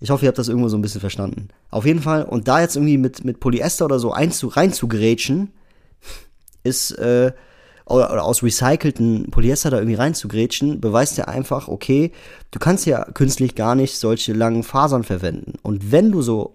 Ich 0.00 0.10
hoffe, 0.10 0.24
ihr 0.24 0.28
habt 0.28 0.38
das 0.38 0.48
irgendwo 0.48 0.68
so 0.68 0.76
ein 0.76 0.82
bisschen 0.82 1.00
verstanden. 1.00 1.48
Auf 1.70 1.86
jeden 1.86 2.02
Fall, 2.02 2.24
und 2.24 2.48
da 2.48 2.60
jetzt 2.60 2.74
irgendwie 2.74 2.98
mit, 2.98 3.24
mit 3.24 3.38
Polyester 3.38 3.84
oder 3.84 3.98
so 3.98 4.12
einzu, 4.12 4.48
reinzugrätschen, 4.48 5.52
ist, 6.64 6.90
äh, 6.92 7.32
oder, 7.86 8.12
oder 8.12 8.24
aus 8.24 8.42
recycelten 8.42 9.30
Polyester 9.30 9.70
da 9.70 9.76
irgendwie 9.78 9.96
reinzugrätschen, 9.96 10.80
beweist 10.80 11.18
ja 11.18 11.26
einfach, 11.26 11.68
okay, 11.68 12.12
du 12.50 12.58
kannst 12.58 12.86
ja 12.86 13.04
künstlich 13.12 13.54
gar 13.54 13.74
nicht 13.74 13.96
solche 13.96 14.32
langen 14.32 14.64
Fasern 14.64 15.04
verwenden. 15.04 15.54
Und 15.62 15.92
wenn 15.92 16.10
du 16.10 16.20
so 16.22 16.52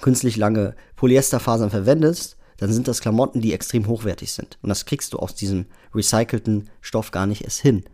künstlich 0.00 0.36
lange 0.36 0.74
Polyesterfasern 0.96 1.70
verwendest, 1.70 2.36
dann 2.58 2.72
sind 2.72 2.88
das 2.88 3.00
Klamotten, 3.00 3.40
die 3.40 3.52
extrem 3.52 3.86
hochwertig 3.86 4.32
sind. 4.32 4.58
Und 4.62 4.68
das 4.68 4.86
kriegst 4.86 5.12
du 5.12 5.18
aus 5.18 5.34
diesem 5.34 5.66
recycelten 5.94 6.70
Stoff 6.80 7.10
gar 7.10 7.26
nicht 7.26 7.42
erst 7.42 7.60
hin. 7.60 7.84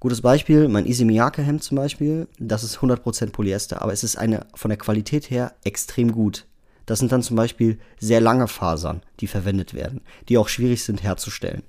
Gutes 0.00 0.20
Beispiel, 0.20 0.68
mein 0.68 0.86
Easy 0.86 1.04
Miyake 1.04 1.42
Hemd 1.42 1.62
zum 1.62 1.76
Beispiel, 1.76 2.28
das 2.38 2.62
ist 2.62 2.78
100% 2.78 3.30
Polyester, 3.30 3.82
aber 3.82 3.92
es 3.92 4.04
ist 4.04 4.16
eine 4.16 4.46
von 4.54 4.68
der 4.68 4.78
Qualität 4.78 5.28
her 5.28 5.54
extrem 5.64 6.12
gut. 6.12 6.46
Das 6.86 7.00
sind 7.00 7.10
dann 7.10 7.22
zum 7.22 7.36
Beispiel 7.36 7.78
sehr 7.98 8.20
lange 8.20 8.48
Fasern, 8.48 9.02
die 9.20 9.26
verwendet 9.26 9.74
werden, 9.74 10.00
die 10.28 10.38
auch 10.38 10.48
schwierig 10.48 10.84
sind 10.84 11.02
herzustellen. 11.02 11.64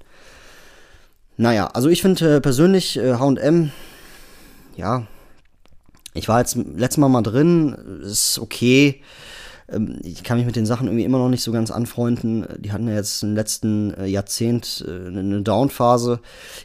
Naja, 1.37 1.67
also 1.67 1.89
ich 1.89 2.01
finde 2.01 2.35
äh, 2.35 2.41
persönlich 2.41 2.97
H&M, 2.97 3.71
ja, 4.77 5.07
ich 6.19 6.27
war 6.27 6.39
jetzt 6.39 6.55
letztes 6.55 6.97
Mal 6.97 7.09
mal 7.09 7.21
drin, 7.21 7.73
ist 8.03 8.39
okay. 8.39 9.01
Ähm, 9.71 9.99
ich 10.03 10.23
kann 10.23 10.37
mich 10.37 10.45
mit 10.45 10.55
den 10.55 10.65
Sachen 10.65 10.87
irgendwie 10.87 11.05
immer 11.05 11.17
noch 11.17 11.29
nicht 11.29 11.43
so 11.43 11.51
ganz 11.51 11.71
anfreunden. 11.71 12.45
Die 12.57 12.71
hatten 12.71 12.87
ja 12.87 12.95
jetzt 12.95 13.23
im 13.23 13.35
letzten 13.35 13.93
äh, 13.93 14.05
Jahrzehnt 14.05 14.83
äh, 14.87 15.07
eine 15.07 15.41
Downphase. 15.41 16.19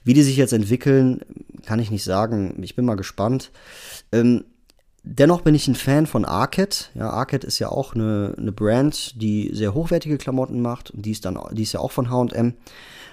Wie 0.04 0.14
die 0.14 0.22
sich 0.22 0.36
jetzt 0.36 0.52
entwickeln, 0.52 1.20
kann 1.64 1.80
ich 1.80 1.90
nicht 1.90 2.04
sagen. 2.04 2.62
Ich 2.62 2.76
bin 2.76 2.84
mal 2.84 2.96
gespannt. 2.96 3.50
Ähm, 4.12 4.44
dennoch 5.02 5.42
bin 5.42 5.54
ich 5.54 5.68
ein 5.68 5.74
Fan 5.74 6.06
von 6.06 6.24
Arcade. 6.24 6.76
Ja, 6.94 7.10
Arcade 7.10 7.46
ist 7.46 7.58
ja 7.58 7.68
auch 7.68 7.94
eine, 7.94 8.34
eine 8.36 8.52
Brand, 8.52 9.20
die 9.20 9.50
sehr 9.52 9.74
hochwertige 9.74 10.18
Klamotten 10.18 10.60
macht. 10.60 10.90
Und 10.90 11.06
die 11.06 11.12
ist 11.12 11.24
dann, 11.24 11.38
die 11.52 11.62
ist 11.62 11.72
ja 11.72 11.80
auch 11.80 11.92
von 11.92 12.10
H&M. 12.10 12.54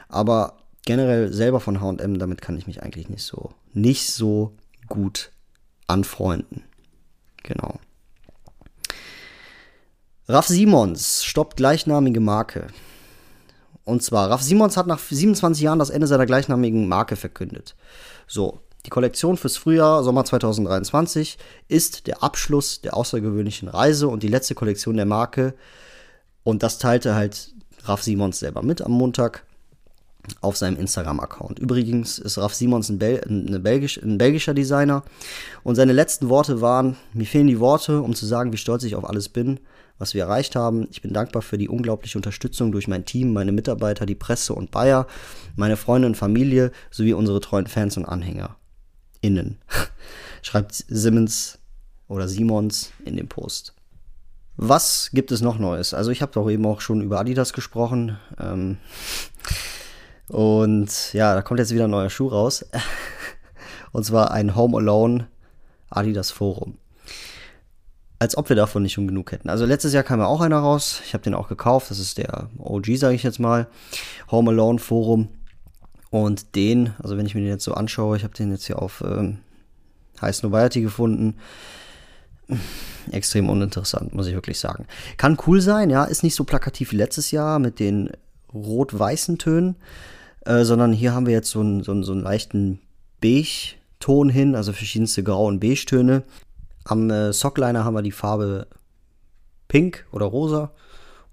Aber 0.10 0.58
generell 0.86 1.32
selber 1.32 1.60
von 1.60 1.80
H&M, 1.80 2.20
damit 2.20 2.42
kann 2.42 2.58
ich 2.58 2.68
mich 2.68 2.82
eigentlich 2.84 3.10
nicht 3.10 3.24
so, 3.24 3.52
nicht 3.74 4.12
so 4.12 4.54
gut 4.88 5.32
anfreunden. 5.92 6.64
Genau. 7.44 7.80
Raff 10.28 10.48
Simons 10.48 11.24
stoppt 11.24 11.58
gleichnamige 11.58 12.20
Marke. 12.20 12.68
Und 13.84 14.04
zwar, 14.04 14.30
Raff 14.30 14.42
Simons 14.42 14.78
hat 14.78 14.88
nach 14.88 15.00
27 15.00 15.64
Jahren 15.64 15.80
das 15.80 15.90
Ende 15.90 16.08
seiner 16.08 16.26
gleichnamigen 16.26 16.88
Marke 16.88 17.16
verkündet. 17.16 17.76
So, 18.28 18.62
die 18.86 18.90
Kollektion 18.90 19.38
fürs 19.38 19.58
Frühjahr, 19.58 20.04
Sommer 20.04 20.24
2023 20.24 21.38
ist 21.68 22.08
der 22.08 22.24
Abschluss 22.24 22.82
der 22.82 22.96
außergewöhnlichen 22.96 23.68
Reise 23.68 24.08
und 24.08 24.24
die 24.24 24.28
letzte 24.28 24.56
Kollektion 24.56 24.96
der 24.96 25.06
Marke. 25.06 25.54
Und 26.44 26.64
das 26.64 26.78
teilte 26.78 27.14
halt 27.16 27.54
Raff 27.84 28.04
Simons 28.04 28.40
selber 28.40 28.64
mit 28.64 28.82
am 28.82 28.92
Montag 28.92 29.46
auf 30.42 30.58
seinem 30.58 30.78
Instagram-Account. 30.78 31.60
Übrigens 31.60 32.20
ist 32.20 32.38
Raff 32.38 32.54
Simons 32.54 32.90
ein, 32.90 33.00
Bel 33.00 33.22
ein, 33.28 33.64
Belgisch, 33.64 33.98
ein 34.02 34.18
belgischer 34.18 34.54
Designer 34.54 35.04
und 35.64 35.76
seine 35.76 35.94
letzten 35.94 36.30
Worte 36.30 36.62
waren, 36.62 36.96
mir 37.14 37.26
fehlen 37.26 37.48
die 37.48 37.60
Worte, 37.60 38.02
um 38.02 38.14
zu 38.14 38.26
sagen, 38.26 38.54
wie 38.54 38.58
stolz 38.58 38.84
ich 38.84 38.96
auf 38.96 39.08
alles 39.08 39.30
bin 39.30 39.60
was 40.02 40.16
wir 40.16 40.24
erreicht 40.24 40.56
haben. 40.56 40.88
Ich 40.90 41.04
bin 41.04 41.14
dankbar 41.14 41.44
für 41.44 41.60
die 41.60 41.70
unglaubliche 41.70 42.18
Unterstützung 42.18 42.72
durch 42.72 42.88
mein 42.88 43.06
Team, 43.06 43.34
meine 43.34 43.52
Mitarbeiter, 43.52 44.08
die 44.08 44.16
Presse 44.16 44.54
und 44.54 44.72
Bayer, 44.72 45.06
meine 45.56 45.78
Freunde 45.78 46.08
und 46.08 46.18
Familie 46.18 46.72
sowie 46.90 47.14
unsere 47.14 47.40
treuen 47.40 47.68
Fans 47.68 47.98
und 47.98 48.06
Anhänger. 48.06 48.58
Innen. 49.22 49.60
Schreibt 50.42 50.74
Simmons 50.74 51.60
oder 52.08 52.28
Simons 52.28 52.92
in 53.06 53.16
dem 53.16 53.28
Post. 53.28 53.76
Was 54.58 55.12
gibt 55.14 55.32
es 55.32 55.42
noch 55.42 55.60
Neues? 55.60 55.94
Also 55.94 56.10
ich 56.10 56.24
habe 56.24 56.34
doch 56.34 56.50
eben 56.50 56.66
auch 56.66 56.82
schon 56.82 57.02
über 57.02 57.20
Adidas 57.20 57.54
gesprochen. 57.54 58.18
Ähm, 58.40 58.78
und 60.32 61.14
ja, 61.14 61.36
da 61.36 61.42
kommt 61.42 61.60
jetzt 61.60 61.74
wieder 61.74 61.86
ein 61.86 61.92
neuer 61.92 62.10
Schuh 62.10 62.28
raus. 62.28 62.66
und 63.92 64.06
zwar 64.06 64.32
ein 64.32 64.56
Home 64.56 64.78
Alone 64.78 65.28
Adidas 65.90 66.32
Forum 66.32 66.78
als 68.22 68.38
ob 68.38 68.50
wir 68.50 68.56
davon 68.56 68.84
nicht 68.84 68.94
schon 68.94 69.08
genug 69.08 69.32
hätten. 69.32 69.50
Also 69.50 69.66
letztes 69.66 69.94
Jahr 69.94 70.04
kam 70.04 70.20
ja 70.20 70.28
auch 70.28 70.42
einer 70.42 70.60
raus. 70.60 71.02
Ich 71.04 71.16
habe 71.16 71.24
den 71.24 71.34
auch 71.34 71.48
gekauft. 71.48 71.90
Das 71.90 71.98
ist 71.98 72.20
der 72.20 72.50
OG, 72.60 72.98
sage 72.98 73.16
ich 73.16 73.24
jetzt 73.24 73.40
mal. 73.40 73.66
Home 74.30 74.52
Alone 74.52 74.78
Forum. 74.78 75.30
Und 76.12 76.56
den, 76.56 76.94
also 77.02 77.18
wenn 77.18 77.26
ich 77.26 77.34
mir 77.34 77.42
den 77.42 77.50
jetzt 77.50 77.64
so 77.64 77.74
anschaue, 77.74 78.18
ich 78.18 78.24
habe 78.24 78.36
den 78.36 78.52
jetzt 78.52 78.68
hier 78.68 78.80
auf 78.80 79.04
ähm, 79.04 79.40
High 80.22 80.44
Nobiety 80.44 80.82
gefunden. 80.82 81.38
Extrem 83.12 83.50
uninteressant, 83.50 84.14
muss 84.14 84.28
ich 84.28 84.36
wirklich 84.36 84.60
sagen. 84.60 84.86
Kann 85.18 85.40
cool 85.48 85.60
sein, 85.60 85.90
ja, 85.90 86.04
ist 86.04 86.22
nicht 86.22 86.36
so 86.36 86.44
plakativ 86.44 86.92
wie 86.92 86.98
letztes 86.98 87.32
Jahr 87.32 87.58
mit 87.58 87.80
den 87.80 88.12
rot-weißen 88.54 89.40
Tönen, 89.40 89.78
äh, 90.46 90.64
sondern 90.64 90.94
hier 90.94 91.14
haben 91.14 91.26
wir 91.26 91.34
jetzt 91.34 91.50
so 91.50 91.60
einen, 91.60 91.84
so 91.84 91.92
einen, 91.92 92.04
so 92.04 92.12
einen 92.12 92.24
leichten 92.24 92.80
Beige-Ton 93.22 94.30
hin, 94.30 94.56
also 94.56 94.74
verschiedenste 94.74 95.24
Grau- 95.24 95.48
und 95.48 95.60
Beige-Töne. 95.60 96.24
Am 96.84 97.10
äh, 97.10 97.32
Sockliner 97.34 97.86
haben 97.86 97.94
wir 97.94 98.02
die 98.02 98.12
Farbe 98.12 98.68
Pink 99.68 100.06
oder 100.12 100.26
Rosa 100.26 100.72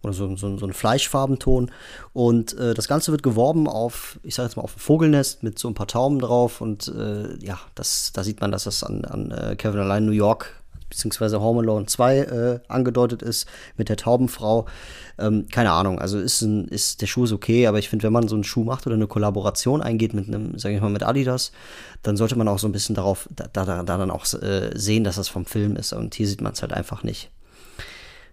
oder 0.03 0.13
so, 0.13 0.37
so, 0.37 0.57
so 0.57 0.67
ein 0.67 0.73
Fleischfarbenton. 0.73 1.71
Und 2.13 2.57
äh, 2.59 2.75
das 2.75 2.89
Ganze 2.89 3.11
wird 3.11 3.23
geworben 3.23 3.67
auf, 3.67 4.21
ich 4.23 4.35
sage 4.35 4.49
jetzt 4.49 4.57
mal, 4.57 4.63
auf 4.63 4.77
ein 4.77 4.81
Vogelnest 4.81 5.43
mit 5.43 5.59
so 5.59 5.69
ein 5.69 5.75
paar 5.75 5.89
Tauben 5.89 6.19
drauf. 6.19 6.61
Und 6.61 6.89
äh, 6.89 7.37
ja, 7.45 7.59
das, 7.75 8.13
da 8.13 8.23
sieht 8.23 8.41
man, 8.41 8.53
dass 8.53 8.65
das 8.65 8.85
an, 8.85 9.05
an 9.05 9.31
äh, 9.31 9.57
Kevin 9.57 9.81
Allein 9.81 10.07
New 10.07 10.13
York 10.13 10.63
beziehungsweise 10.89 11.41
Home 11.41 11.61
Alone 11.61 11.87
2 11.87 12.19
äh, 12.19 12.61
angedeutet 12.69 13.23
ist 13.23 13.47
mit 13.77 13.89
der 13.89 13.97
Taubenfrau. 13.97 14.67
Ähm, 15.19 15.47
keine 15.51 15.73
Ahnung, 15.73 15.99
also 15.99 16.19
ist, 16.19 16.43
ein, 16.43 16.69
ist 16.69 17.03
der 17.03 17.07
Schuh 17.07 17.25
ist 17.25 17.33
okay, 17.33 17.67
aber 17.67 17.79
ich 17.79 17.89
finde, 17.89 18.05
wenn 18.05 18.13
man 18.13 18.29
so 18.29 18.35
einen 18.35 18.45
Schuh 18.45 18.65
macht 18.65 18.87
oder 18.87 18.97
eine 18.97 19.07
Kollaboration 19.07 19.83
eingeht 19.83 20.15
mit 20.15 20.29
einem, 20.29 20.59
sage 20.59 20.77
ich 20.77 20.81
mal, 20.81 20.91
mit 20.91 21.03
Adidas, 21.03 21.53
dann 22.03 22.17
sollte 22.17 22.37
man 22.37 22.49
auch 22.49 22.59
so 22.59 22.69
ein 22.69 22.73
bisschen 22.73 22.95
darauf, 22.95 23.29
da, 23.35 23.47
da, 23.53 23.65
da 23.65 23.83
dann 23.83 24.11
auch 24.11 24.25
äh, 24.35 24.71
sehen, 24.75 25.05
dass 25.05 25.17
das 25.17 25.29
vom 25.29 25.45
Film 25.45 25.77
ist. 25.77 25.93
Und 25.93 26.15
hier 26.15 26.27
sieht 26.29 26.41
man 26.41 26.53
es 26.53 26.63
halt 26.63 26.73
einfach 26.73 27.03
nicht. 27.03 27.31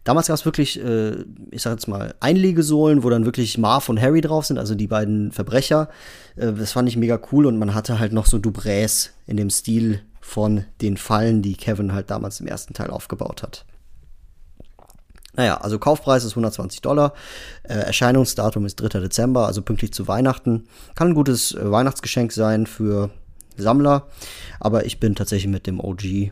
Damals 0.06 0.28
gab 0.28 0.36
es 0.36 0.46
wirklich, 0.46 0.80
äh, 0.80 1.16
ich 1.50 1.64
sag 1.64 1.72
jetzt 1.72 1.88
mal, 1.88 2.14
Einlegesohlen, 2.20 3.04
wo 3.04 3.10
dann 3.10 3.26
wirklich 3.26 3.58
Marv 3.58 3.90
und 3.90 4.00
Harry 4.00 4.22
drauf 4.22 4.46
sind, 4.46 4.60
also 4.60 4.76
die 4.76 4.86
beiden 4.86 5.32
Verbrecher. 5.32 5.90
Äh, 6.36 6.54
das 6.54 6.74
fand 6.74 6.88
ich 6.88 6.96
mega 6.96 7.20
cool 7.32 7.48
und 7.48 7.58
man 7.58 7.74
hatte 7.74 7.98
halt 7.98 8.14
noch 8.14 8.28
so 8.28 8.38
Dubrés 8.38 9.10
in 9.26 9.36
dem 9.36 9.50
Stil 9.50 10.02
von 10.26 10.66
den 10.82 10.98
Fallen, 10.98 11.44
die 11.44 11.56
Kevin 11.56 11.94
halt 11.94 12.10
damals 12.10 12.40
im 12.40 12.48
ersten 12.48 12.74
Teil 12.74 12.90
aufgebaut 12.90 13.44
hat. 13.44 13.64
Naja, 15.36 15.58
also 15.58 15.78
Kaufpreis 15.78 16.24
ist 16.24 16.32
120 16.32 16.82
Dollar. 16.82 17.14
Äh, 17.64 17.76
Erscheinungsdatum 17.76 18.66
ist 18.66 18.78
3. 18.78 19.00
Dezember, 19.02 19.46
also 19.46 19.62
pünktlich 19.62 19.94
zu 19.94 20.08
Weihnachten. 20.08 20.68
Kann 20.96 21.10
ein 21.10 21.14
gutes 21.14 21.54
äh, 21.54 21.72
Weihnachtsgeschenk 21.72 22.32
sein 22.32 22.66
für 22.66 23.12
Sammler. 23.56 24.08
Aber 24.60 24.86
ich 24.86 25.00
bin 25.00 25.14
tatsächlich 25.14 25.52
mit 25.52 25.68
dem 25.68 25.80
OG 25.80 26.32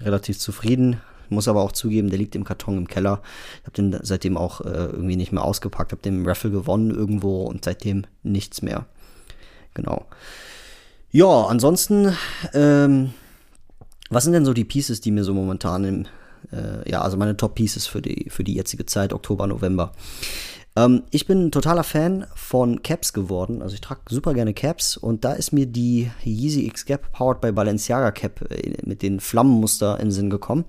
relativ 0.00 0.38
zufrieden. 0.38 1.00
Muss 1.28 1.48
aber 1.48 1.62
auch 1.62 1.72
zugeben, 1.72 2.10
der 2.10 2.18
liegt 2.18 2.36
im 2.36 2.44
Karton 2.44 2.78
im 2.78 2.86
Keller. 2.86 3.22
Ich 3.60 3.66
habe 3.66 3.72
den 3.72 3.98
seitdem 4.02 4.36
auch 4.36 4.60
äh, 4.60 4.68
irgendwie 4.68 5.16
nicht 5.16 5.32
mehr 5.32 5.42
ausgepackt. 5.42 5.90
Habe 5.90 6.02
den 6.02 6.24
Raffle 6.26 6.52
gewonnen 6.52 6.90
irgendwo 6.92 7.42
und 7.42 7.64
seitdem 7.64 8.04
nichts 8.22 8.62
mehr. 8.62 8.86
Genau. 9.74 10.06
Ja, 11.10 11.46
ansonsten, 11.46 12.16
ähm, 12.52 13.12
was 14.10 14.24
sind 14.24 14.32
denn 14.32 14.44
so 14.44 14.52
die 14.52 14.64
Pieces, 14.64 15.00
die 15.00 15.10
mir 15.10 15.24
so 15.24 15.34
momentan 15.34 15.84
im, 15.84 16.06
äh, 16.52 16.88
ja, 16.90 17.00
also 17.02 17.16
meine 17.16 17.36
Top 17.36 17.54
Pieces 17.54 17.86
für 17.86 18.02
die, 18.02 18.28
für 18.30 18.44
die 18.44 18.54
jetzige 18.54 18.86
Zeit, 18.86 19.12
Oktober, 19.12 19.46
November. 19.46 19.92
Ähm, 20.76 21.04
ich 21.10 21.26
bin 21.26 21.46
ein 21.46 21.50
totaler 21.50 21.82
Fan 21.82 22.26
von 22.34 22.82
Caps 22.82 23.12
geworden. 23.12 23.62
Also 23.62 23.74
ich 23.74 23.80
trage 23.80 24.02
super 24.10 24.34
gerne 24.34 24.52
Caps 24.52 24.96
und 24.96 25.24
da 25.24 25.32
ist 25.32 25.52
mir 25.52 25.66
die 25.66 26.10
Yeezy 26.22 26.66
X 26.66 26.84
Gap 26.84 27.10
Powered 27.12 27.40
by 27.40 27.52
Balenciaga 27.52 28.10
Cap 28.12 28.42
äh, 28.50 28.74
mit 28.84 29.02
den 29.02 29.20
Flammenmuster 29.20 29.98
in 29.98 30.06
den 30.06 30.12
Sinn 30.12 30.30
gekommen. 30.30 30.66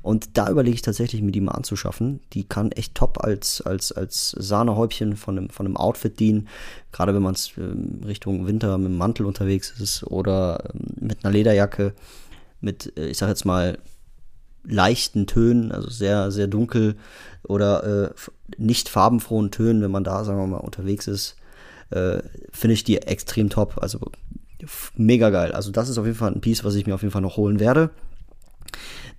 Und 0.00 0.36
da 0.38 0.48
überlege 0.48 0.74
ich 0.74 0.82
tatsächlich, 0.82 1.22
mir 1.22 1.32
die 1.32 1.40
mal 1.40 1.52
anzuschaffen. 1.52 2.20
Die 2.32 2.44
kann 2.44 2.72
echt 2.72 2.94
top 2.94 3.22
als, 3.22 3.60
als, 3.60 3.92
als 3.92 4.30
Sahnehäubchen 4.30 5.16
von 5.16 5.36
einem, 5.36 5.50
von 5.50 5.66
einem 5.66 5.76
Outfit 5.76 6.18
dienen. 6.18 6.48
Gerade 6.90 7.14
wenn 7.14 7.22
man 7.22 7.34
es 7.34 7.52
ähm, 7.58 8.00
Richtung 8.06 8.46
Winter 8.46 8.78
mit 8.78 8.86
einem 8.86 8.98
Mantel 8.98 9.26
unterwegs 9.26 9.74
ist 9.78 10.04
oder 10.04 10.70
ähm, 10.74 11.08
mit 11.08 11.24
einer 11.24 11.32
Lederjacke 11.32 11.92
mit, 12.62 12.96
äh, 12.96 13.08
ich 13.08 13.18
sag 13.18 13.28
jetzt 13.28 13.44
mal, 13.44 13.78
leichten 14.64 15.26
Tönen, 15.26 15.72
also 15.72 15.88
sehr, 15.90 16.30
sehr 16.30 16.46
dunkel 16.46 16.96
oder 17.42 18.04
äh, 18.06 18.10
nicht 18.56 18.88
farbenfrohen 18.88 19.50
Tönen, 19.50 19.82
wenn 19.82 19.90
man 19.90 20.04
da, 20.04 20.24
sagen 20.24 20.38
wir 20.38 20.46
mal, 20.46 20.58
unterwegs 20.58 21.06
ist, 21.06 21.36
äh, 21.90 22.22
finde 22.50 22.74
ich 22.74 22.84
die 22.84 22.98
extrem 22.98 23.50
top. 23.50 23.78
Also 23.80 23.98
mega 24.96 25.30
geil. 25.30 25.52
Also 25.52 25.70
das 25.70 25.88
ist 25.88 25.98
auf 25.98 26.06
jeden 26.06 26.18
Fall 26.18 26.32
ein 26.32 26.40
Piece, 26.40 26.64
was 26.64 26.74
ich 26.74 26.86
mir 26.86 26.94
auf 26.94 27.02
jeden 27.02 27.12
Fall 27.12 27.22
noch 27.22 27.36
holen 27.36 27.60
werde. 27.60 27.90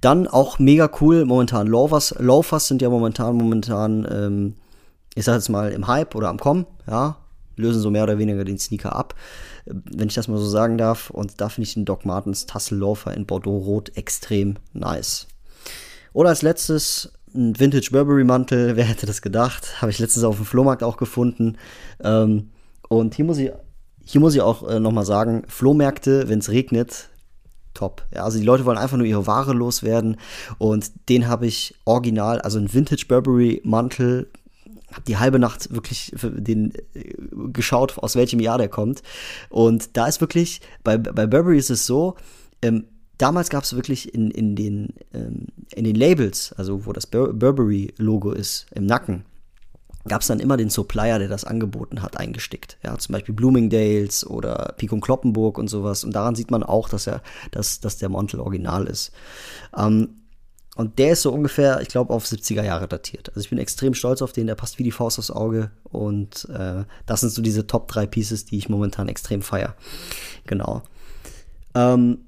Dann 0.01 0.27
auch 0.27 0.59
mega 0.59 0.89
cool, 1.01 1.25
momentan 1.25 1.67
Loafers. 1.67 2.15
Loafers 2.19 2.67
sind 2.67 2.81
ja 2.81 2.89
momentan, 2.89 3.35
momentan, 3.35 4.07
ähm, 4.09 4.55
ich 5.15 5.25
sag 5.25 5.35
jetzt 5.35 5.49
mal, 5.49 5.71
im 5.71 5.87
Hype 5.87 6.15
oder 6.15 6.29
am 6.29 6.39
Kommen, 6.39 6.65
ja, 6.87 7.17
lösen 7.55 7.81
so 7.81 7.89
mehr 7.89 8.03
oder 8.03 8.17
weniger 8.17 8.43
den 8.43 8.57
Sneaker 8.57 8.95
ab, 8.95 9.15
wenn 9.65 10.07
ich 10.07 10.15
das 10.15 10.27
mal 10.27 10.37
so 10.37 10.47
sagen 10.47 10.77
darf. 10.77 11.09
Und 11.09 11.39
da 11.39 11.49
finde 11.49 11.67
ich 11.67 11.73
den 11.75 11.85
Doc 11.85 12.05
Martens 12.05 12.45
Tassel 12.45 12.77
Loafer 12.77 13.13
in 13.13 13.25
Bordeaux 13.25 13.57
Rot 13.57 13.95
extrem 13.95 14.55
nice. 14.73 15.27
Oder 16.13 16.29
als 16.29 16.41
letztes 16.41 17.11
ein 17.35 17.59
Vintage 17.59 17.89
Burberry 17.91 18.23
Mantel. 18.23 18.75
Wer 18.75 18.85
hätte 18.85 19.05
das 19.05 19.21
gedacht? 19.21 19.81
Habe 19.81 19.91
ich 19.91 19.99
letztens 19.99 20.23
auf 20.23 20.37
dem 20.37 20.45
Flohmarkt 20.45 20.83
auch 20.83 20.97
gefunden. 20.97 21.57
Ähm, 22.01 22.51
und 22.89 23.15
hier 23.15 23.25
muss 23.25 23.37
ich, 23.37 23.51
hier 24.05 24.21
muss 24.21 24.35
ich 24.35 24.41
auch 24.41 24.67
äh, 24.67 24.79
nochmal 24.79 25.05
sagen, 25.05 25.43
Flohmärkte, 25.47 26.29
wenn 26.29 26.39
es 26.39 26.49
regnet, 26.49 27.09
top. 27.73 28.05
Ja, 28.13 28.23
also 28.23 28.37
die 28.37 28.45
Leute 28.45 28.65
wollen 28.65 28.77
einfach 28.77 28.97
nur 28.97 29.07
ihre 29.07 29.27
Ware 29.27 29.53
loswerden. 29.53 30.17
Und 30.57 30.91
den 31.09 31.27
habe 31.27 31.47
ich 31.47 31.75
original, 31.85 32.39
also 32.41 32.59
ein 32.59 32.73
Vintage 32.73 33.05
Burberry 33.07 33.61
Mantel, 33.63 34.29
habe 34.91 35.05
die 35.07 35.17
halbe 35.17 35.39
Nacht 35.39 35.73
wirklich 35.73 36.13
den 36.21 36.73
äh, 36.93 37.15
geschaut, 37.51 37.97
aus 37.97 38.15
welchem 38.15 38.39
Jahr 38.39 38.59
der 38.59 38.69
kommt. 38.69 39.01
Und 39.49 39.97
da 39.97 40.05
ist 40.07 40.21
wirklich, 40.21 40.61
bei, 40.83 40.97
bei 40.97 41.25
Burberry 41.25 41.57
ist 41.57 41.71
es 41.71 41.87
so, 41.87 42.15
ähm, 42.61 42.85
damals 43.23 43.49
gab 43.49 43.63
es 43.63 43.73
wirklich 43.73 44.13
in, 44.13 44.29
in, 44.31 44.55
den, 44.57 44.89
ähm, 45.13 45.47
in 45.73 45.85
den 45.85 45.95
Labels, 45.95 46.53
also 46.57 46.85
wo 46.85 46.91
das 46.91 47.07
Bur 47.07 47.33
Burberry-Logo 47.33 48.33
ist, 48.33 48.65
im 48.75 48.85
Nacken, 48.85 49.23
gab 50.05 50.21
es 50.21 50.27
dann 50.27 50.41
immer 50.41 50.57
den 50.57 50.69
Supplier, 50.69 51.19
der 51.19 51.29
das 51.29 51.45
angeboten 51.45 52.01
hat, 52.01 52.17
eingestickt. 52.17 52.77
Ja, 52.83 52.97
zum 52.97 53.13
Beispiel 53.13 53.33
Bloomingdales 53.33 54.27
oder 54.27 54.73
Picon 54.75 54.99
Kloppenburg 54.99 55.57
und 55.57 55.69
sowas. 55.69 56.03
Und 56.03 56.13
daran 56.13 56.35
sieht 56.35 56.51
man 56.51 56.63
auch, 56.63 56.89
dass 56.89 57.07
er, 57.07 57.21
dass, 57.51 57.79
dass 57.79 57.97
der 57.97 58.09
Montel 58.09 58.41
original 58.41 58.87
ist. 58.87 59.13
Ähm, 59.77 60.15
und 60.75 60.99
der 60.99 61.13
ist 61.13 61.21
so 61.21 61.31
ungefähr, 61.31 61.79
ich 61.79 61.87
glaube, 61.87 62.13
auf 62.13 62.25
70er 62.25 62.63
Jahre 62.63 62.89
datiert. 62.89 63.29
Also 63.29 63.39
ich 63.39 63.49
bin 63.49 63.59
extrem 63.59 63.93
stolz 63.93 64.21
auf 64.21 64.33
den, 64.33 64.47
der 64.47 64.55
passt 64.55 64.79
wie 64.79 64.83
die 64.83 64.91
Faust 64.91 65.17
aufs 65.17 65.31
Auge. 65.31 65.71
Und 65.83 66.49
äh, 66.49 66.83
das 67.05 67.21
sind 67.21 67.29
so 67.29 67.41
diese 67.41 67.67
Top 67.67 67.87
3 67.87 68.05
Pieces, 68.07 68.43
die 68.43 68.57
ich 68.57 68.67
momentan 68.67 69.07
extrem 69.07 69.41
feier. 69.41 69.75
Genau. 70.45 70.81
Ähm, 71.73 72.25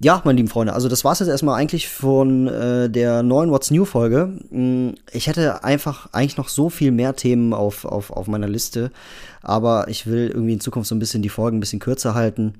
ja, 0.00 0.20
meine 0.24 0.36
lieben 0.36 0.48
Freunde, 0.48 0.72
also 0.72 0.88
das 0.88 1.04
war 1.04 1.12
es 1.12 1.20
jetzt 1.20 1.28
erstmal 1.28 1.58
eigentlich 1.58 1.88
von 1.88 2.48
äh, 2.48 2.90
der 2.90 3.22
neuen 3.22 3.50
What's 3.50 3.70
New 3.70 3.84
Folge. 3.84 4.38
Mm, 4.50 4.90
ich 5.12 5.28
hätte 5.28 5.62
einfach 5.62 6.08
eigentlich 6.12 6.36
noch 6.36 6.48
so 6.48 6.68
viel 6.68 6.90
mehr 6.90 7.14
Themen 7.14 7.54
auf, 7.54 7.84
auf, 7.84 8.10
auf 8.10 8.26
meiner 8.26 8.48
Liste, 8.48 8.90
aber 9.40 9.88
ich 9.88 10.06
will 10.06 10.28
irgendwie 10.28 10.54
in 10.54 10.60
Zukunft 10.60 10.88
so 10.88 10.94
ein 10.94 10.98
bisschen 10.98 11.22
die 11.22 11.28
Folgen 11.28 11.58
ein 11.58 11.60
bisschen 11.60 11.78
kürzer 11.78 12.14
halten 12.14 12.54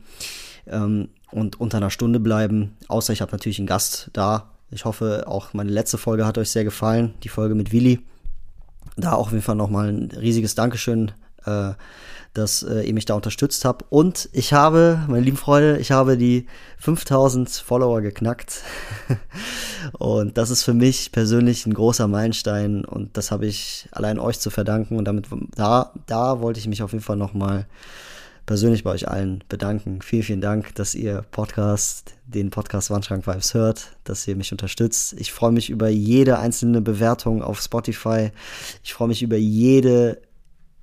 ähm, 0.67 1.09
und 1.33 1.61
unter 1.61 1.79
einer 1.79 1.91
Stunde 1.91 2.21
bleiben. 2.21 2.77
Außer 2.89 3.13
ich 3.13 3.21
habe 3.21 3.33
natürlich 3.33 3.59
einen 3.59 3.67
Gast 3.67 4.11
da. 4.13 4.51
Ich 4.71 4.85
hoffe, 4.85 5.25
auch 5.27 5.53
meine 5.55 5.71
letzte 5.71 5.99
Folge 5.99 6.27
hat 6.27 6.39
euch 6.39 6.51
sehr 6.51 6.65
gefallen, 6.65 7.15
die 7.25 7.29
Folge 7.29 7.55
mit 7.55 7.73
Willi. 7.73 8.01
Da 8.97 9.13
auch 9.13 9.27
auf 9.27 9.33
jeden 9.33 9.43
Fall 9.43 9.57
nochmal 9.57 9.89
ein 9.89 10.11
riesiges 10.13 10.55
Dankeschön. 10.55 11.11
Äh, 11.45 11.73
dass 12.35 12.63
äh, 12.63 12.83
ihr 12.83 12.95
mich 12.95 13.07
da 13.07 13.15
unterstützt 13.15 13.65
habt. 13.65 13.85
Und 13.91 14.29
ich 14.33 14.53
habe, 14.53 15.03
meine 15.09 15.25
lieben 15.25 15.37
Freunde, 15.37 15.79
ich 15.79 15.93
habe 15.93 16.17
die 16.17 16.47
5000 16.79 17.49
Follower 17.49 18.01
geknackt. 18.03 18.63
und 19.93 20.37
das 20.37 20.51
ist 20.51 20.65
für 20.65 20.75
mich 20.75 21.13
persönlich 21.13 21.65
ein 21.65 21.75
großer 21.75 22.09
Meilenstein 22.09 22.85
und 22.85 23.17
das 23.17 23.31
habe 23.31 23.47
ich 23.47 23.89
allein 23.93 24.19
euch 24.19 24.41
zu 24.41 24.51
verdanken. 24.51 24.99
Und 24.99 25.07
damit, 25.07 25.29
da, 25.55 25.93
da 26.07 26.41
wollte 26.41 26.61
ich 26.61 26.67
mich 26.67 26.83
auf 26.83 26.93
jeden 26.93 27.05
Fall 27.05 27.17
nochmal 27.17 27.67
persönlich 28.47 28.85
bei 28.85 28.91
euch 28.91 29.09
allen 29.09 29.43
bedanken. 29.49 30.03
Vielen, 30.03 30.23
vielen 30.23 30.41
Dank, 30.41 30.75
dass 30.75 30.95
ihr 30.95 31.25
Podcast, 31.31 32.15
den 32.27 32.51
Podcast 32.51 32.91
Wandschrank 32.91 33.27
Vibes 33.27 33.55
hört, 33.55 33.93
dass 34.05 34.27
ihr 34.29 34.37
mich 34.37 34.53
unterstützt. 34.53 35.15
Ich 35.19 35.33
freue 35.33 35.53
mich 35.53 35.71
über 35.71 35.89
jede 35.89 36.39
einzelne 36.39 36.81
Bewertung 36.81 37.43
auf 37.43 37.61
Spotify. 37.61 38.33
Ich 38.83 38.93
freue 38.93 39.09
mich 39.09 39.23
über 39.23 39.37
jede 39.37 40.21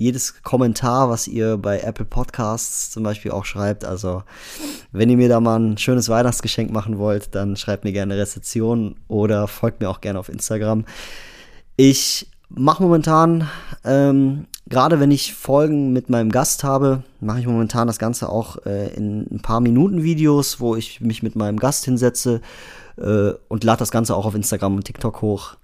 jedes 0.02 0.42
Kommentar, 0.42 1.10
was 1.10 1.28
ihr 1.28 1.58
bei 1.58 1.80
Apple 1.80 2.06
Podcasts 2.06 2.90
zum 2.90 3.04
Beispiel 3.04 3.32
auch 3.32 3.46
schreibt. 3.46 3.86
Also, 3.86 4.24
wenn 4.92 5.10
ihr 5.10 5.18
mir 5.18 5.30
da 5.30 5.40
mal 5.40 5.60
ein 5.60 5.78
schönes 5.78 6.10
Weihnachtsgeschenk 6.10 6.72
machen 6.72 6.98
wollt, 6.98 7.36
dann 7.36 7.56
schreibt 7.56 7.84
mir 7.84 7.92
gerne 7.92 8.14
eine 8.14 8.22
Rezeption 8.22 8.96
oder 9.08 9.48
folgt 9.48 9.80
mir 9.80 9.90
auch 9.90 10.02
gerne 10.02 10.20
auf 10.20 10.30
Instagram. 10.30 10.86
Ich 11.78 12.28
mache 12.50 12.82
momentan, 12.82 13.48
ähm, 13.86 14.48
gerade 14.68 15.00
wenn 15.00 15.12
ich 15.12 15.36
Folgen 15.36 15.94
mit 15.94 16.10
meinem 16.10 16.32
Gast 16.32 16.64
habe, 16.64 17.04
mache 17.20 17.40
ich 17.40 17.48
momentan 17.48 17.88
das 17.88 18.00
Ganze 18.00 18.30
auch 18.30 18.66
äh, 18.66 18.94
in 18.96 19.28
ein 19.32 19.42
paar 19.42 19.62
Minuten 19.62 20.04
Videos, 20.04 20.60
wo 20.60 20.76
ich 20.76 21.00
mich 21.00 21.22
mit 21.22 21.36
meinem 21.36 21.60
Gast 21.60 21.86
hinsetze 21.86 22.42
äh, 22.98 23.32
und 23.48 23.64
lade 23.64 23.80
das 23.80 23.92
Ganze 23.92 24.16
auch 24.16 24.26
auf 24.26 24.34
Instagram 24.36 24.78
und 24.78 24.86
TikTok 24.86 25.22
hoch. 25.22 25.56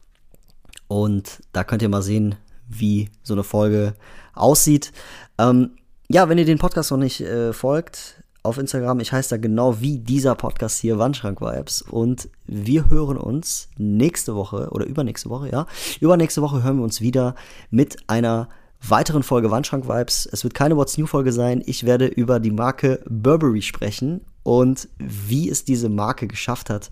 Und 0.87 1.41
da 1.53 1.63
könnt 1.63 1.81
ihr 1.81 1.89
mal 1.89 2.03
sehen, 2.03 2.35
wie 2.67 3.09
so 3.23 3.33
eine 3.33 3.43
Folge 3.43 3.95
aussieht. 4.33 4.91
Ähm, 5.37 5.71
ja, 6.09 6.29
wenn 6.29 6.37
ihr 6.37 6.45
den 6.45 6.57
Podcast 6.57 6.91
noch 6.91 6.97
nicht 6.97 7.21
äh, 7.21 7.53
folgt 7.53 8.23
auf 8.43 8.57
Instagram, 8.57 9.01
ich 9.01 9.11
heiße 9.11 9.29
da 9.31 9.37
genau 9.37 9.81
wie 9.81 9.99
dieser 9.99 10.35
Podcast 10.35 10.79
hier, 10.79 10.97
Wandschrank 10.97 11.41
Vibes. 11.41 11.81
Und 11.81 12.29
wir 12.45 12.89
hören 12.89 13.17
uns 13.17 13.69
nächste 13.77 14.35
Woche 14.35 14.69
oder 14.71 14.85
übernächste 14.85 15.29
Woche, 15.29 15.49
ja. 15.51 15.67
Übernächste 15.99 16.41
Woche 16.41 16.63
hören 16.63 16.77
wir 16.77 16.83
uns 16.83 17.01
wieder 17.01 17.35
mit 17.69 17.97
einer 18.07 18.47
weiteren 18.81 19.23
Folge 19.23 19.51
Wandschrank 19.51 19.87
Vibes. 19.87 20.27
Es 20.31 20.43
wird 20.43 20.53
keine 20.53 20.77
What's 20.77 20.97
New 20.97 21.07
Folge 21.07 21.33
sein. 21.33 21.61
Ich 21.65 21.85
werde 21.85 22.07
über 22.07 22.39
die 22.39 22.51
Marke 22.51 23.03
Burberry 23.09 23.61
sprechen 23.61 24.21
und 24.43 24.87
wie 24.97 25.49
es 25.49 25.65
diese 25.65 25.89
Marke 25.89 26.27
geschafft 26.27 26.69
hat, 26.69 26.89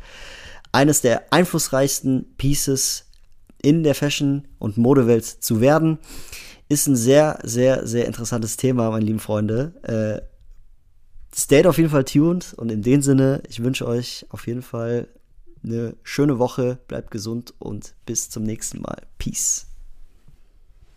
eines 0.72 1.02
der 1.02 1.32
einflussreichsten 1.32 2.36
Pieces 2.38 3.06
in 3.62 3.84
der 3.84 3.96
Fashion- 3.96 4.48
und 4.60 4.78
Modewelt 4.78 5.26
zu 5.26 5.62
werden. 5.62 6.00
Ist 6.68 6.88
ein 6.88 6.96
sehr, 6.96 7.40
sehr, 7.44 7.86
sehr 7.86 8.06
interessantes 8.06 8.58
Thema, 8.58 8.90
meine 8.90 9.06
lieben 9.06 9.20
Freunde. 9.20 9.74
Äh, 9.84 11.38
stayed 11.38 11.68
auf 11.68 11.78
jeden 11.78 11.90
Fall 11.90 12.06
tuned 12.06 12.54
und 12.56 12.72
in 12.72 12.82
dem 12.82 13.02
Sinne, 13.02 13.44
ich 13.50 13.64
wünsche 13.64 13.88
euch 13.88 14.26
auf 14.30 14.48
jeden 14.48 14.62
Fall 14.62 15.08
eine 15.64 15.96
schöne 16.04 16.40
Woche, 16.40 16.80
bleibt 16.88 17.12
gesund 17.12 17.54
und 17.60 17.96
bis 18.06 18.30
zum 18.30 18.44
nächsten 18.44 18.82
Mal. 18.82 19.02
Peace. 19.18 19.68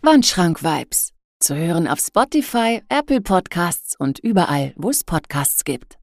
Wandschrank 0.01 0.63
Vibes. 0.63 1.13
Zu 1.39 1.55
hören 1.55 1.87
auf 1.87 1.99
Spotify, 1.99 2.81
Apple 2.89 3.21
Podcasts 3.21 3.95
und 3.97 4.19
überall, 4.19 4.73
wo 4.75 4.89
es 4.89 5.03
Podcasts 5.03 5.63
gibt. 5.63 5.98